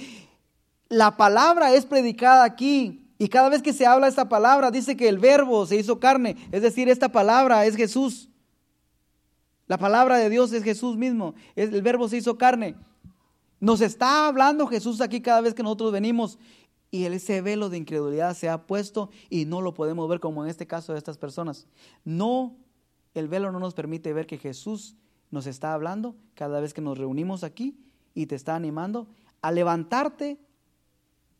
La 0.88 1.17
palabra 1.17 1.73
es 1.75 1.87
predicada 1.87 2.45
aquí 2.45 3.12
y 3.19 3.29
cada 3.29 3.49
vez 3.49 3.62
que 3.62 3.73
se 3.73 3.87
habla 3.87 4.09
esta 4.09 4.29
palabra 4.29 4.71
dice 4.71 4.97
que 4.97 5.09
el 5.09 5.19
verbo 5.19 5.67
se 5.67 5.77
hizo 5.77 6.01
carne, 6.01 6.37
es 6.51 6.62
decir, 6.62 6.88
esta 6.88 7.11
palabra 7.11 7.65
es 7.67 7.77
Jesús. 7.77 8.29
La 9.69 9.79
palabra 9.79 10.17
de 10.19 10.29
Dios 10.29 10.53
es 10.53 10.65
Jesús 10.65 10.97
mismo. 10.97 11.35
El 11.55 11.81
verbo 11.83 12.09
se 12.09 12.17
hizo 12.17 12.37
carne. 12.37 12.75
Nos 13.61 13.81
está 13.81 14.27
hablando 14.27 14.67
Jesús 14.67 15.01
aquí 15.01 15.21
cada 15.21 15.41
vez 15.41 15.55
que 15.55 15.62
nosotros 15.62 15.93
venimos 15.93 16.38
y 16.91 17.05
ese 17.05 17.41
velo 17.41 17.71
de 17.71 17.79
incredulidad 17.79 18.37
se 18.37 18.49
ha 18.49 18.67
puesto 18.67 19.09
y 19.31 19.47
no 19.47 19.61
lo 19.61 19.73
podemos 19.73 20.09
ver 20.09 20.21
como 20.21 20.45
en 20.45 20.51
este 20.51 20.67
caso 20.67 20.93
de 20.93 20.99
estas 20.99 21.17
personas. 21.17 21.67
No, 22.05 22.57
el 23.14 23.29
velo 23.29 23.53
no 23.53 23.59
nos 23.59 23.75
permite 23.75 24.12
ver 24.12 24.27
que 24.27 24.38
Jesús 24.38 24.96
nos 25.31 25.46
está 25.46 25.75
hablando 25.75 26.16
cada 26.35 26.61
vez 26.61 26.75
que 26.75 26.81
nos 26.81 26.98
reunimos 26.98 27.44
aquí 27.44 27.79
y 28.14 28.27
te 28.27 28.35
está 28.35 28.55
animando 28.55 29.09
a 29.40 29.51
levantarte, 29.51 30.38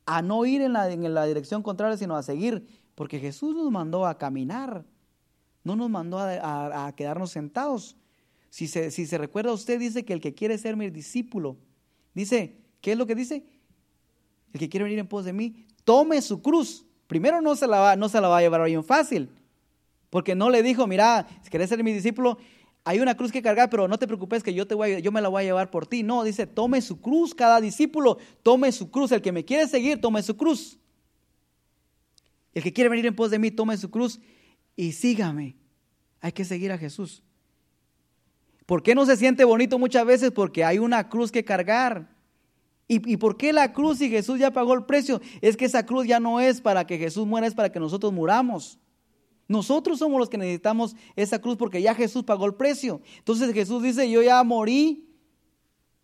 a 0.06 0.22
no 0.22 0.44
ir 0.44 0.62
en 0.62 0.72
la, 0.72 1.26
dirección 1.26 1.62
contraria, 1.62 1.96
sino 1.96 2.16
a 2.16 2.22
seguir, 2.22 2.66
porque 2.94 3.20
Jesús 3.20 3.54
nos 3.54 3.70
mandó 3.70 4.06
a 4.06 4.18
caminar, 4.18 4.85
no 5.64 5.76
nos 5.76 5.88
mandó 5.88 6.18
a 6.18 6.92
quedarnos 6.96 7.30
sentados. 7.30 7.96
Si 8.50 8.66
se, 8.66 8.90
si 8.90 9.06
se 9.06 9.16
recuerda 9.16 9.52
usted, 9.52 9.78
dice 9.78 10.04
que 10.04 10.12
el 10.12 10.20
que 10.20 10.35
quiere 10.35 10.58
ser 10.58 10.76
mi 10.76 10.90
discípulo, 10.90 11.56
dice, 12.12 12.58
¿qué 12.80 12.92
es 12.92 12.98
lo 12.98 13.06
que 13.06 13.14
dice? 13.14 13.46
El 14.52 14.61
que 14.61 14.68
quiere 14.68 14.85
venir 14.85 14.98
en 14.98 15.06
pos 15.06 15.24
de 15.24 15.32
mí, 15.32 15.66
tome 15.85 16.20
su 16.20 16.42
cruz. 16.42 16.85
Primero 17.06 17.40
no 17.40 17.56
se 17.56 17.66
la 17.66 17.78
va, 17.78 17.96
no 17.96 18.08
se 18.08 18.20
la 18.20 18.28
va 18.28 18.38
a 18.38 18.40
llevar 18.42 18.64
bien 18.64 18.85
fácil, 18.85 19.30
porque 20.12 20.35
no 20.35 20.51
le 20.51 20.62
dijo, 20.62 20.87
mira, 20.87 21.27
si 21.40 21.48
quieres 21.48 21.70
ser 21.70 21.83
mi 21.83 21.90
discípulo, 21.90 22.37
hay 22.85 23.01
una 23.01 23.16
cruz 23.16 23.33
que 23.33 23.40
cargar, 23.40 23.70
pero 23.70 23.88
no 23.88 23.98
te 23.98 24.07
preocupes 24.07 24.42
que 24.42 24.53
yo, 24.53 24.66
te 24.66 24.75
voy 24.75 25.01
yo 25.01 25.11
me 25.11 25.22
la 25.22 25.31
voy 25.31 25.40
a 25.40 25.46
llevar 25.46 25.70
por 25.70 25.87
ti. 25.87 26.03
No, 26.03 26.22
dice, 26.22 26.46
tome 26.46 26.83
su 26.83 27.01
cruz, 27.01 27.35
cada 27.35 27.62
discípulo, 27.62 28.18
tome 28.42 28.70
su 28.72 28.90
cruz. 28.90 29.11
El 29.12 29.22
que 29.22 29.33
me 29.33 29.42
quiere 29.46 29.66
seguir, 29.66 30.03
tome 30.03 30.22
su 30.22 30.37
cruz. 30.37 30.79
El 32.53 32.62
que 32.62 32.75
quiere 32.75 32.90
venir 32.90 33.07
en 33.07 33.16
pos 33.16 33.31
de 33.31 33.38
mí, 33.38 33.51
tome 33.51 33.75
su 33.79 33.90
cruz 33.90 34.20
y 34.77 34.92
sígame. 34.92 35.57
Hay 36.20 36.33
que 36.33 36.44
seguir 36.44 36.73
a 36.73 36.77
Jesús. 36.77 37.23
¿Por 38.67 38.83
qué 38.83 38.94
no 38.94 39.06
se 39.06 39.17
siente 39.17 39.44
bonito 39.44 39.79
muchas 39.79 40.04
veces? 40.04 40.31
Porque 40.31 40.63
hay 40.63 40.79
una 40.79 41.08
cruz 41.08 41.33
que 41.33 41.42
cargar. 41.42 42.15
¿Y, 42.87 43.17
por 43.17 43.38
qué 43.38 43.54
la 43.54 43.73
cruz 43.73 43.96
si 43.96 44.10
Jesús 44.10 44.38
ya 44.38 44.50
pagó 44.50 44.75
el 44.75 44.85
precio? 44.85 45.23
Es 45.40 45.56
que 45.56 45.65
esa 45.65 45.87
cruz 45.87 46.06
ya 46.06 46.21
no 46.21 46.38
es 46.38 46.60
para 46.60 46.87
que 46.87 46.98
Jesús 46.98 47.27
muera, 47.27 47.46
es 47.46 47.54
para 47.54 47.73
que 47.73 47.81
nosotros 47.81 48.13
muramos. 48.13 48.79
Nosotros 49.53 49.98
somos 49.98 50.19
los 50.19 50.31
que 50.31 50.38
necesitamos 50.38 50.96
esa 51.15 51.38
cruz 51.38 51.59
porque 51.59 51.83
ya 51.83 51.94
Jesús 51.94 52.25
pagó 52.25 52.46
el 52.46 52.55
precio. 52.55 53.03
Entonces 53.19 53.53
Jesús 53.53 53.83
dice, 53.83 54.11
yo 54.11 54.23
ya 54.23 54.42
morí. 54.42 55.11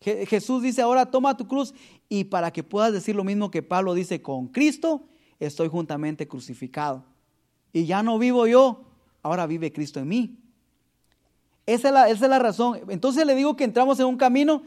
Jesús 0.01 0.63
dice, 0.63 0.83
ahora 0.83 1.11
toma 1.11 1.35
tu 1.35 1.49
cruz. 1.49 1.73
Y 2.11 2.25
para 2.25 2.53
que 2.53 2.63
puedas 2.63 2.93
decir 2.93 3.17
lo 3.17 3.25
mismo 3.25 3.51
que 3.51 3.63
Pablo 3.63 3.95
dice, 3.95 4.21
con 4.21 4.49
Cristo 4.49 5.09
estoy 5.41 5.69
juntamente 5.69 6.29
crucificado. 6.29 7.07
Y 7.73 7.87
ya 7.87 8.03
no 8.03 8.19
vivo 8.19 8.47
yo, 8.47 8.85
ahora 9.23 9.47
vive 9.47 9.73
Cristo 9.73 9.99
en 9.99 10.09
mí. 10.09 10.39
Esa 11.65 12.07
es, 12.11 12.21
la, 12.21 12.39
razón. 12.39 12.81
Entonces 12.91 13.25
le 13.25 13.35
digo 13.35 13.57
que 13.57 13.65
entramos 13.65 13.99
en 13.99 14.07
un 14.07 14.19
camino 14.19 14.63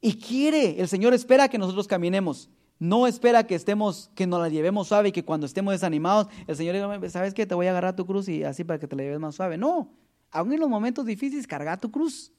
y 0.00 0.14
quiere, 0.14 0.80
el 0.80 0.88
Señor 0.88 1.12
espera 1.12 1.48
que 1.48 1.58
nosotros 1.58 1.86
caminemos. 1.86 2.48
No 2.78 3.06
espera 3.06 3.46
que 3.46 3.54
estemos, 3.54 4.10
que 4.14 4.26
nos 4.26 4.40
la 4.40 4.48
llevemos 4.48 4.88
suave 4.88 5.08
y 5.08 5.12
que 5.12 5.24
cuando 5.24 5.46
estemos 5.46 5.72
desanimados, 5.72 6.28
el 6.46 6.56
Señor 6.56 6.74
diga, 6.74 7.10
¿sabes 7.10 7.34
qué? 7.34 7.46
Te 7.46 7.54
voy 7.54 7.66
a 7.66 7.70
agarrar 7.70 7.96
tu 7.96 8.06
cruz 8.06 8.28
y 8.28 8.44
así 8.44 8.64
para 8.64 8.78
que 8.78 8.86
te 8.86 8.94
la 8.94 9.02
lleves 9.02 9.18
más 9.18 9.34
suave. 9.34 9.58
No, 9.58 9.90
Aún 10.30 10.52
en 10.52 10.60
los 10.60 10.68
momentos 10.68 11.06
difíciles, 11.06 11.46
carga 11.46 11.76
tu 11.76 11.90
cruz. 11.90 12.32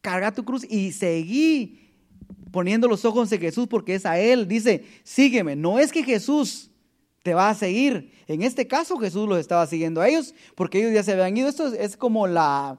Carga 0.00 0.32
tu 0.32 0.44
cruz 0.44 0.64
y 0.68 0.92
seguí 0.92 1.94
poniendo 2.50 2.88
los 2.88 3.04
ojos 3.04 3.30
en 3.32 3.40
Jesús 3.40 3.68
porque 3.68 3.94
es 3.94 4.06
a 4.06 4.18
Él. 4.18 4.48
Dice, 4.48 4.84
sígueme. 5.04 5.56
No 5.56 5.78
es 5.78 5.92
que 5.92 6.02
Jesús 6.02 6.70
te 7.22 7.34
va 7.34 7.50
a 7.50 7.54
seguir. 7.54 8.12
En 8.26 8.42
este 8.42 8.66
caso 8.66 8.98
Jesús 8.98 9.28
los 9.28 9.38
estaba 9.38 9.66
siguiendo 9.66 10.00
a 10.00 10.08
ellos 10.08 10.34
porque 10.54 10.78
ellos 10.78 10.92
ya 10.92 11.02
se 11.02 11.12
habían 11.12 11.36
ido. 11.36 11.48
Esto 11.48 11.72
es 11.72 11.96
como 11.96 12.26
la, 12.26 12.78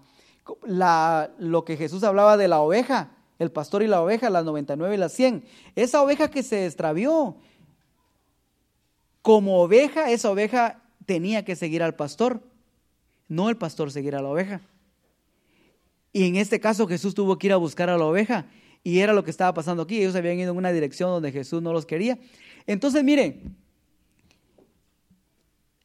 la, 0.65 1.31
lo 1.37 1.63
que 1.63 1.77
Jesús 1.77 2.03
hablaba 2.03 2.37
de 2.37 2.47
la 2.47 2.59
oveja, 2.59 3.11
el 3.43 3.51
pastor 3.51 3.83
y 3.83 3.87
la 3.87 4.01
oveja, 4.01 4.29
las 4.29 4.45
99 4.45 4.95
y 4.95 4.97
las 4.97 5.13
100. 5.13 5.43
Esa 5.75 6.01
oveja 6.01 6.31
que 6.31 6.41
se 6.41 6.65
extravió, 6.65 7.37
como 9.21 9.61
oveja, 9.61 10.11
esa 10.11 10.31
oveja 10.31 10.81
tenía 11.05 11.45
que 11.45 11.55
seguir 11.55 11.83
al 11.83 11.95
pastor, 11.95 12.41
no 13.27 13.49
el 13.49 13.57
pastor 13.57 13.91
seguir 13.91 14.15
a 14.15 14.21
la 14.21 14.29
oveja. 14.29 14.61
Y 16.11 16.25
en 16.27 16.35
este 16.35 16.59
caso 16.59 16.87
Jesús 16.87 17.15
tuvo 17.15 17.37
que 17.37 17.47
ir 17.47 17.53
a 17.53 17.57
buscar 17.57 17.89
a 17.89 17.97
la 17.97 18.05
oveja. 18.05 18.45
Y 18.83 18.99
era 18.99 19.13
lo 19.13 19.23
que 19.23 19.31
estaba 19.31 19.53
pasando 19.53 19.83
aquí. 19.83 19.97
Ellos 19.97 20.15
habían 20.15 20.37
ido 20.37 20.51
en 20.51 20.57
una 20.57 20.71
dirección 20.71 21.09
donde 21.09 21.31
Jesús 21.31 21.61
no 21.61 21.73
los 21.73 21.85
quería. 21.85 22.19
Entonces, 22.67 23.03
miren, 23.03 23.55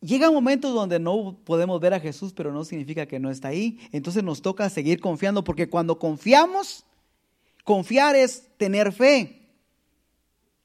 llega 0.01 0.29
un 0.29 0.35
momento 0.35 0.71
donde 0.71 0.99
no 0.99 1.39
podemos 1.45 1.81
ver 1.81 1.95
a 1.95 2.01
Jesús, 2.01 2.33
pero 2.33 2.53
no 2.53 2.65
significa 2.65 3.07
que 3.07 3.19
no 3.19 3.31
está 3.31 3.49
ahí. 3.49 3.79
Entonces 3.93 4.23
nos 4.23 4.43
toca 4.43 4.69
seguir 4.69 5.01
confiando, 5.01 5.45
porque 5.45 5.71
cuando 5.71 5.99
confiamos, 5.99 6.85
confiar 7.69 8.17
es 8.17 8.45
tener 8.57 8.93
fe. 8.93 9.43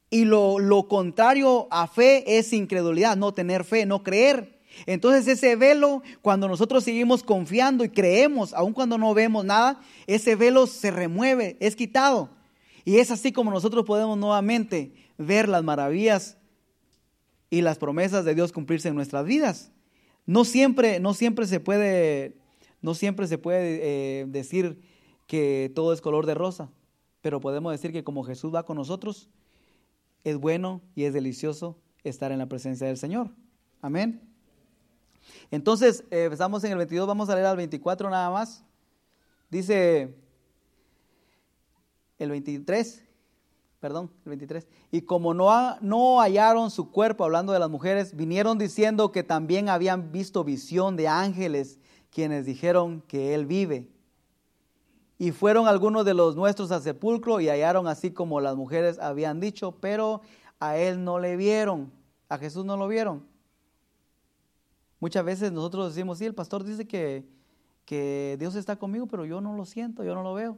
Y 0.10 0.24
lo, 0.24 0.58
lo 0.58 0.88
contrario 0.88 1.68
a 1.70 1.86
fe 1.88 2.38
es 2.38 2.54
incredulidad, 2.54 3.18
no 3.18 3.34
tener 3.34 3.66
fe, 3.66 3.86
no 3.86 4.04
creer. 4.04 4.62
Entonces 4.86 5.28
ese 5.28 5.58
velo, 5.58 6.01
cuando 6.22 6.47
nosotros 6.47 6.86
seguimos 6.86 7.22
confiando 7.22 7.84
y 7.84 7.89
creemos, 7.89 8.54
aun 8.54 8.72
cuando 8.72 8.97
no 8.97 9.14
vemos 9.14 9.43
nada, 9.43 9.82
ese 10.08 10.38
velo 10.38 10.66
se 10.66 10.91
remueve, 10.91 11.58
es 11.60 11.76
quitado. 11.76 12.30
Y 12.86 12.99
es 12.99 13.12
así 13.12 13.34
como 13.34 13.51
nosotros 13.51 13.84
podemos 13.84 14.18
nuevamente 14.18 14.93
ver 15.18 15.49
las 15.49 15.62
maravillas 15.62 16.38
y 17.49 17.64
las 17.64 17.80
promesas 17.80 18.24
de 18.24 18.34
Dios 18.34 18.54
cumplirse 18.54 18.88
en 18.88 18.95
nuestras 18.95 19.26
vidas. 19.26 19.74
No 20.26 20.45
siempre, 20.45 21.01
no 21.01 21.14
siempre 21.14 21.47
se 21.47 21.60
puede, 21.60 22.38
no 22.82 22.95
siempre 22.95 23.28
se 23.28 23.38
puede 23.38 24.22
eh, 24.22 24.26
decir 24.30 24.80
que 25.28 25.70
todo 25.76 25.91
es 25.91 25.99
color 25.99 26.26
de 26.26 26.34
rosa, 26.34 26.72
pero 27.24 27.40
podemos 27.40 27.72
decir 27.72 27.94
que 27.94 28.04
como 28.04 28.26
Jesús 28.26 28.54
va 28.54 28.66
con 28.66 28.76
nosotros, 28.76 29.30
es 30.26 30.38
bueno 30.38 30.82
y 30.94 31.06
es 31.06 31.14
delicioso 31.14 31.78
estar 32.04 32.34
en 32.34 32.38
la 32.38 32.48
presencia 32.48 32.86
del 32.86 32.98
Señor. 32.98 33.30
Amén. 33.82 34.22
Entonces, 35.50 36.04
eh, 36.12 36.28
estamos 36.30 36.66
en 36.66 36.74
el 36.74 36.78
22, 36.80 37.08
vamos 37.08 37.30
a 37.30 37.36
leer 37.36 37.48
al 37.48 37.56
24 37.56 38.10
nada 38.10 38.30
más. 38.30 38.62
Dice 39.50 40.14
el 42.20 42.30
23, 42.30 43.06
perdón, 43.80 44.12
el 44.26 44.30
23. 44.32 44.68
Y 44.92 45.04
como 45.04 45.34
no, 45.34 45.50
no 45.80 46.20
hallaron 46.20 46.72
su 46.72 46.92
cuerpo, 46.92 47.24
hablando 47.24 47.54
de 47.54 47.60
las 47.60 47.70
mujeres, 47.70 48.18
vinieron 48.18 48.58
diciendo 48.58 49.14
que 49.14 49.24
también 49.24 49.70
habían 49.70 50.12
visto 50.12 50.44
visión 50.44 50.98
de 50.98 51.08
ángeles, 51.08 51.80
quienes 52.12 52.46
dijeron 52.46 53.02
que 53.08 53.34
él 53.34 53.46
vive. 53.46 53.93
Y 55.18 55.32
fueron 55.32 55.68
algunos 55.68 56.05
de 56.05 56.14
los 56.14 56.36
nuestros 56.36 56.72
al 56.72 56.82
sepulcro 56.82 57.39
y 57.39 57.47
hallaron 57.47 57.88
así 57.88 58.11
como 58.11 58.41
las 58.41 58.55
mujeres 58.55 58.99
habían 58.99 59.39
dicho, 59.39 59.74
pero 59.80 60.22
a 60.59 60.78
él 60.78 61.03
no 61.03 61.20
le 61.20 61.36
vieron, 61.36 61.91
a 62.30 62.38
Jesús 62.38 62.66
no 62.66 62.78
lo 62.78 62.88
vieron. 62.88 63.26
Muchas 64.99 65.26
veces 65.26 65.51
nosotros 65.51 65.93
decimos, 65.93 66.18
sí, 66.18 66.26
el 66.26 66.34
pastor 66.34 66.64
dice 66.64 66.88
que, 66.88 67.28
que 67.86 68.38
Dios 68.39 68.55
está 68.55 68.78
conmigo, 68.78 69.05
pero 69.07 69.26
yo 69.26 69.41
no 69.41 69.55
lo 69.55 69.66
siento, 69.66 70.03
yo 70.03 70.16
no 70.16 70.24
lo 70.24 70.34
veo. 70.34 70.57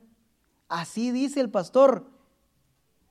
Así 0.69 1.11
dice 1.11 1.41
el 1.41 1.49
pastor, 1.49 2.05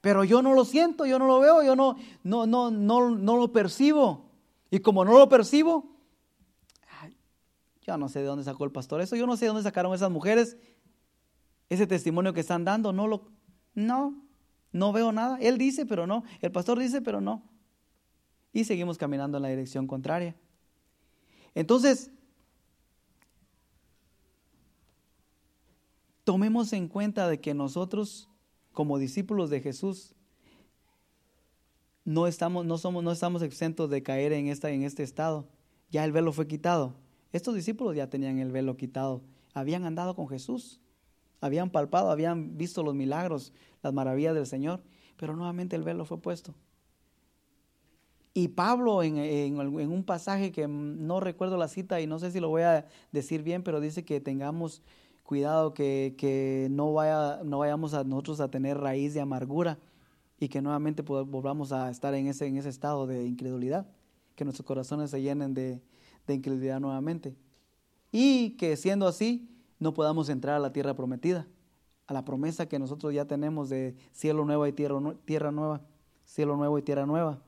pero 0.01 0.25
yo 0.25 0.43
no 0.43 0.55
lo 0.55 0.65
siento, 0.65 1.07
yo 1.07 1.19
no 1.19 1.27
lo 1.27 1.41
veo, 1.41 1.63
yo 1.63 1.77
no, 1.77 1.97
no, 2.23 2.47
no, 2.47 2.71
no, 2.71 3.11
no 3.11 3.37
lo 3.37 3.53
percibo. 3.53 4.27
Y 4.71 4.81
como 4.81 5.05
no 5.05 5.19
lo 5.19 5.29
percibo, 5.29 5.95
yo 7.83 7.97
no 7.99 8.09
sé 8.09 8.21
de 8.21 8.27
dónde 8.27 8.45
sacó 8.45 8.65
el 8.65 8.71
pastor 8.71 9.01
eso, 9.01 9.15
yo 9.15 9.27
no 9.27 9.37
sé 9.37 9.45
de 9.45 9.49
dónde 9.49 9.63
sacaron 9.63 9.95
esas 9.95 10.11
mujeres 10.11 10.57
ese 11.75 11.87
testimonio 11.87 12.33
que 12.33 12.41
están 12.41 12.65
dando, 12.65 12.93
no 12.93 13.07
lo, 13.07 13.29
no, 13.75 14.15
no 14.73 14.93
veo 14.93 15.13
nada. 15.13 15.39
Él 15.41 15.59
dice, 15.59 15.87
pero 15.87 16.07
no. 16.07 16.25
El 16.41 16.53
pastor 16.53 16.79
dice, 16.79 17.01
pero 17.01 17.21
no. 17.21 17.43
Y 18.53 18.65
seguimos 18.65 18.99
caminando 18.99 19.39
en 19.39 19.43
la 19.43 19.49
dirección 19.49 19.87
contraria. 19.87 20.35
Entonces, 21.55 22.11
tomemos 26.25 26.73
en 26.73 26.89
cuenta 26.89 27.29
de 27.29 27.41
que 27.41 27.55
nosotros, 27.55 28.29
como 28.73 28.99
discípulos 28.99 29.51
de 29.51 29.61
Jesús, 29.61 30.15
no 32.05 32.27
estamos, 32.27 32.67
no 32.67 32.79
somos, 32.79 33.03
no 33.03 33.13
estamos 33.13 33.43
exentos 33.43 33.89
de 33.91 34.03
caer 34.03 34.33
en, 34.33 34.49
esta, 34.49 34.71
en 34.71 34.83
este 34.83 35.03
estado. 35.03 35.49
Ya 35.91 36.05
el 36.05 36.13
velo 36.13 36.33
fue 36.33 36.47
quitado. 36.47 36.95
Estos 37.33 37.55
discípulos 37.55 37.97
ya 37.97 38.09
tenían 38.09 38.39
el 38.39 38.53
velo 38.53 38.77
quitado. 38.77 39.23
Habían 39.55 39.85
andado 39.85 40.15
con 40.15 40.29
Jesús. 40.29 40.81
Habían 41.45 41.69
palpado, 41.69 42.11
habían 42.11 42.57
visto 42.57 42.83
los 42.83 42.95
milagros, 42.95 43.53
las 43.83 43.93
maravillas 43.93 44.35
del 44.35 44.47
Señor. 44.47 44.81
Pero 45.19 45.37
nuevamente 45.37 45.77
el 45.77 45.83
velo 45.83 46.07
fue 46.07 46.19
puesto. 46.19 46.55
Y 48.33 48.49
Pablo 48.49 49.03
en, 49.03 49.59
un 49.59 50.05
pasaje 50.05 50.53
que 50.53 50.67
no 50.67 51.21
recuerdo 51.21 51.59
la 51.59 51.69
cita 51.69 52.01
y 52.01 52.07
no 52.07 52.19
sé 52.19 52.31
si 52.31 52.41
lo 52.41 52.49
voy 52.49 52.63
a 52.63 52.87
decir 53.13 53.43
bien, 53.43 53.63
pero 53.63 53.79
dice 53.79 54.07
que 54.07 54.23
tengamos 54.23 54.81
cuidado 55.23 55.75
que, 55.75 56.67
no, 56.71 56.95
vaya, 56.95 57.41
no 57.45 57.59
vayamos 57.59 57.93
a 57.93 58.05
nosotros 58.05 58.41
a 58.41 58.51
tener 58.51 58.79
raíz 58.79 59.13
de 59.13 59.21
amargura 59.21 59.79
y 60.41 60.49
que 60.49 60.63
nuevamente 60.63 61.03
volvamos 61.03 61.73
a 61.73 61.91
estar 61.91 62.15
en 62.15 62.27
ese, 62.27 62.47
en 62.47 62.57
ese 62.57 62.71
estado 62.71 63.07
de 63.07 63.27
incredulidad, 63.27 63.87
que 64.35 64.45
nuestros 64.45 64.67
corazones 64.67 65.11
se 65.11 65.21
llenen 65.21 65.53
de, 65.53 65.83
de 66.27 66.35
incredulidad 66.35 66.81
nuevamente. 66.81 67.37
Y 68.11 68.57
que 68.57 68.79
siendo 68.79 69.07
así, 69.07 69.54
no 69.79 69.95
podamos 69.95 70.29
entrar 70.29 70.57
a 70.57 70.59
la 70.61 70.73
tierra 70.73 70.95
prometida, 70.95 71.47
a 72.07 72.13
la 72.13 72.25
promesa 72.25 72.67
que 72.67 72.79
nosotros 72.79 73.13
ya 73.13 73.25
tenemos 73.25 73.69
de 73.69 73.95
cielo 74.13 74.45
nuevo 74.45 74.67
y 74.67 74.73
tierra, 74.73 74.97
tierra 75.25 75.51
nueva, 75.51 75.81
cielo 76.25 76.57
nuevo 76.57 76.79
y 76.79 76.83
tierra 76.83 77.07
nueva. 77.07 77.43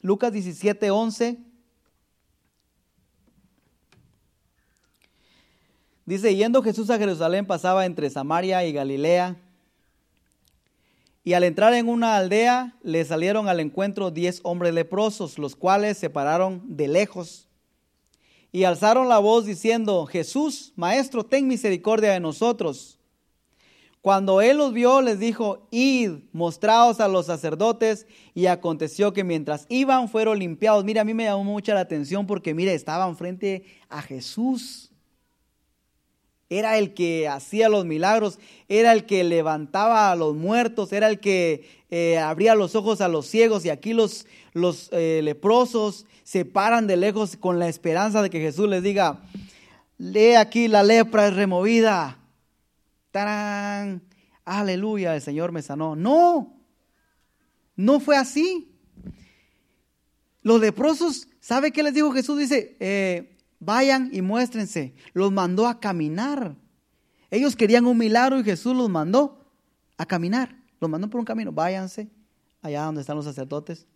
Lucas 0.00 0.32
17, 0.32 0.90
11. 0.90 1.38
Dice, 6.04 6.34
yendo 6.34 6.62
Jesús 6.62 6.90
a 6.90 6.98
Jerusalén 6.98 7.46
pasaba 7.46 7.86
entre 7.86 8.10
Samaria 8.10 8.64
y 8.66 8.72
Galilea. 8.72 9.36
Y 11.24 11.34
al 11.34 11.44
entrar 11.44 11.72
en 11.74 11.88
una 11.88 12.16
aldea 12.16 12.76
le 12.82 13.04
salieron 13.04 13.48
al 13.48 13.60
encuentro 13.60 14.10
diez 14.10 14.40
hombres 14.42 14.74
leprosos, 14.74 15.38
los 15.38 15.54
cuales 15.54 15.96
se 15.96 16.10
pararon 16.10 16.62
de 16.76 16.88
lejos 16.88 17.48
y 18.52 18.64
alzaron 18.64 19.08
la 19.08 19.18
voz 19.18 19.46
diciendo, 19.46 20.04
Jesús, 20.04 20.74
Maestro, 20.76 21.24
ten 21.24 21.48
misericordia 21.48 22.12
de 22.12 22.20
nosotros. 22.20 22.98
Cuando 24.02 24.40
él 24.42 24.58
los 24.58 24.74
vio, 24.74 25.00
les 25.00 25.18
dijo, 25.18 25.68
id, 25.70 26.24
mostraos 26.32 27.00
a 27.00 27.08
los 27.08 27.26
sacerdotes. 27.26 28.06
Y 28.34 28.46
aconteció 28.46 29.12
que 29.12 29.24
mientras 29.24 29.64
iban, 29.70 30.08
fueron 30.08 30.38
limpiados. 30.38 30.84
Mira, 30.84 31.00
a 31.00 31.04
mí 31.04 31.14
me 31.14 31.24
llamó 31.24 31.44
mucha 31.44 31.72
la 31.72 31.80
atención 31.80 32.26
porque, 32.26 32.52
mire, 32.52 32.74
estaban 32.74 33.16
frente 33.16 33.64
a 33.88 34.02
Jesús. 34.02 34.91
Era 36.58 36.78
el 36.78 36.94
que 36.94 37.28
hacía 37.28 37.68
los 37.68 37.84
milagros, 37.84 38.38
era 38.68 38.92
el 38.92 39.06
que 39.06 39.24
levantaba 39.24 40.10
a 40.10 40.16
los 40.16 40.34
muertos, 40.34 40.92
era 40.92 41.08
el 41.08 41.18
que 41.20 41.68
eh, 41.90 42.18
abría 42.18 42.54
los 42.54 42.74
ojos 42.74 43.00
a 43.00 43.08
los 43.08 43.26
ciegos. 43.26 43.64
Y 43.64 43.70
aquí 43.70 43.94
los, 43.94 44.26
eh, 44.92 45.20
leprosos 45.22 46.06
se 46.24 46.44
paran 46.44 46.86
de 46.86 46.96
lejos 46.96 47.36
con 47.36 47.58
la 47.58 47.68
esperanza 47.68 48.22
de 48.22 48.30
que 48.30 48.40
Jesús 48.40 48.68
les 48.68 48.82
diga, 48.82 49.22
lee 49.98 50.34
aquí, 50.34 50.68
la 50.68 50.82
lepra 50.82 51.28
es 51.28 51.34
removida 51.34 52.18
¡Tarán! 53.12 54.02
Aleluya, 54.44 55.14
el 55.14 55.22
Señor 55.22 55.52
me 55.52 55.62
sanó. 55.62 55.94
No, 55.94 56.56
no 57.76 58.00
fue 58.00 58.16
así. 58.16 58.74
Los 60.42 60.60
leprosos, 60.60 61.28
¿sabe 61.38 61.70
qué 61.70 61.84
les 61.84 61.94
dijo 61.94 62.10
Jesús? 62.10 62.38
Dice, 62.38 62.76
eh, 62.80 63.31
vayan 63.64 64.10
y 64.12 64.22
muéstrense. 64.22 64.94
Los 65.12 65.32
mandó 65.32 65.66
a 65.66 65.80
caminar. 65.80 66.56
Ellos 67.30 67.56
querían 67.56 67.86
un 67.86 67.96
milagro 67.96 68.38
y 68.38 68.44
Jesús 68.44 68.76
los 68.76 68.90
mandó 68.90 69.44
a 69.96 70.04
caminar. 70.04 70.56
Los 70.80 70.90
mandó 70.90 71.08
por 71.08 71.20
un 71.20 71.24
camino. 71.24 71.52
Váyanse 71.52 72.10
allá 72.60 72.84
donde 72.84 73.00
están 73.00 73.16
los 73.16 73.24
sacerdotes. 73.24 73.86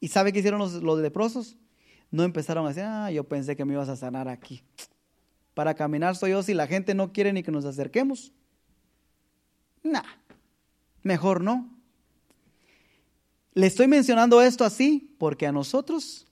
¿Y 0.00 0.08
sabe 0.08 0.32
qué 0.32 0.40
hicieron 0.40 0.60
los, 0.60 0.98
leprosos? 0.98 1.56
No 2.10 2.22
empezaron 2.22 2.64
a 2.64 2.68
decir, 2.68 2.84
ah, 2.84 3.10
yo 3.10 3.24
pensé 3.24 3.54
que 3.54 3.64
me 3.64 3.74
ibas 3.74 3.88
a 3.88 3.96
sanar 3.96 4.28
aquí. 4.28 4.62
Para 5.54 5.74
caminar 5.74 6.16
soy 6.16 6.30
yo 6.30 6.42
si 6.42 6.54
la 6.54 6.66
gente 6.66 6.94
no 6.94 7.12
quiere 7.12 7.32
ni 7.32 7.42
que 7.42 7.52
nos 7.52 7.64
acerquemos. 7.64 8.32
Nah, 9.82 10.02
mejor 11.02 11.42
no. 11.42 11.70
Le 13.54 13.66
estoy 13.66 13.88
mencionando 13.88 14.42
esto 14.42 14.64
así 14.64 15.14
porque 15.18 15.46
a 15.46 15.52
nosotros 15.52 16.26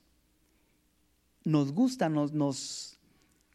nos 1.45 1.71
gusta, 1.71 2.09
nos, 2.09 2.33
nos 2.33 2.99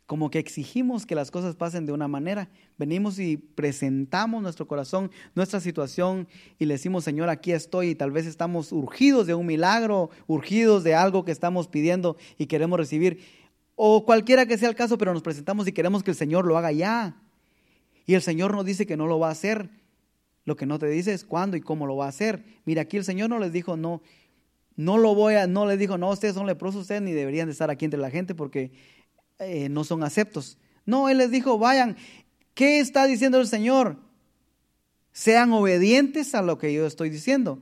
como 0.07 0.29
que 0.29 0.41
exigimos 0.41 1.07
que 1.07 1.15
las 1.15 1.31
cosas 1.31 1.55
pasen 1.55 1.87
de 1.87 1.93
una 1.93 2.09
manera. 2.09 2.49
Venimos 2.79 3.21
y 3.21 3.37
presentamos 3.37 4.43
nuestro 4.43 4.67
corazón, 4.67 5.11
nuestra 5.37 5.61
situación 5.61 6.27
y 6.59 6.65
le 6.65 6.75
decimos, 6.75 7.05
Señor, 7.05 7.29
aquí 7.29 7.53
estoy 7.53 7.91
y 7.91 7.95
tal 7.95 8.11
vez 8.11 8.27
estamos 8.27 8.73
urgidos 8.73 9.29
de 9.29 9.35
un 9.35 9.47
milagro, 9.47 10.11
urgidos 10.27 10.83
de 10.83 10.97
algo 10.97 11.25
que 11.25 11.31
estamos 11.31 11.69
pidiendo 11.69 12.17
y 12.39 12.47
queremos 12.47 12.77
recibir. 12.77 13.21
O 13.77 14.05
cualquiera 14.05 14.47
que 14.47 14.59
sea 14.59 14.69
el 14.69 14.75
caso, 14.75 14.99
pero 14.99 15.13
nos 15.13 15.23
presentamos 15.23 15.69
y 15.69 15.73
queremos 15.73 16.03
que 16.03 16.11
el 16.11 16.17
Señor 16.17 16.45
lo 16.45 16.59
haga 16.59 16.73
ya. 16.73 17.17
Y 18.05 18.15
el 18.15 18.23
Señor 18.23 18.53
nos 18.53 18.65
dice 18.65 18.87
que 18.87 18.97
no 18.97 19.07
lo 19.07 19.21
va 19.21 19.29
a 19.29 19.31
hacer. 19.31 19.71
Lo 20.45 20.57
que 20.57 20.67
no 20.67 20.81
te 20.81 20.87
dice 20.89 21.13
es 21.13 21.25
cuándo 21.25 21.57
y 21.57 21.61
cómo 21.61 21.87
lo 21.87 21.95
va 21.95 22.07
a 22.07 22.09
hacer. 22.09 22.43
Mira, 22.65 22.83
aquí 22.83 22.97
el 22.97 23.05
Señor 23.05 23.31
no 23.31 23.39
les 23.39 23.53
dijo, 23.53 23.77
no, 23.77 24.03
no 24.77 24.99
lo 24.99 25.15
voy 25.15 25.35
a, 25.35 25.47
no 25.47 25.67
les 25.67 25.79
dijo, 25.79 25.99
no, 25.99 26.11
ustedes 26.11 26.35
son 26.35 26.47
leprosos, 26.47 26.83
ustedes 26.83 27.03
ni 27.03 27.13
deberían 27.13 27.47
de 27.47 27.53
estar 27.53 27.71
aquí 27.71 27.85
entre 27.85 28.01
la 28.01 28.11
gente 28.11 28.35
porque 28.35 28.73
eh, 29.39 29.69
no 29.69 29.85
son 29.85 30.03
aceptos. 30.03 30.59
No, 30.87 31.09
Él 31.09 31.19
les 31.19 31.31
dijo, 31.31 31.59
vayan, 31.59 31.97
¿qué 32.55 32.81
está 32.81 33.07
diciendo 33.07 33.39
el 33.41 33.47
Señor? 33.47 33.97
Sean 35.13 35.53
obedientes 35.53 36.35
a 36.35 36.43
lo 36.43 36.59
que 36.59 36.73
yo 36.73 36.87
estoy 36.87 37.11
diciendo. 37.11 37.59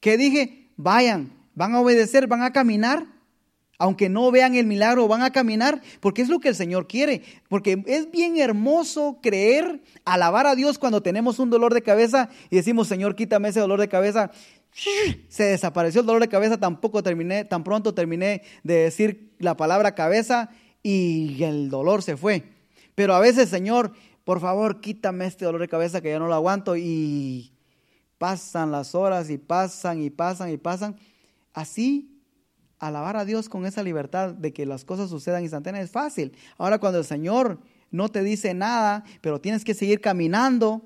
Que 0.00 0.16
dije, 0.16 0.70
vayan, 0.76 1.32
van 1.54 1.74
a 1.74 1.80
obedecer, 1.80 2.26
van 2.26 2.42
a 2.42 2.52
caminar, 2.52 3.06
aunque 3.78 4.08
no 4.08 4.30
vean 4.30 4.54
el 4.56 4.66
milagro, 4.66 5.06
van 5.06 5.22
a 5.22 5.30
caminar, 5.30 5.80
porque 6.00 6.22
es 6.22 6.28
lo 6.28 6.40
que 6.40 6.48
el 6.48 6.54
Señor 6.56 6.88
quiere. 6.88 7.22
Porque 7.48 7.82
es 7.86 8.10
bien 8.10 8.36
hermoso 8.36 9.18
creer, 9.22 9.82
alabar 10.04 10.46
a 10.46 10.56
Dios 10.56 10.78
cuando 10.78 11.00
tenemos 11.00 11.38
un 11.38 11.50
dolor 11.50 11.72
de 11.74 11.82
cabeza 11.82 12.28
y 12.50 12.56
decimos, 12.56 12.88
Señor, 12.88 13.14
quítame 13.14 13.48
ese 13.48 13.60
dolor 13.60 13.80
de 13.80 13.88
cabeza 13.88 14.32
se 14.72 15.44
desapareció 15.44 16.00
el 16.00 16.06
dolor 16.06 16.22
de 16.22 16.28
cabeza, 16.28 16.58
tampoco 16.58 17.02
terminé, 17.02 17.44
tan 17.44 17.64
pronto 17.64 17.94
terminé 17.94 18.42
de 18.62 18.74
decir 18.74 19.34
la 19.38 19.56
palabra 19.56 19.94
cabeza 19.94 20.50
y 20.82 21.42
el 21.42 21.70
dolor 21.70 22.02
se 22.02 22.16
fue. 22.16 22.44
Pero 22.94 23.14
a 23.14 23.20
veces, 23.20 23.48
Señor, 23.48 23.92
por 24.24 24.40
favor, 24.40 24.80
quítame 24.80 25.26
este 25.26 25.44
dolor 25.44 25.60
de 25.60 25.68
cabeza 25.68 26.00
que 26.00 26.10
ya 26.10 26.18
no 26.18 26.28
lo 26.28 26.34
aguanto 26.34 26.76
y 26.76 27.52
pasan 28.18 28.70
las 28.70 28.94
horas 28.94 29.30
y 29.30 29.38
pasan 29.38 30.02
y 30.02 30.10
pasan 30.10 30.50
y 30.50 30.56
pasan. 30.56 30.96
Así, 31.52 32.20
alabar 32.78 33.16
a 33.16 33.24
Dios 33.24 33.48
con 33.48 33.66
esa 33.66 33.82
libertad 33.82 34.34
de 34.34 34.52
que 34.52 34.66
las 34.66 34.84
cosas 34.84 35.10
sucedan 35.10 35.42
instantáneamente 35.42 35.86
es 35.86 35.92
fácil. 35.92 36.36
Ahora 36.56 36.78
cuando 36.78 36.98
el 36.98 37.04
Señor 37.04 37.58
no 37.90 38.08
te 38.08 38.22
dice 38.22 38.54
nada, 38.54 39.04
pero 39.20 39.40
tienes 39.40 39.64
que 39.64 39.74
seguir 39.74 40.00
caminando, 40.00 40.82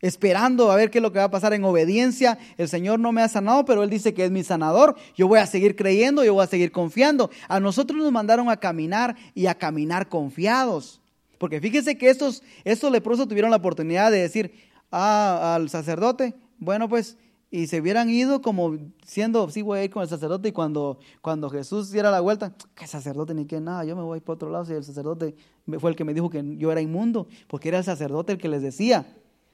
esperando 0.00 0.70
a 0.70 0.76
ver 0.76 0.90
qué 0.90 0.98
es 0.98 1.02
lo 1.02 1.12
que 1.12 1.18
va 1.18 1.24
a 1.24 1.30
pasar 1.30 1.54
en 1.54 1.64
obediencia. 1.64 2.38
El 2.58 2.68
Señor 2.68 3.00
no 3.00 3.12
me 3.12 3.22
ha 3.22 3.28
sanado, 3.28 3.64
pero 3.64 3.82
Él 3.82 3.90
dice 3.90 4.14
que 4.14 4.24
es 4.24 4.30
mi 4.30 4.42
sanador. 4.42 4.96
Yo 5.16 5.28
voy 5.28 5.38
a 5.38 5.46
seguir 5.46 5.76
creyendo, 5.76 6.24
yo 6.24 6.34
voy 6.34 6.44
a 6.44 6.48
seguir 6.48 6.72
confiando. 6.72 7.30
A 7.48 7.60
nosotros 7.60 7.98
nos 7.98 8.12
mandaron 8.12 8.50
a 8.50 8.58
caminar 8.58 9.16
y 9.34 9.46
a 9.46 9.54
caminar 9.54 10.08
confiados. 10.08 11.00
Porque 11.38 11.60
fíjese 11.60 11.96
que 11.98 12.10
estos, 12.10 12.42
estos 12.64 12.90
leprosos 12.92 13.28
tuvieron 13.28 13.50
la 13.50 13.56
oportunidad 13.56 14.10
de 14.10 14.18
decir 14.18 14.52
ah, 14.90 15.54
al 15.54 15.68
sacerdote, 15.68 16.34
bueno 16.58 16.88
pues, 16.88 17.16
y 17.50 17.68
se 17.68 17.80
hubieran 17.80 18.10
ido 18.10 18.42
como 18.42 18.76
siendo, 19.04 19.48
sí 19.48 19.62
voy 19.62 19.78
a 19.78 19.84
ir 19.84 19.90
con 19.90 20.02
el 20.02 20.08
sacerdote 20.08 20.48
y 20.48 20.52
cuando, 20.52 20.98
cuando 21.20 21.48
Jesús 21.50 21.92
diera 21.92 22.10
la 22.10 22.20
vuelta, 22.20 22.52
¿qué 22.74 22.86
sacerdote 22.86 23.32
ni 23.32 23.46
qué 23.46 23.60
nada? 23.60 23.84
Yo 23.84 23.94
me 23.94 24.02
voy 24.02 24.18
para 24.18 24.34
otro 24.34 24.50
lado 24.50 24.64
si 24.64 24.72
el 24.72 24.82
sacerdote 24.82 25.36
fue 25.78 25.90
el 25.90 25.96
que 25.96 26.02
me 26.02 26.14
dijo 26.14 26.28
que 26.30 26.42
yo 26.56 26.72
era 26.72 26.80
inmundo, 26.80 27.28
porque 27.46 27.68
era 27.68 27.78
el 27.78 27.84
sacerdote 27.84 28.32
el 28.32 28.38
que 28.38 28.48
les 28.48 28.60
decía. 28.60 29.06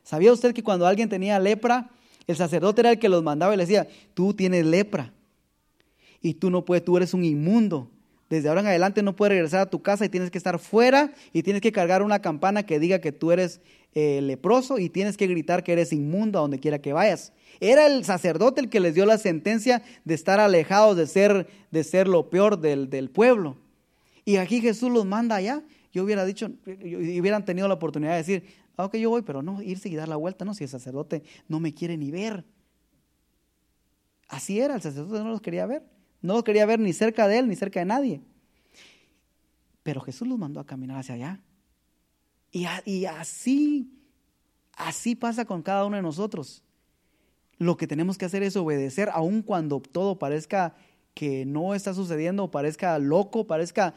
¿Sabía 0.03 0.33
usted 0.33 0.55
que 0.55 0.63
cuando 0.63 0.87
alguien 0.87 1.09
tenía 1.09 1.39
lepra, 1.39 1.91
el 2.27 2.37
sacerdote 2.37 2.83
era 2.83 2.93
el 2.93 2.99
que 2.99 3.09
los 3.09 3.23
mandaba 3.23 3.55
y 3.55 3.57
le 3.57 3.65
decía, 3.65 3.89
tú 4.15 4.35
tienes 4.35 4.65
lepra 4.65 5.13
y 6.23 6.35
tú 6.35 6.51
no 6.51 6.65
puedes, 6.65 6.85
tú 6.85 6.97
eres 6.97 7.15
un 7.15 7.25
inmundo. 7.25 7.91
Desde 8.29 8.49
ahora 8.49 8.61
en 8.61 8.69
adelante 8.69 9.03
no 9.03 9.17
puedes 9.17 9.33
regresar 9.33 9.61
a 9.61 9.71
tu 9.71 9.83
casa 9.83 10.05
y 10.05 10.09
tienes 10.09 10.31
que 10.31 10.39
estar 10.39 10.59
fuera 10.61 11.13
y 11.33 11.43
tienes 11.43 11.61
que 11.61 11.73
cargar 11.73 12.03
una 12.03 12.21
campana 12.21 12.65
que 12.65 12.79
diga 12.79 13.01
que 13.01 13.11
tú 13.11 13.33
eres 13.33 13.61
eh, 13.95 14.21
leproso 14.23 14.79
y 14.79 14.89
tienes 14.89 15.17
que 15.17 15.27
gritar 15.27 15.65
que 15.65 15.73
eres 15.73 15.93
inmundo 15.93 16.39
a 16.39 16.43
donde 16.43 16.61
quiera 16.61 16.79
que 16.79 16.93
vayas. 16.93 17.33
Era 17.59 17.87
el 17.87 18.05
sacerdote 18.05 18.61
el 18.61 18.69
que 18.69 18.79
les 18.79 18.95
dio 18.95 19.05
la 19.05 19.19
sentencia 19.19 19.83
de 20.05 20.15
estar 20.15 20.39
alejados 20.39 20.97
de 20.97 21.09
ser, 21.09 21.49
de 21.73 21.83
ser 21.83 22.07
lo 22.07 22.31
peor 22.31 22.61
del, 22.61 22.89
del 22.89 23.11
pueblo. 23.11 23.57
Y 24.25 24.37
aquí 24.37 24.61
Jesús 24.61 24.93
los 24.93 25.05
manda 25.05 25.35
allá. 25.35 25.65
Yo 25.93 26.05
hubiera 26.05 26.25
dicho, 26.25 26.53
y 26.85 27.21
hubieran 27.21 27.45
tenido 27.45 27.67
la 27.67 27.75
oportunidad 27.75 28.13
de 28.13 28.19
decir, 28.19 28.45
Ah, 28.81 28.87
ok, 28.87 28.97
yo 28.97 29.11
voy, 29.11 29.21
pero 29.23 29.43
no 29.43 29.61
irse 29.61 29.91
y 29.91 29.95
dar 29.95 30.09
la 30.09 30.17
vuelta, 30.17 30.45
no, 30.45 30.55
si 30.55 30.65
el 30.65 30.71
sacerdote 30.71 31.23
no 31.49 31.61
me 31.61 31.75
quiere 31.75 31.99
ni 31.99 32.11
ver. 32.11 32.45
Así 34.27 34.59
era, 34.59 34.75
el 34.75 34.81
sacerdote 34.81 35.23
no 35.23 35.29
los 35.29 35.43
quería 35.43 35.67
ver, 35.67 35.83
no 36.23 36.35
los 36.35 36.45
quería 36.45 36.65
ver 36.65 36.79
ni 36.79 36.95
cerca 36.95 37.29
de 37.29 37.39
él, 37.39 37.49
ni 37.49 37.57
cerca 37.57 37.81
de 37.81 37.87
nadie. 37.87 38.23
Pero 39.83 40.01
Jesús 40.01 40.27
los 40.27 40.39
mandó 40.39 40.61
a 40.61 40.67
caminar 40.67 40.99
hacia 40.99 41.15
allá. 41.15 41.41
Y, 42.53 42.67
y 42.87 43.05
así, 43.05 43.93
así 44.73 45.15
pasa 45.15 45.45
con 45.45 45.63
cada 45.63 45.85
uno 45.85 45.97
de 45.97 46.03
nosotros. 46.03 46.63
Lo 47.59 47.77
que 47.77 47.87
tenemos 47.87 48.17
que 48.17 48.25
hacer 48.25 48.43
es 48.43 48.57
obedecer, 48.57 49.11
aun 49.13 49.43
cuando 49.43 49.81
todo 49.81 50.19
parezca 50.19 50.75
que 51.13 51.45
no 51.45 51.75
está 51.75 51.93
sucediendo, 51.93 52.51
parezca 52.51 52.99
loco, 52.99 53.47
parezca 53.47 53.95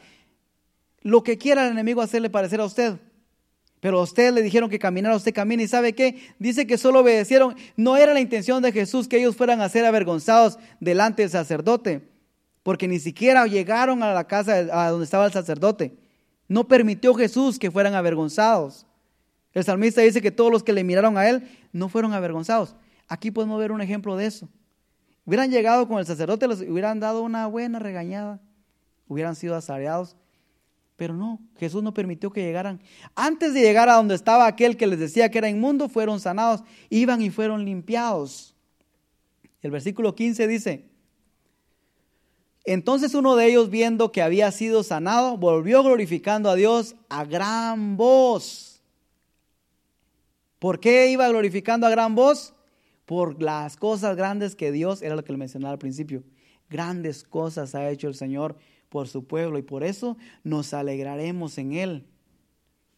lo 1.00 1.22
que 1.22 1.38
quiera 1.38 1.64
el 1.64 1.72
enemigo 1.72 2.02
hacerle 2.02 2.28
parecer 2.28 2.60
a 2.60 2.66
usted. 2.66 2.98
Pero 3.84 4.00
a 4.00 4.02
usted 4.02 4.32
le 4.32 4.40
dijeron 4.40 4.70
que 4.70 4.78
caminara, 4.78 5.14
usted 5.14 5.34
camina 5.34 5.62
y 5.62 5.68
¿sabe 5.68 5.94
qué? 5.94 6.18
Dice 6.38 6.66
que 6.66 6.78
solo 6.78 7.00
obedecieron. 7.00 7.54
No 7.76 7.98
era 7.98 8.14
la 8.14 8.20
intención 8.20 8.62
de 8.62 8.72
Jesús 8.72 9.06
que 9.06 9.18
ellos 9.18 9.36
fueran 9.36 9.60
a 9.60 9.68
ser 9.68 9.84
avergonzados 9.84 10.58
delante 10.80 11.20
del 11.20 11.30
sacerdote, 11.30 12.00
porque 12.62 12.88
ni 12.88 12.98
siquiera 12.98 13.46
llegaron 13.46 14.02
a 14.02 14.14
la 14.14 14.26
casa 14.26 14.54
a 14.54 14.88
donde 14.88 15.04
estaba 15.04 15.26
el 15.26 15.34
sacerdote. 15.34 15.98
No 16.48 16.66
permitió 16.66 17.12
Jesús 17.12 17.58
que 17.58 17.70
fueran 17.70 17.94
avergonzados. 17.94 18.86
El 19.52 19.64
salmista 19.64 20.00
dice 20.00 20.22
que 20.22 20.30
todos 20.30 20.50
los 20.50 20.62
que 20.62 20.72
le 20.72 20.82
miraron 20.82 21.18
a 21.18 21.28
él 21.28 21.46
no 21.70 21.90
fueron 21.90 22.14
avergonzados. 22.14 22.76
Aquí 23.06 23.30
podemos 23.30 23.60
ver 23.60 23.70
un 23.70 23.82
ejemplo 23.82 24.16
de 24.16 24.24
eso. 24.24 24.48
Hubieran 25.26 25.50
llegado 25.50 25.86
con 25.88 25.98
el 25.98 26.06
sacerdote, 26.06 26.48
les 26.48 26.62
hubieran 26.62 27.00
dado 27.00 27.20
una 27.20 27.48
buena 27.48 27.80
regañada, 27.80 28.40
hubieran 29.08 29.36
sido 29.36 29.54
asareados 29.54 30.16
pero 30.96 31.14
no, 31.14 31.40
Jesús 31.58 31.82
no 31.82 31.92
permitió 31.92 32.30
que 32.30 32.42
llegaran. 32.42 32.80
Antes 33.14 33.52
de 33.54 33.60
llegar 33.60 33.88
a 33.88 33.94
donde 33.94 34.14
estaba 34.14 34.46
aquel 34.46 34.76
que 34.76 34.86
les 34.86 34.98
decía 34.98 35.30
que 35.30 35.38
era 35.38 35.48
inmundo, 35.48 35.88
fueron 35.88 36.20
sanados, 36.20 36.62
iban 36.90 37.20
y 37.22 37.30
fueron 37.30 37.64
limpiados. 37.64 38.54
El 39.60 39.70
versículo 39.70 40.14
15 40.14 40.46
dice, 40.46 40.84
entonces 42.64 43.14
uno 43.14 43.36
de 43.36 43.46
ellos 43.46 43.68
viendo 43.68 44.10
que 44.10 44.22
había 44.22 44.50
sido 44.50 44.82
sanado, 44.82 45.36
volvió 45.36 45.82
glorificando 45.82 46.48
a 46.48 46.54
Dios 46.54 46.96
a 47.08 47.24
gran 47.24 47.96
voz. 47.96 48.82
¿Por 50.58 50.80
qué 50.80 51.10
iba 51.10 51.28
glorificando 51.28 51.86
a 51.86 51.90
gran 51.90 52.14
voz? 52.14 52.54
Por 53.04 53.42
las 53.42 53.76
cosas 53.76 54.16
grandes 54.16 54.56
que 54.56 54.72
Dios, 54.72 55.02
era 55.02 55.14
lo 55.14 55.24
que 55.24 55.32
le 55.32 55.38
mencionaba 55.38 55.72
al 55.72 55.78
principio, 55.78 56.24
grandes 56.70 57.22
cosas 57.22 57.74
ha 57.74 57.90
hecho 57.90 58.08
el 58.08 58.14
Señor 58.14 58.56
por 58.94 59.08
su 59.08 59.24
pueblo 59.24 59.58
y 59.58 59.62
por 59.62 59.82
eso 59.82 60.16
nos 60.44 60.72
alegraremos 60.72 61.58
en 61.58 61.72
él, 61.72 62.06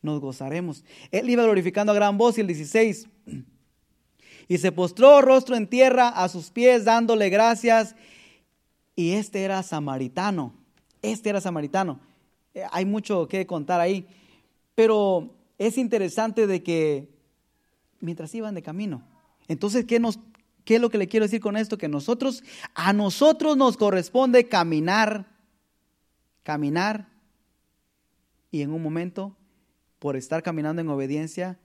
nos 0.03 0.21
gozaremos. 0.21 0.85
Él 1.11 1.31
iba 1.31 1.43
glorificando 1.43 1.91
a 1.91 1.95
gran 1.95 2.19
voz 2.19 2.37
y 2.37 2.43
el 2.43 2.47
16, 2.49 3.09
y 4.49 4.59
se 4.59 4.73
postró 4.73 5.23
rostro 5.23 5.57
en 5.57 5.67
tierra 5.67 6.11
a 6.11 6.29
sus 6.29 6.51
pies 6.51 6.85
dándole 6.85 7.31
gracias 7.31 7.97
y 8.95 9.13
este 9.13 9.43
era 9.43 9.63
samaritano, 9.63 10.53
este 11.01 11.31
era 11.31 11.41
samaritano. 11.41 11.99
Eh, 12.53 12.65
hay 12.73 12.85
mucho 12.85 13.27
que 13.27 13.47
contar 13.47 13.81
ahí, 13.81 14.07
pero 14.75 15.35
es 15.57 15.79
interesante 15.79 16.47
de 16.47 16.63
que 16.63 17.09
mientras 18.01 18.35
iban 18.35 18.55
de 18.55 18.61
camino, 18.61 19.03
entonces, 19.49 19.87
¿qué, 19.87 19.99
nos, 19.99 20.19
¿qué 20.67 20.75
es 20.75 20.81
lo 20.83 20.91
que 20.91 20.99
le 20.99 21.09
quiero 21.09 21.25
decir 21.25 21.41
con 21.41 21.57
esto? 21.57 21.79
Que 21.79 21.89
nosotros, 21.89 22.45
a 22.75 22.93
nosotros 22.93 23.57
nos 23.57 23.79
corresponde 23.79 24.47
caminar 24.47 25.36
caminar 26.47 27.09
y 28.53 28.63
en 28.63 28.71
un 28.71 28.81
momento, 28.81 29.37
por 29.99 30.15
estar 30.15 30.45
caminando 30.45 30.81
en 30.81 30.89
obediencia, 30.89 31.59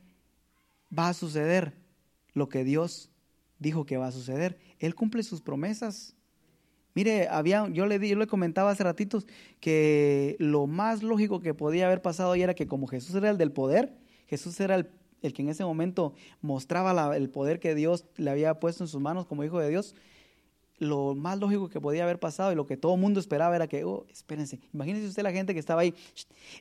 va 0.97 1.09
a 1.09 1.13
suceder 1.13 1.77
lo 2.33 2.49
que 2.49 2.63
Dios 2.63 3.11
dijo 3.59 3.85
que 3.85 3.97
va 3.97 4.07
a 4.07 4.11
suceder. 4.11 4.57
Él 4.79 4.95
cumple 4.95 5.21
sus 5.21 5.39
promesas. 5.39 6.15
Mire, 6.95 7.27
había, 7.27 7.69
yo 7.69 7.85
le, 7.85 8.09
yo 8.09 8.15
le 8.15 8.25
comentaba 8.25 8.71
hace 8.71 8.83
ratitos 8.83 9.27
que 9.59 10.35
lo 10.39 10.65
más 10.65 11.03
lógico 11.03 11.41
que 11.41 11.53
podía 11.53 11.85
haber 11.85 12.01
pasado 12.01 12.31
ahí 12.31 12.41
era 12.41 12.55
que 12.55 12.65
como 12.65 12.87
Jesús 12.87 13.13
era 13.13 13.29
el 13.29 13.37
del 13.37 13.51
poder, 13.51 13.95
Jesús 14.25 14.59
era 14.61 14.73
el, 14.73 14.87
que 15.21 15.43
en 15.43 15.49
ese 15.49 15.63
momento 15.63 16.15
mostraba 16.41 17.15
el 17.15 17.29
poder 17.29 17.59
que 17.59 17.75
Dios 17.75 18.07
le 18.17 18.31
había 18.31 18.59
puesto 18.59 18.83
en 18.83 18.87
sus 18.87 18.99
manos 18.99 19.27
como 19.27 19.43
hijo 19.43 19.59
de 19.59 19.69
Dios, 19.69 19.93
lo 20.81 21.13
más 21.13 21.37
lógico 21.37 21.69
que 21.69 21.79
podía 21.79 22.03
haber 22.03 22.19
pasado 22.19 22.51
y 22.51 22.55
lo 22.55 22.65
que 22.65 22.75
todo 22.75 22.95
el 22.95 22.99
mundo 22.99 23.19
esperaba 23.19 23.55
era 23.55 23.67
que, 23.67 23.83
oh, 23.83 24.07
espérense, 24.09 24.59
imagínense 24.73 25.09
usted 25.09 25.21
la 25.21 25.31
gente 25.31 25.53
que 25.53 25.59
estaba 25.59 25.81
ahí, 25.81 25.93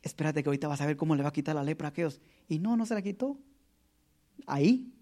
espérate 0.02 0.42
que 0.42 0.50
ahorita 0.50 0.68
vas 0.68 0.82
a 0.82 0.86
ver 0.86 0.98
cómo 0.98 1.16
le 1.16 1.22
va 1.22 1.30
a 1.30 1.32
quitar 1.32 1.54
la 1.54 1.64
lepra 1.64 1.88
a 1.88 1.90
aquellos. 1.90 2.20
Y 2.46 2.58
no, 2.58 2.76
no 2.76 2.84
se 2.84 2.92
la 2.92 3.00
quitó. 3.00 3.38
Ahí, 4.46 4.92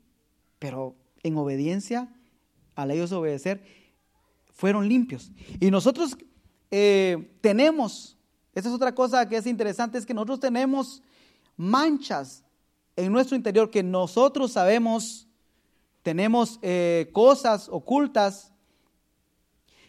pero 0.61 0.95
en 1.25 1.37
obediencia, 1.37 2.15
al 2.77 2.93
ellos 2.93 3.11
obedecer, 3.11 3.61
fueron 4.53 4.89
limpios. 4.89 5.33
Y 5.59 5.73
nosotros 5.73 6.17
eh, 6.71 7.37
tenemos 7.41 8.17
Esta 8.55 8.69
es 8.69 8.75
otra 8.75 8.95
cosa 8.95 9.29
que 9.29 9.37
es 9.37 9.49
interesante, 9.49 9.99
es 9.99 10.07
que 10.07 10.15
nosotros 10.15 10.39
tenemos 10.39 11.03
manchas 11.57 12.45
en 12.95 13.11
nuestro 13.11 13.35
interior 13.35 13.69
que 13.69 13.83
nosotros 13.83 14.53
sabemos, 14.53 15.27
tenemos 16.05 16.61
eh, 16.63 17.11
cosas 17.13 17.69
ocultas 17.69 18.53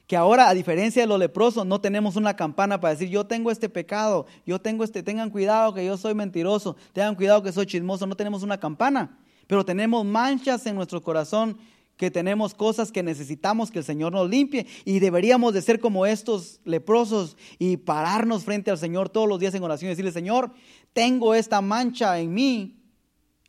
que 0.10 0.18
ahora, 0.18 0.50
a 0.50 0.56
diferencia 0.56 1.04
de 1.04 1.08
los 1.08 1.20
leprosos, 1.20 1.68
no 1.68 1.82
tenemos 1.82 2.16
una 2.16 2.36
campana 2.36 2.82
para 2.82 2.96
decir, 2.96 3.10
yo 3.10 3.28
tengo 3.28 3.52
este 3.52 3.70
pecado, 3.70 4.26
yo 4.44 4.60
tengo 4.60 4.84
este, 4.84 5.04
tengan 5.04 5.30
cuidado 5.30 5.72
que 5.72 5.86
yo 5.86 5.98
soy 5.98 6.16
mentiroso, 6.16 6.76
tengan 6.94 7.14
cuidado 7.14 7.44
que 7.44 7.52
soy 7.52 7.68
chismoso, 7.68 8.08
no 8.08 8.16
tenemos 8.16 8.42
una 8.42 8.60
campana, 8.60 9.20
pero 9.46 9.64
tenemos 9.64 10.04
manchas 10.04 10.66
en 10.66 10.74
nuestro 10.74 11.04
corazón, 11.04 11.60
que 11.96 12.10
tenemos 12.10 12.56
cosas 12.56 12.92
que 12.92 13.04
necesitamos 13.04 13.70
que 13.70 13.78
el 13.78 13.86
Señor 13.86 14.12
nos 14.12 14.28
limpie 14.28 14.66
y 14.84 14.98
deberíamos 14.98 15.54
de 15.54 15.62
ser 15.62 15.80
como 15.80 16.08
estos 16.08 16.60
leprosos 16.66 17.38
y 17.60 17.78
pararnos 17.78 18.44
frente 18.44 18.72
al 18.72 18.80
Señor 18.80 19.10
todos 19.10 19.30
los 19.30 19.40
días 19.40 19.54
en 19.54 19.62
oración 19.62 19.90
y 19.90 19.92
decirle, 19.92 20.12
Señor, 20.12 20.52
tengo 20.92 21.36
esta 21.36 21.62
mancha 21.62 22.18
en 22.18 22.34
mí, 22.34 22.82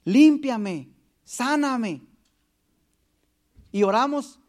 límpiame, 0.04 0.90
sáname. 1.24 2.02
Y 3.72 3.82
oramos 3.82 4.39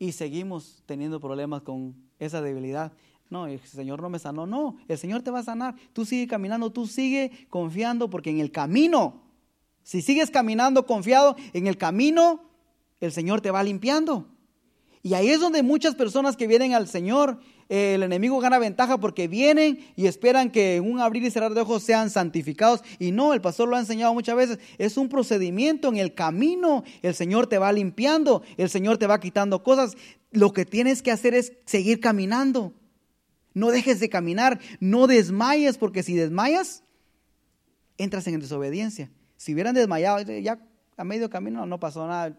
y 0.00 0.12
seguimos 0.12 0.82
teniendo 0.86 1.20
problemas 1.20 1.60
con 1.60 1.94
esa 2.18 2.40
debilidad. 2.40 2.90
No, 3.28 3.46
el 3.46 3.60
Señor 3.60 4.00
no 4.00 4.08
me 4.08 4.18
sanó. 4.18 4.46
No, 4.46 4.78
el 4.88 4.98
Señor 4.98 5.22
te 5.22 5.30
va 5.30 5.40
a 5.40 5.44
sanar. 5.44 5.76
Tú 5.92 6.06
sigue 6.06 6.26
caminando, 6.26 6.72
tú 6.72 6.86
sigue 6.86 7.46
confiando, 7.50 8.08
porque 8.08 8.30
en 8.30 8.40
el 8.40 8.50
camino, 8.50 9.20
si 9.82 10.00
sigues 10.00 10.30
caminando 10.30 10.86
confiado, 10.86 11.36
en 11.52 11.66
el 11.66 11.76
camino 11.76 12.42
el 12.98 13.12
Señor 13.12 13.42
te 13.42 13.50
va 13.50 13.62
limpiando. 13.62 14.26
Y 15.02 15.12
ahí 15.14 15.28
es 15.28 15.40
donde 15.40 15.62
muchas 15.62 15.94
personas 15.94 16.34
que 16.34 16.46
vienen 16.46 16.72
al 16.72 16.88
Señor, 16.88 17.38
el 17.70 18.02
enemigo 18.02 18.40
gana 18.40 18.58
ventaja 18.58 18.98
porque 18.98 19.28
vienen 19.28 19.78
y 19.94 20.06
esperan 20.06 20.50
que 20.50 20.74
en 20.74 20.90
un 20.90 20.98
abrir 20.98 21.22
y 21.22 21.30
cerrar 21.30 21.54
de 21.54 21.60
ojos 21.60 21.84
sean 21.84 22.10
santificados. 22.10 22.82
Y 22.98 23.12
no, 23.12 23.32
el 23.32 23.40
pastor 23.40 23.68
lo 23.68 23.76
ha 23.76 23.78
enseñado 23.78 24.12
muchas 24.12 24.34
veces. 24.34 24.58
Es 24.76 24.96
un 24.96 25.08
procedimiento 25.08 25.88
en 25.88 25.96
el 25.96 26.12
camino. 26.12 26.82
El 27.00 27.14
Señor 27.14 27.46
te 27.46 27.58
va 27.58 27.72
limpiando, 27.72 28.42
el 28.56 28.68
Señor 28.68 28.98
te 28.98 29.06
va 29.06 29.20
quitando 29.20 29.62
cosas. 29.62 29.96
Lo 30.32 30.52
que 30.52 30.64
tienes 30.64 31.00
que 31.00 31.12
hacer 31.12 31.32
es 31.32 31.52
seguir 31.64 32.00
caminando. 32.00 32.74
No 33.54 33.70
dejes 33.70 34.00
de 34.00 34.08
caminar, 34.08 34.58
no 34.80 35.06
desmayes, 35.06 35.78
porque 35.78 36.02
si 36.02 36.14
desmayas, 36.14 36.82
entras 37.98 38.26
en 38.26 38.40
desobediencia. 38.40 39.12
Si 39.36 39.54
hubieran 39.54 39.76
desmayado, 39.76 40.20
ya 40.40 40.58
a 40.96 41.04
medio 41.04 41.30
camino 41.30 41.66
no 41.66 41.78
pasó 41.78 42.04
nada 42.08 42.36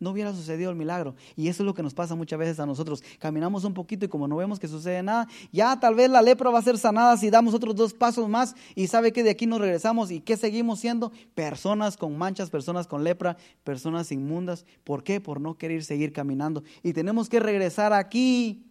no 0.00 0.10
hubiera 0.10 0.32
sucedido 0.32 0.70
el 0.70 0.76
milagro. 0.76 1.14
Y 1.36 1.48
eso 1.48 1.62
es 1.62 1.66
lo 1.66 1.74
que 1.74 1.82
nos 1.82 1.92
pasa 1.92 2.14
muchas 2.14 2.38
veces 2.38 2.58
a 2.58 2.66
nosotros. 2.66 3.04
Caminamos 3.18 3.64
un 3.64 3.74
poquito 3.74 4.06
y 4.06 4.08
como 4.08 4.26
no 4.26 4.36
vemos 4.36 4.58
que 4.58 4.66
sucede 4.66 5.02
nada, 5.02 5.28
ya 5.52 5.78
tal 5.78 5.94
vez 5.94 6.10
la 6.10 6.22
lepra 6.22 6.50
va 6.50 6.58
a 6.58 6.62
ser 6.62 6.78
sanada 6.78 7.16
si 7.18 7.28
damos 7.28 7.52
otros 7.52 7.76
dos 7.76 7.92
pasos 7.92 8.26
más 8.28 8.56
y 8.74 8.86
sabe 8.86 9.12
que 9.12 9.22
de 9.22 9.30
aquí 9.30 9.46
nos 9.46 9.60
regresamos 9.60 10.10
y 10.10 10.20
que 10.20 10.38
seguimos 10.38 10.80
siendo 10.80 11.12
personas 11.34 11.98
con 11.98 12.16
manchas, 12.16 12.48
personas 12.48 12.86
con 12.86 13.04
lepra, 13.04 13.36
personas 13.62 14.10
inmundas. 14.10 14.64
¿Por 14.84 15.04
qué? 15.04 15.20
Por 15.20 15.38
no 15.38 15.58
querer 15.58 15.84
seguir 15.84 16.12
caminando. 16.14 16.64
Y 16.82 16.94
tenemos 16.94 17.28
que 17.28 17.38
regresar 17.38 17.92
aquí 17.92 18.64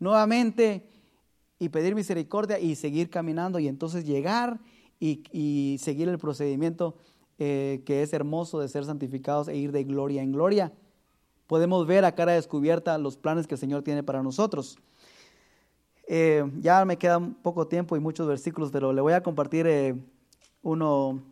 nuevamente 0.00 0.84
y 1.60 1.68
pedir 1.68 1.94
misericordia 1.94 2.58
y 2.58 2.74
seguir 2.74 3.08
caminando 3.08 3.60
y 3.60 3.68
entonces 3.68 4.04
llegar 4.04 4.58
y, 4.98 5.22
y 5.30 5.78
seguir 5.78 6.08
el 6.08 6.18
procedimiento 6.18 6.96
eh, 7.38 7.82
que 7.84 8.02
es 8.02 8.12
hermoso 8.12 8.60
de 8.60 8.68
ser 8.68 8.84
santificados 8.84 9.48
e 9.48 9.56
ir 9.56 9.72
de 9.72 9.84
gloria 9.84 10.22
en 10.22 10.32
gloria. 10.32 10.72
Podemos 11.46 11.86
ver 11.86 12.04
a 12.04 12.14
cara 12.14 12.32
descubierta 12.32 12.96
los 12.98 13.16
planes 13.16 13.46
que 13.46 13.54
el 13.54 13.60
Señor 13.60 13.82
tiene 13.82 14.02
para 14.02 14.22
nosotros. 14.22 14.78
Eh, 16.08 16.44
ya 16.60 16.84
me 16.84 16.96
queda 16.96 17.20
poco 17.42 17.66
tiempo 17.66 17.96
y 17.96 18.00
muchos 18.00 18.26
versículos, 18.26 18.70
pero 18.70 18.92
le 18.92 19.00
voy 19.00 19.12
a 19.12 19.22
compartir 19.22 19.66
eh, 19.66 19.94
uno, 20.62 21.22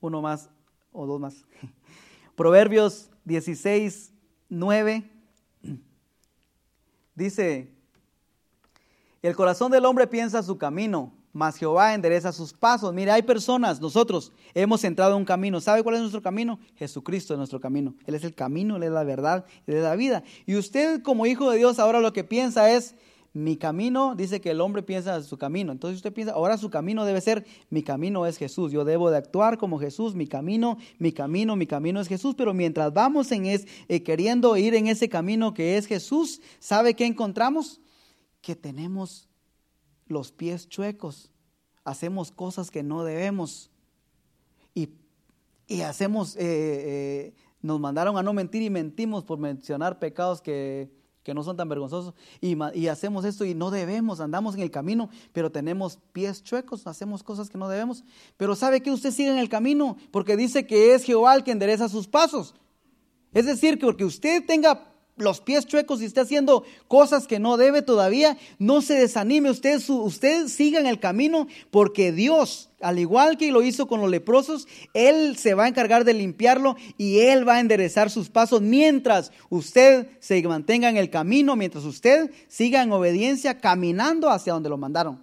uno 0.00 0.20
más 0.20 0.50
o 0.92 1.06
dos 1.06 1.20
más. 1.20 1.44
Proverbios 2.36 3.10
16, 3.24 4.12
9 4.48 5.10
dice, 7.14 7.70
el 9.22 9.36
corazón 9.36 9.70
del 9.70 9.84
hombre 9.84 10.06
piensa 10.06 10.42
su 10.42 10.58
camino 10.58 11.12
mas 11.32 11.56
Jehová 11.56 11.94
endereza 11.94 12.32
sus 12.32 12.52
pasos. 12.52 12.92
Mire, 12.92 13.10
hay 13.10 13.22
personas, 13.22 13.80
nosotros 13.80 14.32
hemos 14.54 14.82
entrado 14.84 15.12
en 15.12 15.18
un 15.18 15.24
camino. 15.24 15.60
¿Sabe 15.60 15.82
cuál 15.82 15.96
es 15.96 16.00
nuestro 16.00 16.22
camino? 16.22 16.58
Jesucristo 16.76 17.34
es 17.34 17.38
nuestro 17.38 17.60
camino. 17.60 17.94
Él 18.06 18.14
es 18.14 18.24
el 18.24 18.34
camino, 18.34 18.76
Él 18.76 18.84
es 18.84 18.90
la 18.90 19.04
verdad, 19.04 19.44
Él 19.66 19.76
es 19.76 19.82
la 19.82 19.96
vida. 19.96 20.22
Y 20.46 20.56
usted 20.56 21.02
como 21.02 21.26
hijo 21.26 21.50
de 21.50 21.58
Dios 21.58 21.78
ahora 21.78 22.00
lo 22.00 22.12
que 22.12 22.24
piensa 22.24 22.70
es, 22.70 22.94
mi 23.32 23.56
camino, 23.56 24.16
dice 24.16 24.40
que 24.40 24.50
el 24.50 24.60
hombre 24.60 24.82
piensa 24.82 25.22
su 25.22 25.38
camino. 25.38 25.70
Entonces 25.70 25.98
usted 25.98 26.12
piensa, 26.12 26.34
ahora 26.34 26.58
su 26.58 26.68
camino 26.68 27.04
debe 27.04 27.20
ser, 27.20 27.46
mi 27.68 27.82
camino 27.82 28.26
es 28.26 28.36
Jesús. 28.36 28.72
Yo 28.72 28.84
debo 28.84 29.10
de 29.10 29.18
actuar 29.18 29.56
como 29.56 29.78
Jesús, 29.78 30.16
mi 30.16 30.26
camino, 30.26 30.78
mi 30.98 31.12
camino, 31.12 31.54
mi 31.54 31.66
camino 31.66 32.00
es 32.00 32.08
Jesús. 32.08 32.34
Pero 32.36 32.54
mientras 32.54 32.92
vamos 32.92 33.30
en 33.30 33.46
es, 33.46 33.66
eh, 33.88 34.02
queriendo 34.02 34.56
ir 34.56 34.74
en 34.74 34.88
ese 34.88 35.08
camino 35.08 35.54
que 35.54 35.76
es 35.76 35.86
Jesús, 35.86 36.40
¿sabe 36.58 36.94
qué 36.94 37.06
encontramos? 37.06 37.80
Que 38.40 38.56
tenemos 38.56 39.29
los 40.10 40.32
pies 40.32 40.68
chuecos, 40.68 41.30
hacemos 41.84 42.30
cosas 42.30 42.70
que 42.70 42.82
no 42.82 43.04
debemos 43.04 43.70
y, 44.74 44.90
hacemos, 45.82 46.34
eh, 46.36 46.40
eh, 46.42 47.34
nos 47.62 47.78
mandaron 47.78 48.18
a 48.18 48.22
no 48.22 48.32
mentir 48.32 48.60
y 48.62 48.70
mentimos 48.70 49.22
por 49.22 49.38
mencionar 49.38 50.00
pecados 50.00 50.42
que, 50.42 50.90
no 51.32 51.44
son 51.44 51.56
tan 51.56 51.68
vergonzosos 51.68 52.12
y, 52.40 52.58
y, 52.74 52.88
hacemos 52.88 53.24
esto 53.24 53.44
y 53.44 53.54
no 53.54 53.70
debemos, 53.70 54.18
andamos 54.18 54.56
en 54.56 54.62
el 54.62 54.72
camino, 54.72 55.10
pero 55.32 55.52
tenemos 55.52 56.00
pies 56.12 56.42
chuecos, 56.42 56.88
hacemos 56.88 57.22
cosas 57.22 57.48
que 57.48 57.56
no 57.56 57.68
debemos. 57.68 58.02
Pero 58.36 58.56
sabe 58.56 58.82
que 58.82 58.90
usted 58.90 59.12
sigue 59.12 59.30
en 59.30 59.38
el 59.38 59.48
camino 59.48 59.96
porque 60.10 60.36
dice 60.36 60.66
que 60.66 60.92
es 60.92 61.04
Jehová 61.04 61.36
el 61.36 61.44
que 61.44 61.52
endereza 61.52 61.88
sus 61.88 62.08
pasos. 62.08 62.56
Es 63.32 63.46
decir, 63.46 63.78
que 63.78 63.86
porque 63.86 64.04
usted 64.04 64.44
tenga 64.44 64.89
los 65.16 65.40
pies 65.40 65.66
chuecos 65.66 66.00
y 66.00 66.06
esté 66.06 66.20
haciendo 66.20 66.64
cosas 66.88 67.26
que 67.26 67.38
no 67.38 67.56
debe 67.56 67.82
todavía, 67.82 68.38
no 68.58 68.82
se 68.82 68.94
desanime, 68.94 69.50
usted, 69.50 69.80
usted 69.88 70.48
siga 70.48 70.80
en 70.80 70.86
el 70.86 70.98
camino 70.98 71.46
porque 71.70 72.12
Dios, 72.12 72.70
al 72.80 72.98
igual 72.98 73.36
que 73.36 73.52
lo 73.52 73.62
hizo 73.62 73.86
con 73.86 74.00
los 74.00 74.10
leprosos, 74.10 74.66
Él 74.94 75.36
se 75.36 75.54
va 75.54 75.64
a 75.64 75.68
encargar 75.68 76.04
de 76.04 76.14
limpiarlo 76.14 76.76
y 76.96 77.20
Él 77.20 77.46
va 77.46 77.56
a 77.56 77.60
enderezar 77.60 78.10
sus 78.10 78.30
pasos 78.30 78.62
mientras 78.62 79.32
usted 79.48 80.08
se 80.20 80.42
mantenga 80.42 80.88
en 80.88 80.96
el 80.96 81.10
camino, 81.10 81.56
mientras 81.56 81.84
usted 81.84 82.30
siga 82.48 82.82
en 82.82 82.92
obediencia 82.92 83.58
caminando 83.58 84.30
hacia 84.30 84.52
donde 84.52 84.70
lo 84.70 84.78
mandaron. 84.78 85.22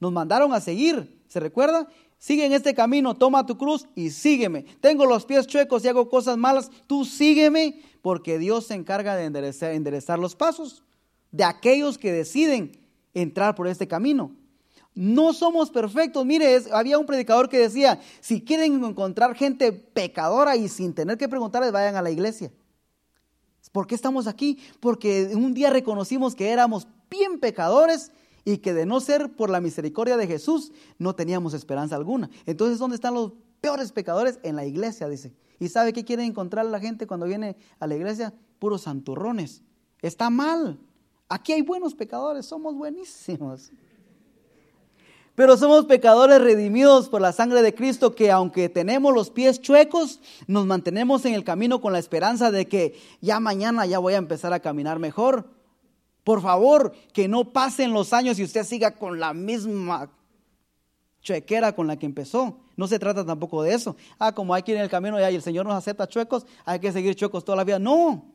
Nos 0.00 0.12
mandaron 0.12 0.52
a 0.52 0.60
seguir, 0.60 1.22
¿se 1.28 1.40
recuerda? 1.40 1.88
Sigue 2.18 2.46
en 2.46 2.52
este 2.52 2.74
camino, 2.74 3.14
toma 3.16 3.46
tu 3.46 3.56
cruz 3.56 3.86
y 3.94 4.10
sígueme. 4.10 4.64
Tengo 4.80 5.06
los 5.06 5.24
pies 5.24 5.46
chuecos 5.46 5.84
y 5.84 5.88
hago 5.88 6.08
cosas 6.08 6.36
malas, 6.36 6.70
tú 6.88 7.04
sígueme 7.04 7.80
porque 8.02 8.38
Dios 8.38 8.66
se 8.66 8.74
encarga 8.74 9.14
de 9.14 9.24
enderezar, 9.24 10.18
los 10.18 10.34
pasos 10.34 10.82
de 11.30 11.44
aquellos 11.44 11.96
que 11.96 12.10
deciden 12.10 12.72
entrar 13.14 13.54
por 13.54 13.68
este 13.68 13.86
camino. 13.86 14.32
No 14.94 15.32
somos 15.32 15.70
perfectos. 15.70 16.26
Mire, 16.26 16.60
había 16.72 16.98
un 16.98 17.06
predicador 17.06 17.48
que 17.48 17.58
decía, 17.58 18.00
si 18.20 18.40
quieren 18.40 18.82
encontrar 18.82 19.36
gente 19.36 19.70
pecadora 19.70 20.56
y 20.56 20.68
sin 20.68 20.92
tener 20.92 21.18
que 21.18 21.28
preguntarles, 21.28 21.70
vayan 21.70 21.94
a 21.94 22.02
la 22.02 22.10
iglesia. 22.10 22.50
¿Por 23.70 23.86
qué 23.86 23.94
estamos 23.94 24.26
aquí? 24.26 24.58
Porque 24.80 25.30
un 25.34 25.54
día 25.54 25.70
reconocimos 25.70 26.34
que 26.34 26.48
éramos 26.48 26.88
bien 27.08 27.38
pecadores 27.38 28.10
y 28.44 28.58
que 28.58 28.74
de 28.74 28.86
no 28.86 29.00
ser 29.00 29.32
por 29.32 29.50
la 29.50 29.60
misericordia 29.60 30.16
de 30.16 30.26
Jesús 30.26 30.72
no 30.98 31.14
teníamos 31.14 31.54
esperanza 31.54 31.96
alguna. 31.96 32.30
Entonces, 32.46 32.78
¿dónde 32.78 32.96
están 32.96 33.14
los 33.14 33.32
peores 33.60 33.92
pecadores? 33.92 34.38
En 34.42 34.56
la 34.56 34.64
iglesia, 34.64 35.08
dice. 35.08 35.34
¿Y 35.60 35.68
sabe 35.68 35.92
qué 35.92 36.04
quiere 36.04 36.24
encontrar 36.24 36.66
la 36.66 36.80
gente 36.80 37.06
cuando 37.06 37.26
viene 37.26 37.56
a 37.80 37.86
la 37.86 37.96
iglesia? 37.96 38.32
Puros 38.58 38.82
santurrones. 38.82 39.62
Está 40.02 40.30
mal. 40.30 40.78
Aquí 41.28 41.52
hay 41.52 41.62
buenos 41.62 41.94
pecadores, 41.94 42.46
somos 42.46 42.74
buenísimos. 42.74 43.70
Pero 45.34 45.56
somos 45.56 45.84
pecadores 45.84 46.40
redimidos 46.40 47.08
por 47.08 47.20
la 47.20 47.32
sangre 47.32 47.62
de 47.62 47.72
Cristo 47.72 48.14
que 48.14 48.30
aunque 48.32 48.68
tenemos 48.68 49.14
los 49.14 49.30
pies 49.30 49.60
chuecos, 49.60 50.20
nos 50.48 50.66
mantenemos 50.66 51.24
en 51.26 51.34
el 51.34 51.44
camino 51.44 51.80
con 51.80 51.92
la 51.92 52.00
esperanza 52.00 52.50
de 52.50 52.66
que 52.66 52.98
ya 53.20 53.38
mañana 53.38 53.86
ya 53.86 54.00
voy 54.00 54.14
a 54.14 54.18
empezar 54.18 54.52
a 54.52 54.58
caminar 54.58 54.98
mejor. 54.98 55.48
Por 56.28 56.42
favor, 56.42 56.92
que 57.14 57.26
no 57.26 57.54
pasen 57.54 57.94
los 57.94 58.12
años 58.12 58.38
y 58.38 58.44
usted 58.44 58.62
siga 58.62 58.90
con 58.90 59.18
la 59.18 59.32
misma 59.32 60.10
chuequera 61.22 61.74
con 61.74 61.86
la 61.86 61.98
que 61.98 62.04
empezó. 62.04 62.58
No 62.76 62.86
se 62.86 62.98
trata 62.98 63.24
tampoco 63.24 63.62
de 63.62 63.72
eso. 63.72 63.96
Ah, 64.18 64.34
como 64.34 64.52
hay 64.52 64.62
que 64.62 64.72
ir 64.72 64.76
en 64.76 64.82
el 64.82 64.90
camino 64.90 65.18
y 65.18 65.22
el 65.22 65.40
Señor 65.40 65.64
nos 65.64 65.74
acepta 65.74 66.06
chuecos, 66.06 66.44
hay 66.66 66.80
que 66.80 66.92
seguir 66.92 67.14
chuecos 67.14 67.46
toda 67.46 67.56
la 67.56 67.64
vida. 67.64 67.78
No. 67.78 68.26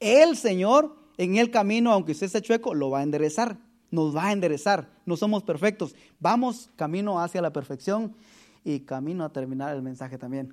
El 0.00 0.36
Señor 0.36 0.96
en 1.16 1.36
el 1.36 1.52
camino, 1.52 1.92
aunque 1.92 2.10
usted 2.10 2.26
esté 2.26 2.42
chueco, 2.42 2.74
lo 2.74 2.90
va 2.90 2.98
a 2.98 3.02
enderezar. 3.04 3.58
Nos 3.92 4.16
va 4.16 4.24
a 4.24 4.32
enderezar. 4.32 4.90
No 5.06 5.16
somos 5.16 5.44
perfectos. 5.44 5.94
Vamos 6.18 6.68
camino 6.74 7.20
hacia 7.20 7.40
la 7.40 7.52
perfección 7.52 8.16
y 8.64 8.80
camino 8.80 9.22
a 9.24 9.32
terminar 9.32 9.76
el 9.76 9.82
mensaje 9.82 10.18
también. 10.18 10.52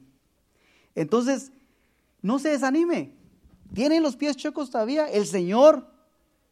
Entonces, 0.94 1.52
no 2.22 2.38
se 2.38 2.50
desanime. 2.50 3.16
¿Tienen 3.74 4.04
los 4.04 4.16
pies 4.16 4.38
chuecos 4.38 4.70
todavía? 4.70 5.08
El 5.08 5.26
Señor 5.26 5.90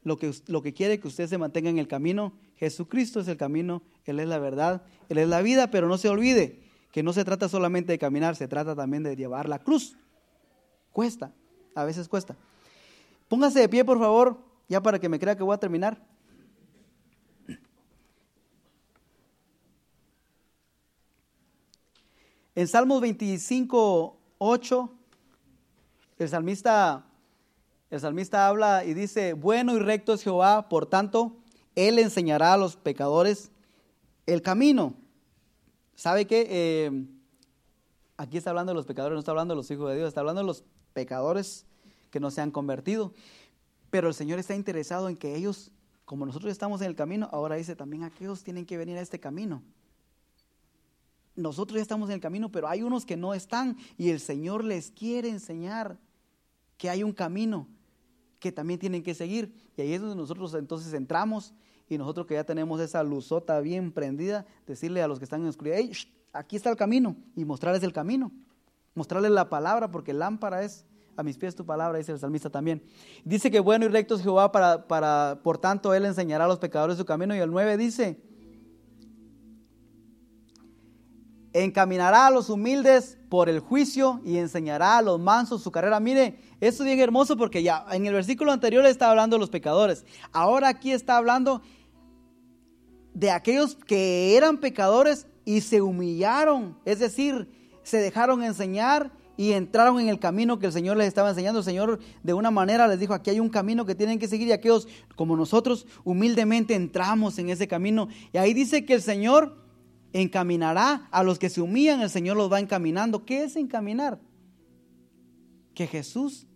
lo 0.03 0.17
que, 0.17 0.31
lo 0.47 0.61
que 0.61 0.73
quiere 0.73 0.99
que 0.99 1.07
usted 1.07 1.27
se 1.27 1.37
mantenga 1.37 1.69
en 1.69 1.79
el 1.79 1.87
camino. 1.87 2.33
Jesucristo 2.55 3.19
es 3.19 3.27
el 3.27 3.37
camino, 3.37 3.81
Él 4.05 4.19
es 4.19 4.27
la 4.27 4.39
verdad, 4.39 4.83
Él 5.09 5.17
es 5.17 5.27
la 5.27 5.41
vida, 5.41 5.71
pero 5.71 5.87
no 5.87 5.97
se 5.97 6.09
olvide 6.09 6.59
que 6.91 7.03
no 7.03 7.13
se 7.13 7.23
trata 7.23 7.47
solamente 7.47 7.91
de 7.91 7.99
caminar, 7.99 8.35
se 8.35 8.47
trata 8.47 8.75
también 8.75 9.03
de 9.03 9.15
llevar 9.15 9.47
la 9.47 9.59
cruz. 9.59 9.95
Cuesta, 10.91 11.31
a 11.75 11.83
veces 11.83 12.07
cuesta. 12.07 12.35
Póngase 13.27 13.59
de 13.59 13.69
pie, 13.69 13.85
por 13.85 13.99
favor, 13.99 14.39
ya 14.67 14.81
para 14.81 14.99
que 14.99 15.07
me 15.07 15.19
crea 15.19 15.37
que 15.37 15.43
voy 15.43 15.53
a 15.53 15.59
terminar. 15.59 16.01
En 22.55 22.67
Salmos 22.67 23.01
25, 23.01 24.17
8, 24.39 24.93
el 26.17 26.27
salmista, 26.29 27.05
el 27.89 27.99
salmista 27.99 28.47
habla 28.47 28.85
y 28.85 28.93
dice, 28.93 29.33
bueno 29.33 29.75
y 29.75 29.79
recto 29.79 30.13
es 30.13 30.23
Jehová, 30.23 30.69
por 30.69 30.85
tanto, 30.85 31.37
Él 31.75 31.97
enseñará 31.97 32.53
a 32.53 32.57
los 32.57 32.75
pecadores 32.75 33.51
el 34.27 34.41
camino. 34.41 34.93
¿Sabe 35.95 36.27
qué? 36.27 36.47
Eh, 36.49 37.05
aquí 38.15 38.37
está 38.37 38.51
hablando 38.51 38.71
de 38.71 38.75
los 38.75 38.85
pecadores, 38.85 39.15
no 39.15 39.19
está 39.19 39.31
hablando 39.31 39.53
de 39.53 39.57
los 39.57 39.71
hijos 39.71 39.89
de 39.89 39.95
Dios, 39.95 40.07
está 40.07 40.19
hablando 40.19 40.41
de 40.41 40.47
los 40.47 40.63
pecadores 40.93 41.65
que 42.11 42.19
no 42.19 42.29
se 42.29 42.41
han 42.41 42.51
convertido. 42.51 43.13
Pero 43.89 44.07
el 44.07 44.13
Señor 44.13 44.37
está 44.37 44.55
interesado 44.55 45.09
en 45.09 45.17
que 45.17 45.35
ellos, 45.35 45.71
como 46.05 46.27
nosotros 46.27 46.51
estamos 46.51 46.81
en 46.81 46.87
el 46.87 46.95
camino, 46.95 47.27
ahora 47.31 47.55
dice 47.55 47.75
también 47.75 48.03
aquellos 48.03 48.43
tienen 48.43 48.67
que 48.67 48.77
venir 48.77 48.97
a 48.97 49.01
este 49.01 49.19
camino. 49.19 49.63
Nosotros 51.35 51.77
ya 51.77 51.81
estamos 51.81 52.09
en 52.09 52.15
el 52.15 52.21
camino, 52.21 52.51
pero 52.51 52.67
hay 52.67 52.83
unos 52.83 53.05
que 53.05 53.17
no 53.17 53.33
están 53.33 53.77
y 53.97 54.09
el 54.09 54.19
Señor 54.19 54.63
les 54.63 54.91
quiere 54.91 55.29
enseñar 55.29 55.97
que 56.77 56.89
hay 56.89 57.01
un 57.01 57.13
camino 57.13 57.67
que 58.39 58.51
también 58.51 58.79
tienen 58.79 59.03
que 59.03 59.13
seguir. 59.13 59.53
Y 59.77 59.81
ahí 59.81 59.93
es 59.93 60.01
donde 60.01 60.15
nosotros 60.15 60.53
entonces 60.53 60.93
entramos 60.93 61.53
y 61.87 61.97
nosotros 61.97 62.25
que 62.27 62.35
ya 62.35 62.43
tenemos 62.43 62.79
esa 62.81 63.03
luzota 63.03 63.59
bien 63.59 63.91
prendida, 63.91 64.45
decirle 64.67 65.01
a 65.01 65.07
los 65.07 65.19
que 65.19 65.25
están 65.25 65.41
en 65.41 65.47
oscuridad, 65.47 65.79
aquí 66.33 66.55
está 66.55 66.69
el 66.69 66.75
camino 66.75 67.15
y 67.35 67.45
mostrarles 67.45 67.83
el 67.83 67.93
camino, 67.93 68.31
mostrarles 68.93 69.31
la 69.31 69.49
palabra, 69.49 69.89
porque 69.89 70.13
lámpara 70.13 70.63
es 70.63 70.85
a 71.17 71.23
mis 71.23 71.37
pies 71.37 71.55
tu 71.55 71.65
palabra, 71.65 71.97
dice 71.97 72.13
el 72.13 72.19
salmista 72.19 72.49
también. 72.49 72.81
Dice 73.25 73.51
que 73.51 73.59
bueno 73.59 73.85
y 73.85 73.89
recto 73.89 74.15
es 74.15 74.21
Jehová, 74.21 74.51
para, 74.51 74.87
para, 74.87 75.39
por 75.43 75.57
tanto 75.57 75.93
él 75.93 76.05
enseñará 76.05 76.45
a 76.45 76.47
los 76.47 76.59
pecadores 76.59 76.97
su 76.97 77.05
camino. 77.05 77.35
Y 77.35 77.39
el 77.39 77.51
9 77.51 77.75
dice, 77.75 78.21
encaminará 81.53 82.27
a 82.27 82.31
los 82.31 82.49
humildes 82.49 83.17
por 83.29 83.49
el 83.49 83.59
juicio 83.59 84.21
y 84.25 84.37
enseñará 84.37 84.97
a 84.97 85.01
los 85.01 85.19
mansos 85.19 85.63
su 85.63 85.71
carrera. 85.71 85.99
Mire, 85.99 86.39
esto 86.61 86.83
es 86.83 86.87
bien 86.87 86.99
hermoso 86.99 87.37
porque 87.37 87.63
ya 87.63 87.85
en 87.91 88.05
el 88.05 88.13
versículo 88.13 88.51
anterior 88.51 88.85
estaba 88.85 89.11
hablando 89.11 89.35
de 89.35 89.41
los 89.41 89.49
pecadores. 89.49 90.05
Ahora 90.31 90.69
aquí 90.69 90.91
está 90.91 91.17
hablando 91.17 91.61
de 93.13 93.31
aquellos 93.31 93.75
que 93.75 94.35
eran 94.37 94.57
pecadores 94.57 95.27
y 95.45 95.61
se 95.61 95.81
humillaron, 95.81 96.77
es 96.85 96.99
decir, 96.99 97.49
se 97.83 97.97
dejaron 97.97 98.43
enseñar 98.43 99.11
y 99.35 99.53
entraron 99.53 99.99
en 99.99 100.09
el 100.09 100.19
camino 100.19 100.59
que 100.59 100.65
el 100.65 100.73
Señor 100.73 100.97
les 100.97 101.07
estaba 101.07 101.29
enseñando. 101.29 101.59
El 101.59 101.65
Señor 101.65 101.99
de 102.23 102.33
una 102.33 102.51
manera 102.51 102.87
les 102.87 102.99
dijo, 102.99 103.13
aquí 103.13 103.29
hay 103.29 103.39
un 103.39 103.49
camino 103.49 103.85
que 103.85 103.95
tienen 103.95 104.19
que 104.19 104.27
seguir 104.27 104.49
y 104.49 104.51
aquellos 104.51 104.87
como 105.15 105.37
nosotros 105.37 105.87
humildemente 106.03 106.75
entramos 106.75 107.39
en 107.39 107.49
ese 107.49 107.67
camino. 107.67 108.09
Y 108.33 108.37
ahí 108.37 108.53
dice 108.53 108.85
que 108.85 108.95
el 108.95 109.01
Señor 109.01 109.55
encaminará 110.13 111.07
a 111.11 111.23
los 111.23 111.39
que 111.39 111.49
se 111.49 111.61
humillan, 111.61 112.01
el 112.01 112.09
Señor 112.09 112.37
los 112.37 112.51
va 112.51 112.59
encaminando. 112.59 113.25
¿Qué 113.25 113.43
es 113.43 113.55
encaminar? 113.55 114.19
Que 115.73 115.87
Jesús 115.87 116.47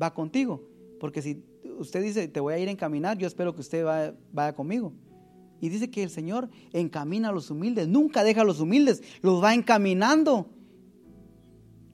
va 0.00 0.14
contigo. 0.14 0.62
Porque 1.00 1.22
si 1.22 1.42
usted 1.78 2.02
dice, 2.02 2.28
te 2.28 2.40
voy 2.40 2.54
a 2.54 2.58
ir 2.58 2.68
a 2.68 2.72
encaminar, 2.72 3.18
yo 3.18 3.26
espero 3.26 3.54
que 3.54 3.60
usted 3.60 4.14
vaya 4.32 4.54
conmigo. 4.54 4.92
Y 5.60 5.68
dice 5.68 5.90
que 5.90 6.02
el 6.02 6.10
Señor 6.10 6.48
encamina 6.72 7.28
a 7.28 7.32
los 7.32 7.50
humildes, 7.50 7.86
nunca 7.86 8.24
deja 8.24 8.40
a 8.40 8.44
los 8.44 8.60
humildes, 8.60 9.02
los 9.20 9.42
va 9.42 9.54
encaminando. 9.54 10.50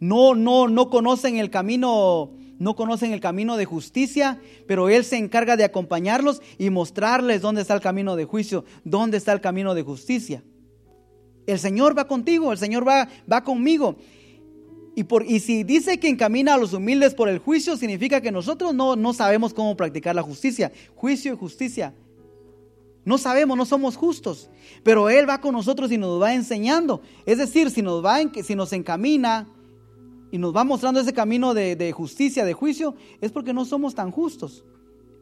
No, 0.01 0.35
no, 0.35 0.69
no 0.69 0.89
conocen 0.89 1.37
el 1.37 1.51
camino, 1.51 2.33
no 2.59 2.77
conocen 2.77 3.13
el 3.13 3.21
camino 3.21 3.57
de 3.57 3.67
justicia, 3.67 4.41
pero 4.67 4.89
Él 4.89 5.05
se 5.05 5.17
encarga 5.17 5.57
de 5.57 5.65
acompañarlos 5.65 6.41
y 6.57 6.71
mostrarles 6.71 7.43
dónde 7.43 7.63
está 7.63 7.75
el 7.75 7.81
camino 7.81 8.17
de 8.17 8.25
juicio, 8.25 8.65
dónde 8.85 9.17
está 9.17 9.33
el 9.33 9.41
camino 9.41 9.75
de 9.75 9.83
justicia. 9.83 10.43
El 11.49 11.59
Señor 11.59 11.97
va 11.97 12.07
contigo, 12.07 12.53
el 12.53 12.59
Señor 12.59 12.87
va, 12.87 13.09
va 13.31 13.43
conmigo. 13.43 13.97
Y, 14.95 15.05
por, 15.05 15.25
y 15.25 15.41
si 15.41 15.65
dice 15.65 15.99
que 15.99 16.09
encamina 16.09 16.55
a 16.55 16.59
los 16.59 16.73
humildes 16.73 17.15
por 17.15 17.29
el 17.29 17.39
juicio, 17.39 17.77
significa 17.77 18.21
que 18.21 18.31
nosotros 18.31 18.75
no, 18.75 18.97
no 18.97 19.13
sabemos 19.15 19.55
cómo 19.55 19.77
practicar 19.77 20.15
la 20.15 20.23
justicia. 20.23 20.71
Juicio 20.95 21.33
y 21.33 21.37
justicia 21.37 21.95
no 23.09 23.17
sabemos, 23.17 23.57
no 23.57 23.65
somos 23.65 23.97
justos, 23.97 24.51
pero 24.83 25.09
Él 25.09 25.27
va 25.27 25.41
con 25.41 25.55
nosotros 25.55 25.91
y 25.91 25.97
nos 25.97 26.21
va 26.21 26.35
enseñando. 26.35 27.01
Es 27.25 27.39
decir, 27.39 27.71
si 27.71 27.81
nos, 27.81 28.05
va 28.05 28.19
si 28.43 28.55
nos 28.55 28.71
encamina 28.75 29.49
y 30.31 30.37
nos 30.37 30.55
va 30.55 30.63
mostrando 30.63 31.01
ese 31.01 31.15
camino 31.15 31.55
de, 31.55 31.75
de 31.75 31.91
justicia, 31.91 32.45
de 32.45 32.53
juicio, 32.53 32.97
es 33.23 33.33
porque 33.33 33.55
no 33.55 33.65
somos 33.65 33.95
tan 33.95 34.11
justos. 34.11 34.63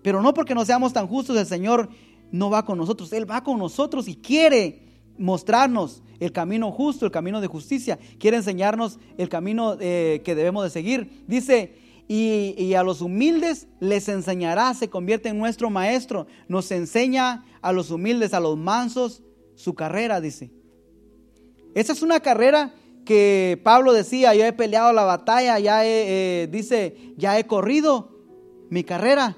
Pero 0.02 0.20
no 0.20 0.34
porque 0.34 0.52
no 0.52 0.64
seamos 0.64 0.92
tan 0.92 1.06
justos, 1.06 1.36
el 1.36 1.46
Señor 1.46 1.88
no 2.32 2.50
va 2.50 2.64
con 2.64 2.76
nosotros. 2.76 3.12
Él 3.12 3.30
va 3.30 3.44
con 3.44 3.56
nosotros 3.56 4.08
y 4.08 4.16
quiere 4.16 4.82
mostrarnos 5.16 6.02
el 6.20 6.32
camino 6.32 6.70
justo, 6.72 7.04
el 7.04 7.12
camino 7.12 7.40
de 7.40 7.46
justicia. 7.46 7.98
Quiere 8.18 8.36
enseñarnos 8.38 8.98
el 9.18 9.28
camino 9.28 9.76
eh, 9.80 10.22
que 10.24 10.34
debemos 10.34 10.64
de 10.64 10.70
seguir. 10.70 11.24
Dice, 11.26 11.74
y, 12.08 12.74
a 12.74 12.82
los 12.82 13.00
humildes 13.00 13.66
les 13.80 14.08
enseñará, 14.08 14.72
se 14.74 14.88
convierte 14.88 15.28
en 15.28 15.38
nuestro 15.38 15.70
maestro, 15.70 16.26
nos 16.48 16.70
enseña 16.70 17.44
a 17.62 17.72
los 17.72 17.90
humildes, 17.90 18.32
a 18.32 18.40
los 18.40 18.56
mansos, 18.56 19.22
su 19.54 19.74
carrera, 19.74 20.20
dice. 20.20 20.52
Esa 21.74 21.92
es 21.92 22.02
una 22.02 22.20
carrera 22.20 22.74
que 23.04 23.60
Pablo 23.62 23.92
decía, 23.92 24.34
yo 24.34 24.44
he 24.44 24.52
peleado 24.52 24.92
la 24.92 25.04
batalla, 25.04 25.58
ya 25.58 25.84
he, 25.84 26.42
eh, 26.42 26.46
dice, 26.46 27.14
ya 27.16 27.38
he 27.38 27.46
corrido 27.46 28.16
mi 28.70 28.84
carrera. 28.84 29.36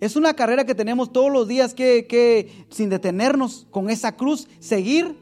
Es 0.00 0.16
una 0.16 0.34
carrera 0.34 0.64
que 0.64 0.74
tenemos 0.74 1.12
todos 1.12 1.30
los 1.30 1.46
días 1.46 1.74
que, 1.74 2.06
que, 2.08 2.66
sin 2.70 2.88
detenernos, 2.88 3.66
con 3.70 3.90
esa 3.90 4.16
cruz, 4.16 4.48
seguir 4.58 5.16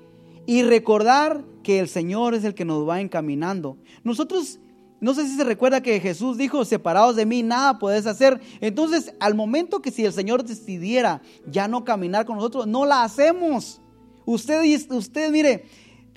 y 0.47 0.63
recordar 0.63 1.45
que 1.63 1.81
el 1.81 1.89
Señor 1.89 2.35
es 2.35 2.45
el 2.45 2.55
que 2.55 2.65
nos 2.65 2.89
va 2.89 3.01
encaminando. 3.01 3.77
Nosotros 4.05 4.61
no 5.01 5.15
sé 5.15 5.27
si 5.29 5.37
se 5.37 5.45
recuerda 5.45 5.81
que 5.81 6.01
Jesús 6.01 6.37
dijo, 6.37 6.65
separados 6.65 7.15
de 7.15 7.25
mí, 7.25 7.43
nada 7.43 7.79
puedes 7.79 8.07
hacer. 8.07 8.41
Entonces, 8.61 9.15
al 9.21 9.35
momento 9.35 9.81
que 9.81 9.93
si 9.93 10.05
el 10.05 10.13
Señor 10.13 10.43
decidiera 10.45 11.23
ya 11.47 11.69
no 11.69 11.85
caminar 11.85 12.27
con 12.27 12.37
nosotros, 12.37 12.67
no 12.67 12.85
la 12.85 13.05
hacemos. 13.05 13.81
Usted, 14.25 14.61
usted 14.91 15.31
mire, 15.31 15.67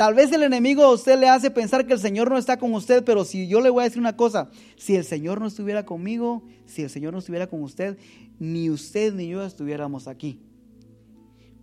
tal 0.02 0.16
vez 0.16 0.32
el 0.32 0.42
enemigo 0.42 0.84
a 0.84 0.92
usted 0.92 1.20
le 1.20 1.30
hace 1.30 1.52
pensar 1.52 1.86
que 1.86 1.94
el 1.94 2.00
Señor 2.00 2.28
no 2.28 2.40
está 2.40 2.58
con 2.58 2.74
usted, 2.74 3.04
pero 3.04 3.24
si 3.24 3.48
yo 3.48 3.62
le 3.62 3.70
voy 3.70 3.82
a 3.82 3.84
decir 3.84 4.00
una 4.00 4.18
cosa, 4.18 4.50
si 4.76 4.96
el 4.96 5.06
Señor 5.06 5.40
no 5.40 5.46
estuviera 5.46 5.86
conmigo, 5.86 6.42
si 6.66 6.82
el 6.82 6.90
Señor 6.90 7.14
no 7.14 7.20
estuviera 7.20 7.46
con 7.46 7.62
usted, 7.62 8.00
ni 8.40 8.72
usted 8.72 9.14
ni 9.14 9.28
yo 9.28 9.44
estuviéramos 9.44 10.08
aquí. 10.08 10.42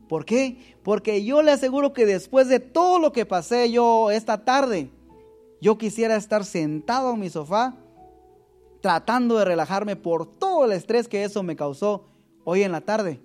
¿Por 0.08 0.24
qué? 0.24 0.76
Porque 0.84 1.24
yo 1.24 1.42
le 1.42 1.50
aseguro 1.50 1.92
que 1.92 2.06
después 2.06 2.46
de 2.46 2.60
todo 2.60 3.00
lo 3.00 3.12
que 3.12 3.26
pasé 3.26 3.72
yo 3.72 4.12
esta 4.12 4.44
tarde, 4.44 4.88
yo 5.60 5.76
quisiera 5.76 6.14
estar 6.14 6.44
sentado 6.44 7.14
en 7.14 7.18
mi 7.18 7.30
sofá 7.30 7.74
tratando 8.80 9.36
de 9.36 9.46
relajarme 9.46 9.96
por 9.96 10.38
todo 10.38 10.64
el 10.64 10.70
estrés 10.70 11.08
que 11.08 11.24
eso 11.24 11.42
me 11.42 11.56
causó 11.56 12.04
hoy 12.44 12.62
en 12.62 12.70
la 12.70 12.82
tarde. 12.82 13.18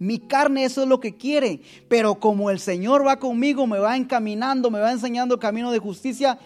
Mi 0.00 0.18
carne 0.18 0.64
eso 0.64 0.82
es 0.82 0.88
lo 0.88 0.98
que 0.98 1.18
quiere, 1.18 1.60
pero 1.86 2.18
como 2.18 2.50
el 2.50 2.58
Señor 2.58 3.06
va 3.06 3.18
conmigo, 3.18 3.66
me 3.66 3.78
va 3.78 3.98
encaminando, 3.98 4.70
me 4.70 4.80
va 4.80 4.92
enseñando 4.92 5.34
el 5.34 5.40
camino 5.40 5.70
de 5.70 5.78
justicia, 5.78 6.38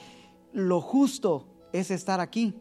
lo 0.52 0.80
justo 0.80 1.46
es 1.72 1.92
estar 1.92 2.18
aquí. 2.18 2.52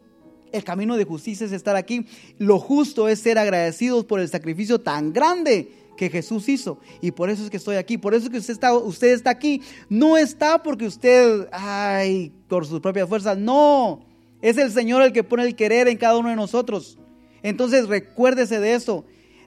El 0.52 0.62
camino 0.62 0.96
de 0.96 1.04
justicia 1.04 1.46
es 1.46 1.52
estar 1.52 1.74
aquí. 1.74 2.06
Lo 2.38 2.60
justo 2.60 3.08
es 3.08 3.18
ser 3.18 3.40
agradecidos 3.40 4.04
por 4.04 4.20
el 4.20 4.28
sacrificio 4.28 4.80
tan 4.80 5.12
grande 5.12 5.68
que 5.96 6.10
Jesús 6.10 6.48
hizo. 6.48 6.78
Y 7.00 7.10
por 7.10 7.28
eso 7.28 7.42
es 7.42 7.50
que 7.50 7.56
estoy 7.56 7.74
aquí. 7.74 7.98
Por 7.98 8.14
eso 8.14 8.26
es 8.26 8.30
que 8.30 8.38
usted 8.38 8.52
está, 8.52 8.72
usted 8.72 9.08
está 9.08 9.30
aquí. 9.30 9.62
No 9.88 10.16
está 10.16 10.62
porque 10.62 10.86
usted, 10.86 11.48
ay, 11.50 12.32
por 12.46 12.66
sus 12.66 12.78
propias 12.78 13.08
fuerzas. 13.08 13.36
No. 13.36 14.06
Es 14.40 14.58
el 14.58 14.70
Señor 14.70 15.02
el 15.02 15.12
que 15.12 15.24
pone 15.24 15.42
el 15.42 15.56
querer 15.56 15.88
en 15.88 15.96
cada 15.96 16.18
uno 16.18 16.28
de 16.28 16.36
nosotros. 16.36 16.98
Entonces 17.42 17.88
recuérdese 17.88 18.60
de 18.60 18.74
eso. 18.74 19.04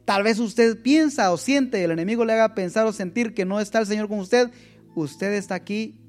Tal 0.08 0.24
vez 0.24 0.40
usted 0.40 0.82
piensa 0.82 1.34
o 1.34 1.38
siente, 1.38 1.84
el 1.84 1.92
enemigo 1.92 2.24
le 2.24 2.32
haga 2.32 2.56
pensar 2.56 2.88
o 2.88 2.94
sentir 2.94 3.34
que 3.34 3.44
no 3.44 3.60
está 3.60 3.80
el 3.80 3.86
Señor 3.86 4.08
con 4.08 4.20
usted. 4.20 4.50
Usted 4.96 5.34
está 5.34 5.56
aquí 5.56 6.00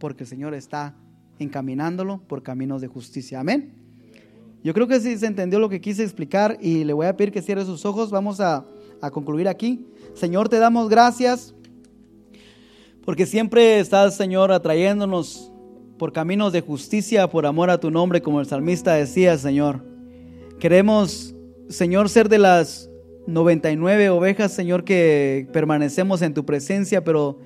porque 0.00 0.24
el 0.24 0.28
Señor 0.28 0.52
está 0.52 0.96
encaminándolo 1.38 2.20
por 2.26 2.42
caminos 2.42 2.80
de 2.80 2.88
justicia. 2.88 3.38
Amén. 3.38 3.72
Yo 4.64 4.74
creo 4.74 4.88
que 4.88 4.98
sí 4.98 5.16
se 5.16 5.26
entendió 5.26 5.60
lo 5.60 5.68
que 5.68 5.80
quise 5.80 6.02
explicar 6.02 6.58
y 6.60 6.82
le 6.82 6.92
voy 6.92 7.06
a 7.06 7.16
pedir 7.16 7.32
que 7.32 7.40
cierre 7.40 7.64
sus 7.64 7.86
ojos. 7.86 8.10
Vamos 8.10 8.40
a 8.40 8.66
a 9.00 9.12
concluir 9.12 9.46
aquí. 9.46 9.86
Señor, 10.14 10.48
te 10.48 10.58
damos 10.58 10.88
gracias 10.88 11.54
porque 13.04 13.26
siempre 13.26 13.78
estás, 13.78 14.16
Señor, 14.16 14.50
atrayéndonos 14.50 15.52
por 15.98 16.12
caminos 16.12 16.52
de 16.52 16.62
justicia, 16.62 17.28
por 17.28 17.46
amor 17.46 17.70
a 17.70 17.78
tu 17.78 17.92
nombre, 17.92 18.20
como 18.20 18.40
el 18.40 18.46
salmista 18.46 18.94
decía, 18.94 19.38
Señor. 19.38 19.84
Queremos 20.58 21.36
Señor, 21.68 22.08
ser 22.08 22.28
de 22.28 22.38
las 22.38 22.88
99 23.26 24.10
ovejas, 24.10 24.52
Señor, 24.52 24.84
que 24.84 25.48
permanecemos 25.52 26.22
en 26.22 26.34
tu 26.34 26.44
presencia, 26.44 27.02
pero 27.02 27.38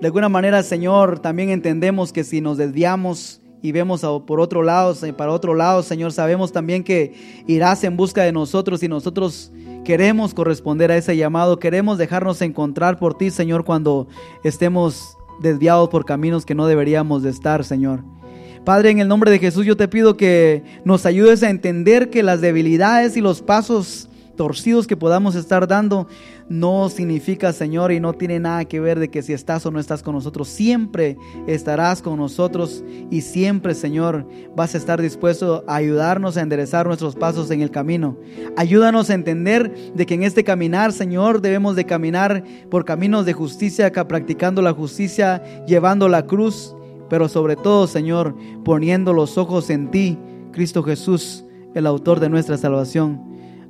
de 0.00 0.06
alguna 0.06 0.28
manera, 0.28 0.62
Señor, 0.62 1.18
también 1.18 1.50
entendemos 1.50 2.12
que 2.12 2.24
si 2.24 2.40
nos 2.40 2.56
desviamos 2.56 3.40
y 3.60 3.72
vemos 3.72 4.06
por 4.26 4.40
otro 4.40 4.62
lado, 4.62 4.94
para 5.16 5.32
otro 5.32 5.54
lado, 5.54 5.82
Señor, 5.82 6.12
sabemos 6.12 6.52
también 6.52 6.84
que 6.84 7.14
irás 7.46 7.82
en 7.84 7.96
busca 7.96 8.22
de 8.22 8.32
nosotros 8.32 8.82
y 8.82 8.88
nosotros 8.88 9.52
queremos 9.84 10.34
corresponder 10.34 10.90
a 10.92 10.96
ese 10.96 11.16
llamado, 11.16 11.58
queremos 11.58 11.98
dejarnos 11.98 12.40
encontrar 12.42 12.98
por 12.98 13.16
ti, 13.18 13.30
Señor, 13.30 13.64
cuando 13.64 14.06
estemos 14.44 15.16
desviados 15.40 15.88
por 15.88 16.04
caminos 16.04 16.46
que 16.46 16.54
no 16.54 16.66
deberíamos 16.66 17.22
de 17.22 17.30
estar, 17.30 17.64
Señor. 17.64 18.04
Padre, 18.64 18.90
en 18.90 18.98
el 18.98 19.08
nombre 19.08 19.30
de 19.30 19.38
Jesús 19.38 19.64
yo 19.64 19.76
te 19.76 19.88
pido 19.88 20.16
que 20.16 20.62
nos 20.84 21.06
ayudes 21.06 21.42
a 21.42 21.50
entender 21.50 22.10
que 22.10 22.22
las 22.22 22.40
debilidades 22.40 23.16
y 23.16 23.20
los 23.20 23.40
pasos 23.40 24.08
torcidos 24.38 24.86
que 24.86 24.96
podamos 24.96 25.34
estar 25.34 25.66
dando 25.66 26.06
no 26.48 26.88
significa, 26.88 27.52
Señor, 27.52 27.92
y 27.92 28.00
no 28.00 28.14
tiene 28.14 28.40
nada 28.40 28.64
que 28.64 28.80
ver 28.80 28.98
de 28.98 29.10
que 29.10 29.20
si 29.20 29.34
estás 29.34 29.66
o 29.66 29.70
no 29.70 29.80
estás 29.80 30.02
con 30.02 30.14
nosotros. 30.14 30.48
Siempre 30.48 31.18
estarás 31.46 32.00
con 32.00 32.16
nosotros 32.16 32.82
y 33.10 33.20
siempre, 33.20 33.74
Señor, 33.74 34.26
vas 34.56 34.74
a 34.74 34.78
estar 34.78 35.02
dispuesto 35.02 35.64
a 35.66 35.74
ayudarnos 35.74 36.38
a 36.38 36.40
enderezar 36.40 36.86
nuestros 36.86 37.16
pasos 37.16 37.50
en 37.50 37.60
el 37.60 37.70
camino. 37.70 38.16
Ayúdanos 38.56 39.10
a 39.10 39.14
entender 39.14 39.92
de 39.94 40.06
que 40.06 40.14
en 40.14 40.22
este 40.22 40.44
caminar, 40.44 40.92
Señor, 40.92 41.42
debemos 41.42 41.76
de 41.76 41.84
caminar 41.84 42.44
por 42.70 42.86
caminos 42.86 43.26
de 43.26 43.34
justicia, 43.34 43.92
practicando 43.92 44.62
la 44.62 44.72
justicia, 44.72 45.42
llevando 45.66 46.08
la 46.08 46.24
cruz, 46.24 46.74
pero 47.10 47.28
sobre 47.28 47.56
todo, 47.56 47.88
Señor, 47.88 48.36
poniendo 48.64 49.12
los 49.12 49.36
ojos 49.36 49.68
en 49.68 49.90
ti, 49.90 50.16
Cristo 50.52 50.82
Jesús, 50.84 51.44
el 51.74 51.86
autor 51.86 52.20
de 52.20 52.28
nuestra 52.28 52.56
salvación. 52.56 53.27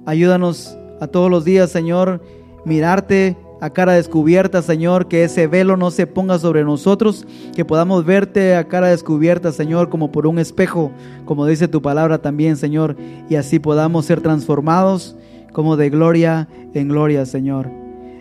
Ayúdanos 0.08 0.74
a 1.00 1.06
todos 1.06 1.30
los 1.30 1.44
días, 1.44 1.70
Señor, 1.70 2.22
mirarte 2.64 3.36
a 3.60 3.68
cara 3.68 3.92
descubierta, 3.92 4.62
Señor, 4.62 5.06
que 5.06 5.22
ese 5.24 5.46
velo 5.46 5.76
no 5.76 5.90
se 5.90 6.06
ponga 6.06 6.38
sobre 6.38 6.64
nosotros, 6.64 7.26
que 7.54 7.66
podamos 7.66 8.06
verte 8.06 8.56
a 8.56 8.68
cara 8.68 8.88
descubierta, 8.88 9.52
Señor, 9.52 9.90
como 9.90 10.10
por 10.10 10.26
un 10.26 10.38
espejo, 10.38 10.92
como 11.26 11.44
dice 11.44 11.68
tu 11.68 11.82
palabra 11.82 12.22
también, 12.22 12.56
Señor, 12.56 12.96
y 13.28 13.34
así 13.34 13.58
podamos 13.58 14.06
ser 14.06 14.22
transformados 14.22 15.14
como 15.52 15.76
de 15.76 15.90
gloria 15.90 16.48
en 16.72 16.88
gloria, 16.88 17.26
Señor. 17.26 17.68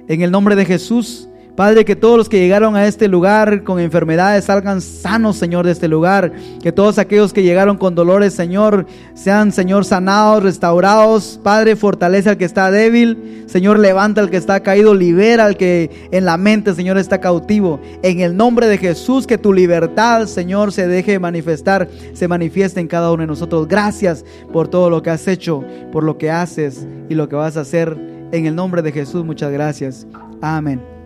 En 0.10 0.22
el 0.22 0.30
nombre 0.30 0.58
de 0.58 0.66
Jesús, 0.66 1.30
Padre, 1.58 1.86
que 1.86 1.96
todos 1.96 2.20
los 2.20 2.30
que 2.30 2.38
llegaron 2.38 2.76
a 2.76 2.86
este 2.86 3.08
lugar 3.08 3.64
con 3.64 3.80
enfermedades 3.80 4.46
salgan 4.46 4.80
sanos, 4.80 5.38
Señor, 5.38 5.66
de 5.66 5.72
este 5.72 5.88
lugar. 5.88 6.32
Que 6.62 6.72
todos 6.72 7.00
aquellos 7.00 7.34
que 7.34 7.42
llegaron 7.42 7.78
con 7.78 7.96
dolores, 7.96 8.36
Señor, 8.36 8.86
sean, 9.16 9.52
Señor, 9.52 9.84
sanados, 9.84 10.44
restaurados. 10.44 11.40
Padre, 11.42 11.76
fortalece 11.76 12.30
al 12.30 12.38
que 12.38 12.46
está 12.46 12.70
débil. 12.70 13.44
Señor, 13.48 13.80
levanta 13.80 14.22
al 14.22 14.30
que 14.30 14.38
está 14.38 14.60
caído, 14.60 14.94
libera 14.94 15.46
al 15.46 15.58
que 15.58 15.90
en 16.12 16.26
la 16.26 16.38
mente, 16.38 16.76
Señor, 16.76 17.00
está 17.00 17.20
cautivo. 17.20 17.80
En 18.04 18.20
el 18.20 18.38
nombre 18.38 18.68
de 18.68 18.78
Jesús, 18.78 19.26
que 19.26 19.40
tu 19.40 19.52
libertad, 19.52 20.28
Señor, 20.28 20.72
se 20.72 20.88
deje 20.88 21.18
manifestar, 21.18 21.90
se 22.14 22.28
manifieste 22.28 22.82
en 22.82 22.88
cada 22.88 23.12
uno 23.12 23.22
de 23.22 23.28
nosotros. 23.28 23.68
Gracias 23.68 24.24
por 24.54 24.68
todo 24.68 24.92
lo 24.92 25.02
que 25.02 25.10
has 25.10 25.28
hecho, 25.28 25.64
por 25.92 26.04
lo 26.04 26.20
que 26.20 26.30
haces 26.30 26.86
y 27.10 27.16
lo 27.16 27.28
que 27.28 27.36
vas 27.36 27.58
a 27.58 27.62
hacer. 27.62 27.98
En 28.32 28.46
el 28.46 28.54
nombre 28.54 28.84
de 28.84 28.92
Jesús, 28.92 29.26
muchas 29.26 29.52
gracias. 29.52 30.06
Amén. 30.40 30.97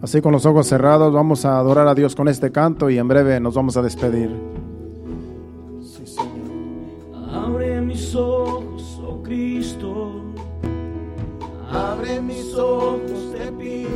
Así 0.00 0.20
con 0.20 0.32
los 0.32 0.46
ojos 0.46 0.68
cerrados 0.68 1.12
vamos 1.12 1.44
a 1.44 1.58
adorar 1.58 1.88
a 1.88 1.94
Dios 1.94 2.14
con 2.14 2.28
este 2.28 2.52
canto 2.52 2.88
y 2.88 2.98
en 2.98 3.08
breve 3.08 3.40
nos 3.40 3.54
vamos 3.54 3.76
a 3.76 3.82
despedir. 3.82 4.30
Sí, 5.82 6.06
Señor. 6.06 7.34
Abre 7.34 7.80
mis 7.80 8.14
ojos, 8.14 9.02
oh 9.04 9.20
Cristo. 9.24 10.22
Abre 11.68 12.20
mis 12.20 12.54
ojos, 12.54 13.34
te 13.36 13.50
pido. 13.52 13.88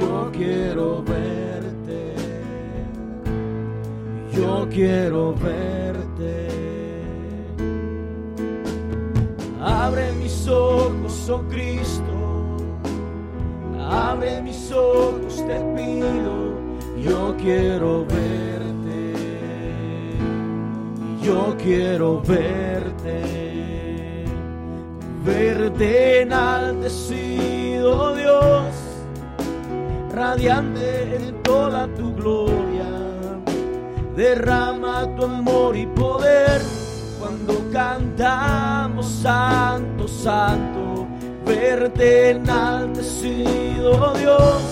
Yo 0.00 0.30
quiero 0.32 1.02
verte. 1.02 2.14
Yo 4.32 4.68
quiero 4.70 5.34
verte. 5.34 6.48
Abre 9.60 10.12
mis 10.12 10.46
ojos, 10.46 11.28
oh 11.28 11.42
Cristo 11.50 12.31
Abre 13.90 14.40
mis 14.42 14.70
ojos, 14.70 15.44
te 15.46 15.58
pido, 15.76 16.54
yo 16.96 17.34
quiero 17.36 18.06
verte. 18.06 19.12
Yo 21.22 21.56
quiero 21.62 22.22
verte. 22.22 24.24
Verte 25.24 26.22
enaltecido, 26.22 28.16
Dios, 28.16 28.64
radiante 30.12 31.16
en 31.16 31.42
toda 31.42 31.86
tu 31.94 32.14
gloria. 32.14 32.86
Derrama 34.16 35.06
tu 35.16 35.24
amor 35.24 35.76
y 35.76 35.86
poder 35.86 36.60
cuando 37.20 37.54
cantamos 37.72 39.06
Santo, 39.06 40.08
Santo 40.08 41.01
verte 41.44 42.30
enaltecido, 42.30 44.12
Dios, 44.18 44.62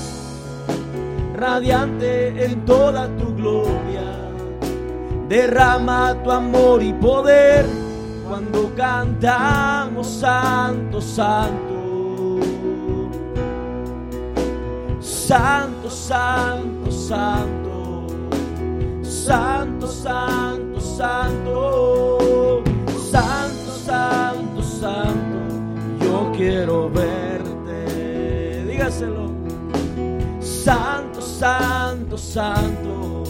radiante 1.34 2.44
en 2.44 2.64
toda 2.64 3.08
tu 3.16 3.34
gloria. 3.34 4.30
Derrama 5.28 6.16
tu 6.24 6.30
amor 6.32 6.82
y 6.82 6.92
poder 6.92 7.64
cuando 8.28 8.72
cantamos 8.74 10.06
Santo, 10.06 11.00
Santo. 11.00 12.40
Santo, 15.00 15.88
Santo, 15.88 16.90
Santo. 16.90 18.06
Santo, 19.02 19.86
Santo, 19.86 20.80
Santo. 20.80 22.62
Santo, 23.10 23.70
Santo, 23.84 24.62
Santo 24.62 25.19
quiero 26.40 26.88
verte. 26.88 28.64
Dígaselo. 28.66 29.30
Santo, 30.40 31.20
santo, 31.20 32.16
santo. 32.16 33.24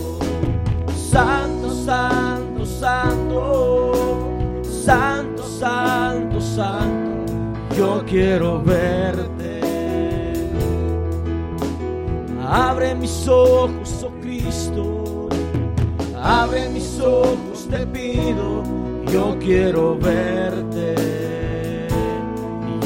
Santo, 0.94 1.70
santo, 1.70 2.64
santo. 2.64 4.62
Santo, 4.62 5.42
santo, 5.42 6.40
santo. 6.40 7.74
Yo 7.76 8.04
quiero 8.06 8.62
verte. 8.62 9.60
Abre 12.48 12.94
mis 12.94 13.26
ojos, 13.26 14.04
oh 14.04 14.12
Cristo. 14.20 15.28
Abre 16.16 16.68
mis 16.68 17.00
ojos, 17.00 17.66
te 17.68 17.84
pido. 17.86 18.62
Yo 19.12 19.36
quiero 19.40 19.98
verte 19.98 20.69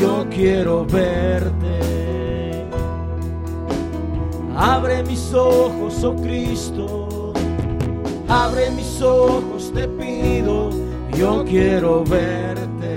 yo 0.04 0.26
quiero 0.28 0.84
verte. 0.84 1.80
Abre 4.56 5.02
mis 5.02 5.32
ojos, 5.32 6.04
oh 6.04 6.14
Cristo, 6.16 7.32
abre 8.28 8.70
mis 8.70 9.00
ojos, 9.00 9.72
te 9.74 9.88
pido, 9.88 10.70
yo 11.16 11.44
quiero 11.44 12.04
verte, 12.04 12.92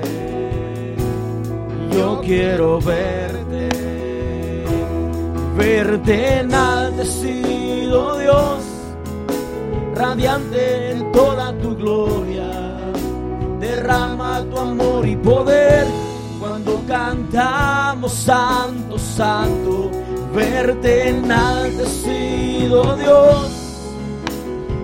yo 1.92 2.22
quiero 2.22 2.80
verte, 2.80 3.70
verte 5.58 6.40
enaltecido 6.42 8.20
Dios, 8.20 8.64
radiante 9.96 10.92
en 10.92 11.12
toda 11.12 11.54
tu 11.60 11.76
gloria, 11.76 12.52
derrama 13.60 14.46
tu 14.52 14.60
amor 14.60 15.08
y 15.08 15.16
poder 15.16 15.97
cantamos 16.88 18.14
Santo, 18.14 18.98
Santo, 18.98 19.92
verte 20.34 21.10
enaltecido 21.10 22.96
Dios, 22.96 23.52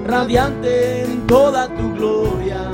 radiante 0.06 1.04
en 1.04 1.26
toda 1.26 1.68
tu 1.70 1.94
gloria, 1.94 2.70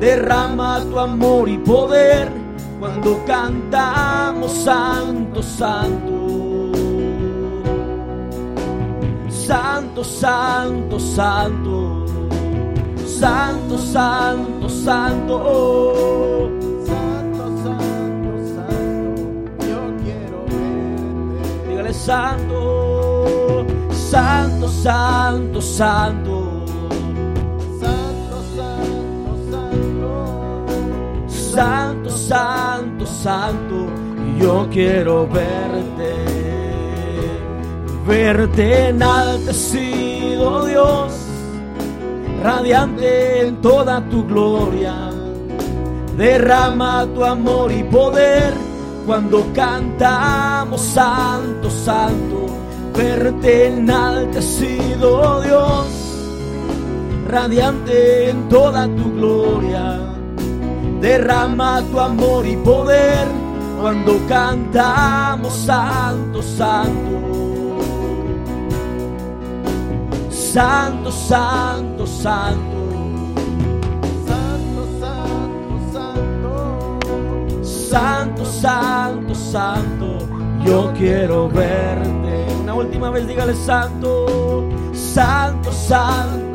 derrama 0.00 0.80
tu 0.90 0.98
amor 0.98 1.48
y 1.48 1.58
poder 1.58 2.32
cuando 2.80 3.22
cantamos 3.26 4.50
Santo, 4.50 5.42
Santo. 5.42 6.12
Santo, 9.28 10.02
santo, 10.02 10.98
santo, 10.98 12.06
santo, 13.06 13.78
santo, 13.78 14.68
santo. 14.70 16.63
Santo, 22.04 23.64
santo, 23.90 24.68
santo, 24.68 25.60
santo. 25.62 26.62
Santo, 27.80 28.36
santo, 28.54 29.32
santo. 29.50 30.66
Santo, 32.06 33.06
santo, 33.06 33.86
yo 34.38 34.68
quiero 34.70 35.26
verte, 35.26 36.14
verte 38.06 38.88
enaltecido 38.88 40.66
Dios, 40.66 41.14
radiante 42.42 43.46
en 43.46 43.62
toda 43.62 44.02
tu 44.10 44.26
gloria, 44.26 45.10
derrama 46.18 47.06
tu 47.14 47.24
amor 47.24 47.72
y 47.72 47.82
poder 47.84 48.73
cuando 49.06 49.46
cantamos 49.54 50.80
santo, 50.80 51.70
santo, 51.70 52.46
verte 52.96 53.68
enaltecido 53.68 55.42
Dios, 55.42 55.86
radiante 57.28 58.30
en 58.30 58.48
toda 58.48 58.86
tu 58.86 59.12
gloria 59.14 60.14
derrama 61.04 61.82
tu 61.90 62.00
amor 62.00 62.46
y 62.46 62.56
poder 62.56 63.28
cuando 63.78 64.18
cantamos 64.26 65.52
santo, 65.52 66.40
santo. 66.42 67.10
Santo, 70.30 71.10
santo, 71.12 72.06
santo. 72.06 72.73
Santo. 77.94 78.44
Santo, 78.44 79.34
santo. 79.34 80.18
Yo 80.64 80.92
quiero 80.96 81.48
verte. 81.48 82.46
Una 82.62 82.74
última 82.74 83.10
vez 83.10 83.26
dígale 83.26 83.54
santo. 83.54 84.68
Santo, 84.92 85.70
santo. 85.72 86.54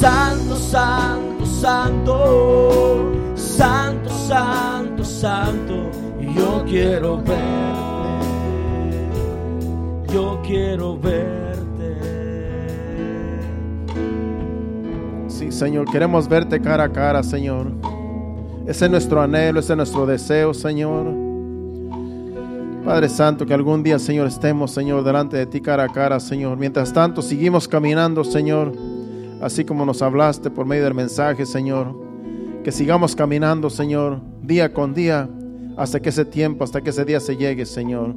Santo, 0.00 0.54
santo, 0.54 1.44
santo, 1.44 3.12
santo, 3.34 4.08
santo, 4.08 5.04
santo, 5.04 5.90
yo 6.36 6.62
quiero 6.64 7.16
verte, 7.16 7.36
yo 10.12 10.40
quiero 10.46 10.96
verte. 10.96 11.96
Sí, 15.26 15.50
Señor, 15.50 15.90
queremos 15.90 16.28
verte 16.28 16.60
cara 16.60 16.84
a 16.84 16.88
cara, 16.88 17.24
Señor. 17.24 17.87
Ese 18.68 18.84
es 18.84 18.90
nuestro 18.90 19.22
anhelo, 19.22 19.60
ese 19.60 19.72
es 19.72 19.76
nuestro 19.78 20.04
deseo, 20.04 20.52
Señor. 20.52 21.06
Padre 22.84 23.08
Santo, 23.08 23.46
que 23.46 23.54
algún 23.54 23.82
día, 23.82 23.98
Señor, 23.98 24.26
estemos, 24.26 24.72
Señor, 24.72 25.02
delante 25.04 25.38
de 25.38 25.46
ti 25.46 25.62
cara 25.62 25.84
a 25.84 25.88
cara, 25.88 26.20
Señor. 26.20 26.58
Mientras 26.58 26.92
tanto, 26.92 27.22
seguimos 27.22 27.66
caminando, 27.66 28.24
Señor, 28.24 28.74
así 29.40 29.64
como 29.64 29.86
nos 29.86 30.02
hablaste 30.02 30.50
por 30.50 30.66
medio 30.66 30.84
del 30.84 30.92
mensaje, 30.92 31.46
Señor. 31.46 31.96
Que 32.62 32.70
sigamos 32.70 33.16
caminando, 33.16 33.70
Señor, 33.70 34.20
día 34.42 34.74
con 34.74 34.92
día, 34.92 35.30
hasta 35.78 36.00
que 36.00 36.10
ese 36.10 36.26
tiempo, 36.26 36.62
hasta 36.62 36.82
que 36.82 36.90
ese 36.90 37.06
día 37.06 37.20
se 37.20 37.38
llegue, 37.38 37.64
Señor. 37.64 38.14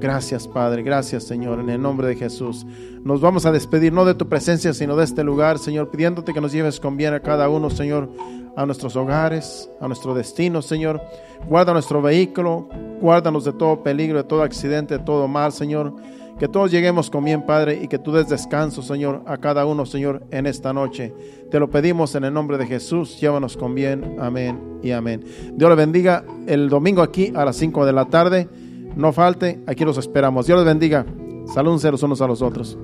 Gracias, 0.00 0.46
Padre. 0.46 0.84
Gracias, 0.84 1.24
Señor, 1.24 1.58
en 1.58 1.70
el 1.70 1.82
nombre 1.82 2.06
de 2.06 2.14
Jesús. 2.14 2.64
Nos 3.02 3.20
vamos 3.20 3.44
a 3.46 3.52
despedir 3.52 3.92
no 3.92 4.04
de 4.04 4.14
tu 4.14 4.28
presencia, 4.28 4.72
sino 4.72 4.94
de 4.94 5.02
este 5.02 5.24
lugar, 5.24 5.58
Señor, 5.58 5.90
pidiéndote 5.90 6.32
que 6.32 6.40
nos 6.40 6.52
lleves 6.52 6.78
con 6.78 6.96
bien 6.96 7.14
a 7.14 7.20
cada 7.20 7.48
uno, 7.48 7.68
Señor, 7.68 8.08
a 8.56 8.66
nuestros 8.66 8.96
hogares, 8.96 9.70
a 9.80 9.86
nuestro 9.86 10.14
destino, 10.14 10.62
Señor. 10.62 11.00
Guarda 11.48 11.72
nuestro 11.72 12.02
vehículo, 12.02 12.68
guárdanos 13.00 13.44
de 13.44 13.52
todo 13.52 13.82
peligro, 13.82 14.18
de 14.18 14.24
todo 14.24 14.42
accidente, 14.42 14.98
de 14.98 15.04
todo 15.04 15.28
mal, 15.28 15.52
Señor. 15.52 15.94
Que 16.38 16.48
todos 16.48 16.70
lleguemos 16.70 17.10
con 17.10 17.24
bien, 17.24 17.44
Padre, 17.44 17.78
y 17.82 17.88
que 17.88 17.98
tú 17.98 18.12
des 18.12 18.28
descanso, 18.28 18.80
Señor, 18.80 19.22
a 19.26 19.36
cada 19.36 19.66
uno, 19.66 19.84
Señor, 19.84 20.22
en 20.30 20.46
esta 20.46 20.72
noche. 20.72 21.12
Te 21.50 21.60
lo 21.60 21.68
pedimos 21.68 22.14
en 22.14 22.24
el 22.24 22.32
nombre 22.32 22.56
de 22.56 22.66
Jesús. 22.66 23.20
Llévanos 23.20 23.58
con 23.58 23.74
bien. 23.74 24.16
Amén 24.18 24.78
y 24.82 24.92
amén. 24.92 25.22
Dios 25.52 25.68
le 25.68 25.76
bendiga 25.76 26.24
el 26.46 26.70
domingo 26.70 27.02
aquí 27.02 27.32
a 27.34 27.44
las 27.44 27.56
5 27.56 27.84
de 27.84 27.92
la 27.92 28.06
tarde. 28.06 28.48
No 28.96 29.12
falte, 29.12 29.60
aquí 29.66 29.84
los 29.84 29.98
esperamos. 29.98 30.46
Dios 30.46 30.58
les 30.58 30.66
bendiga. 30.66 31.04
Saludos 31.52 31.84
los 31.84 32.02
unos 32.02 32.20
a 32.22 32.26
los 32.26 32.40
otros. 32.40 32.78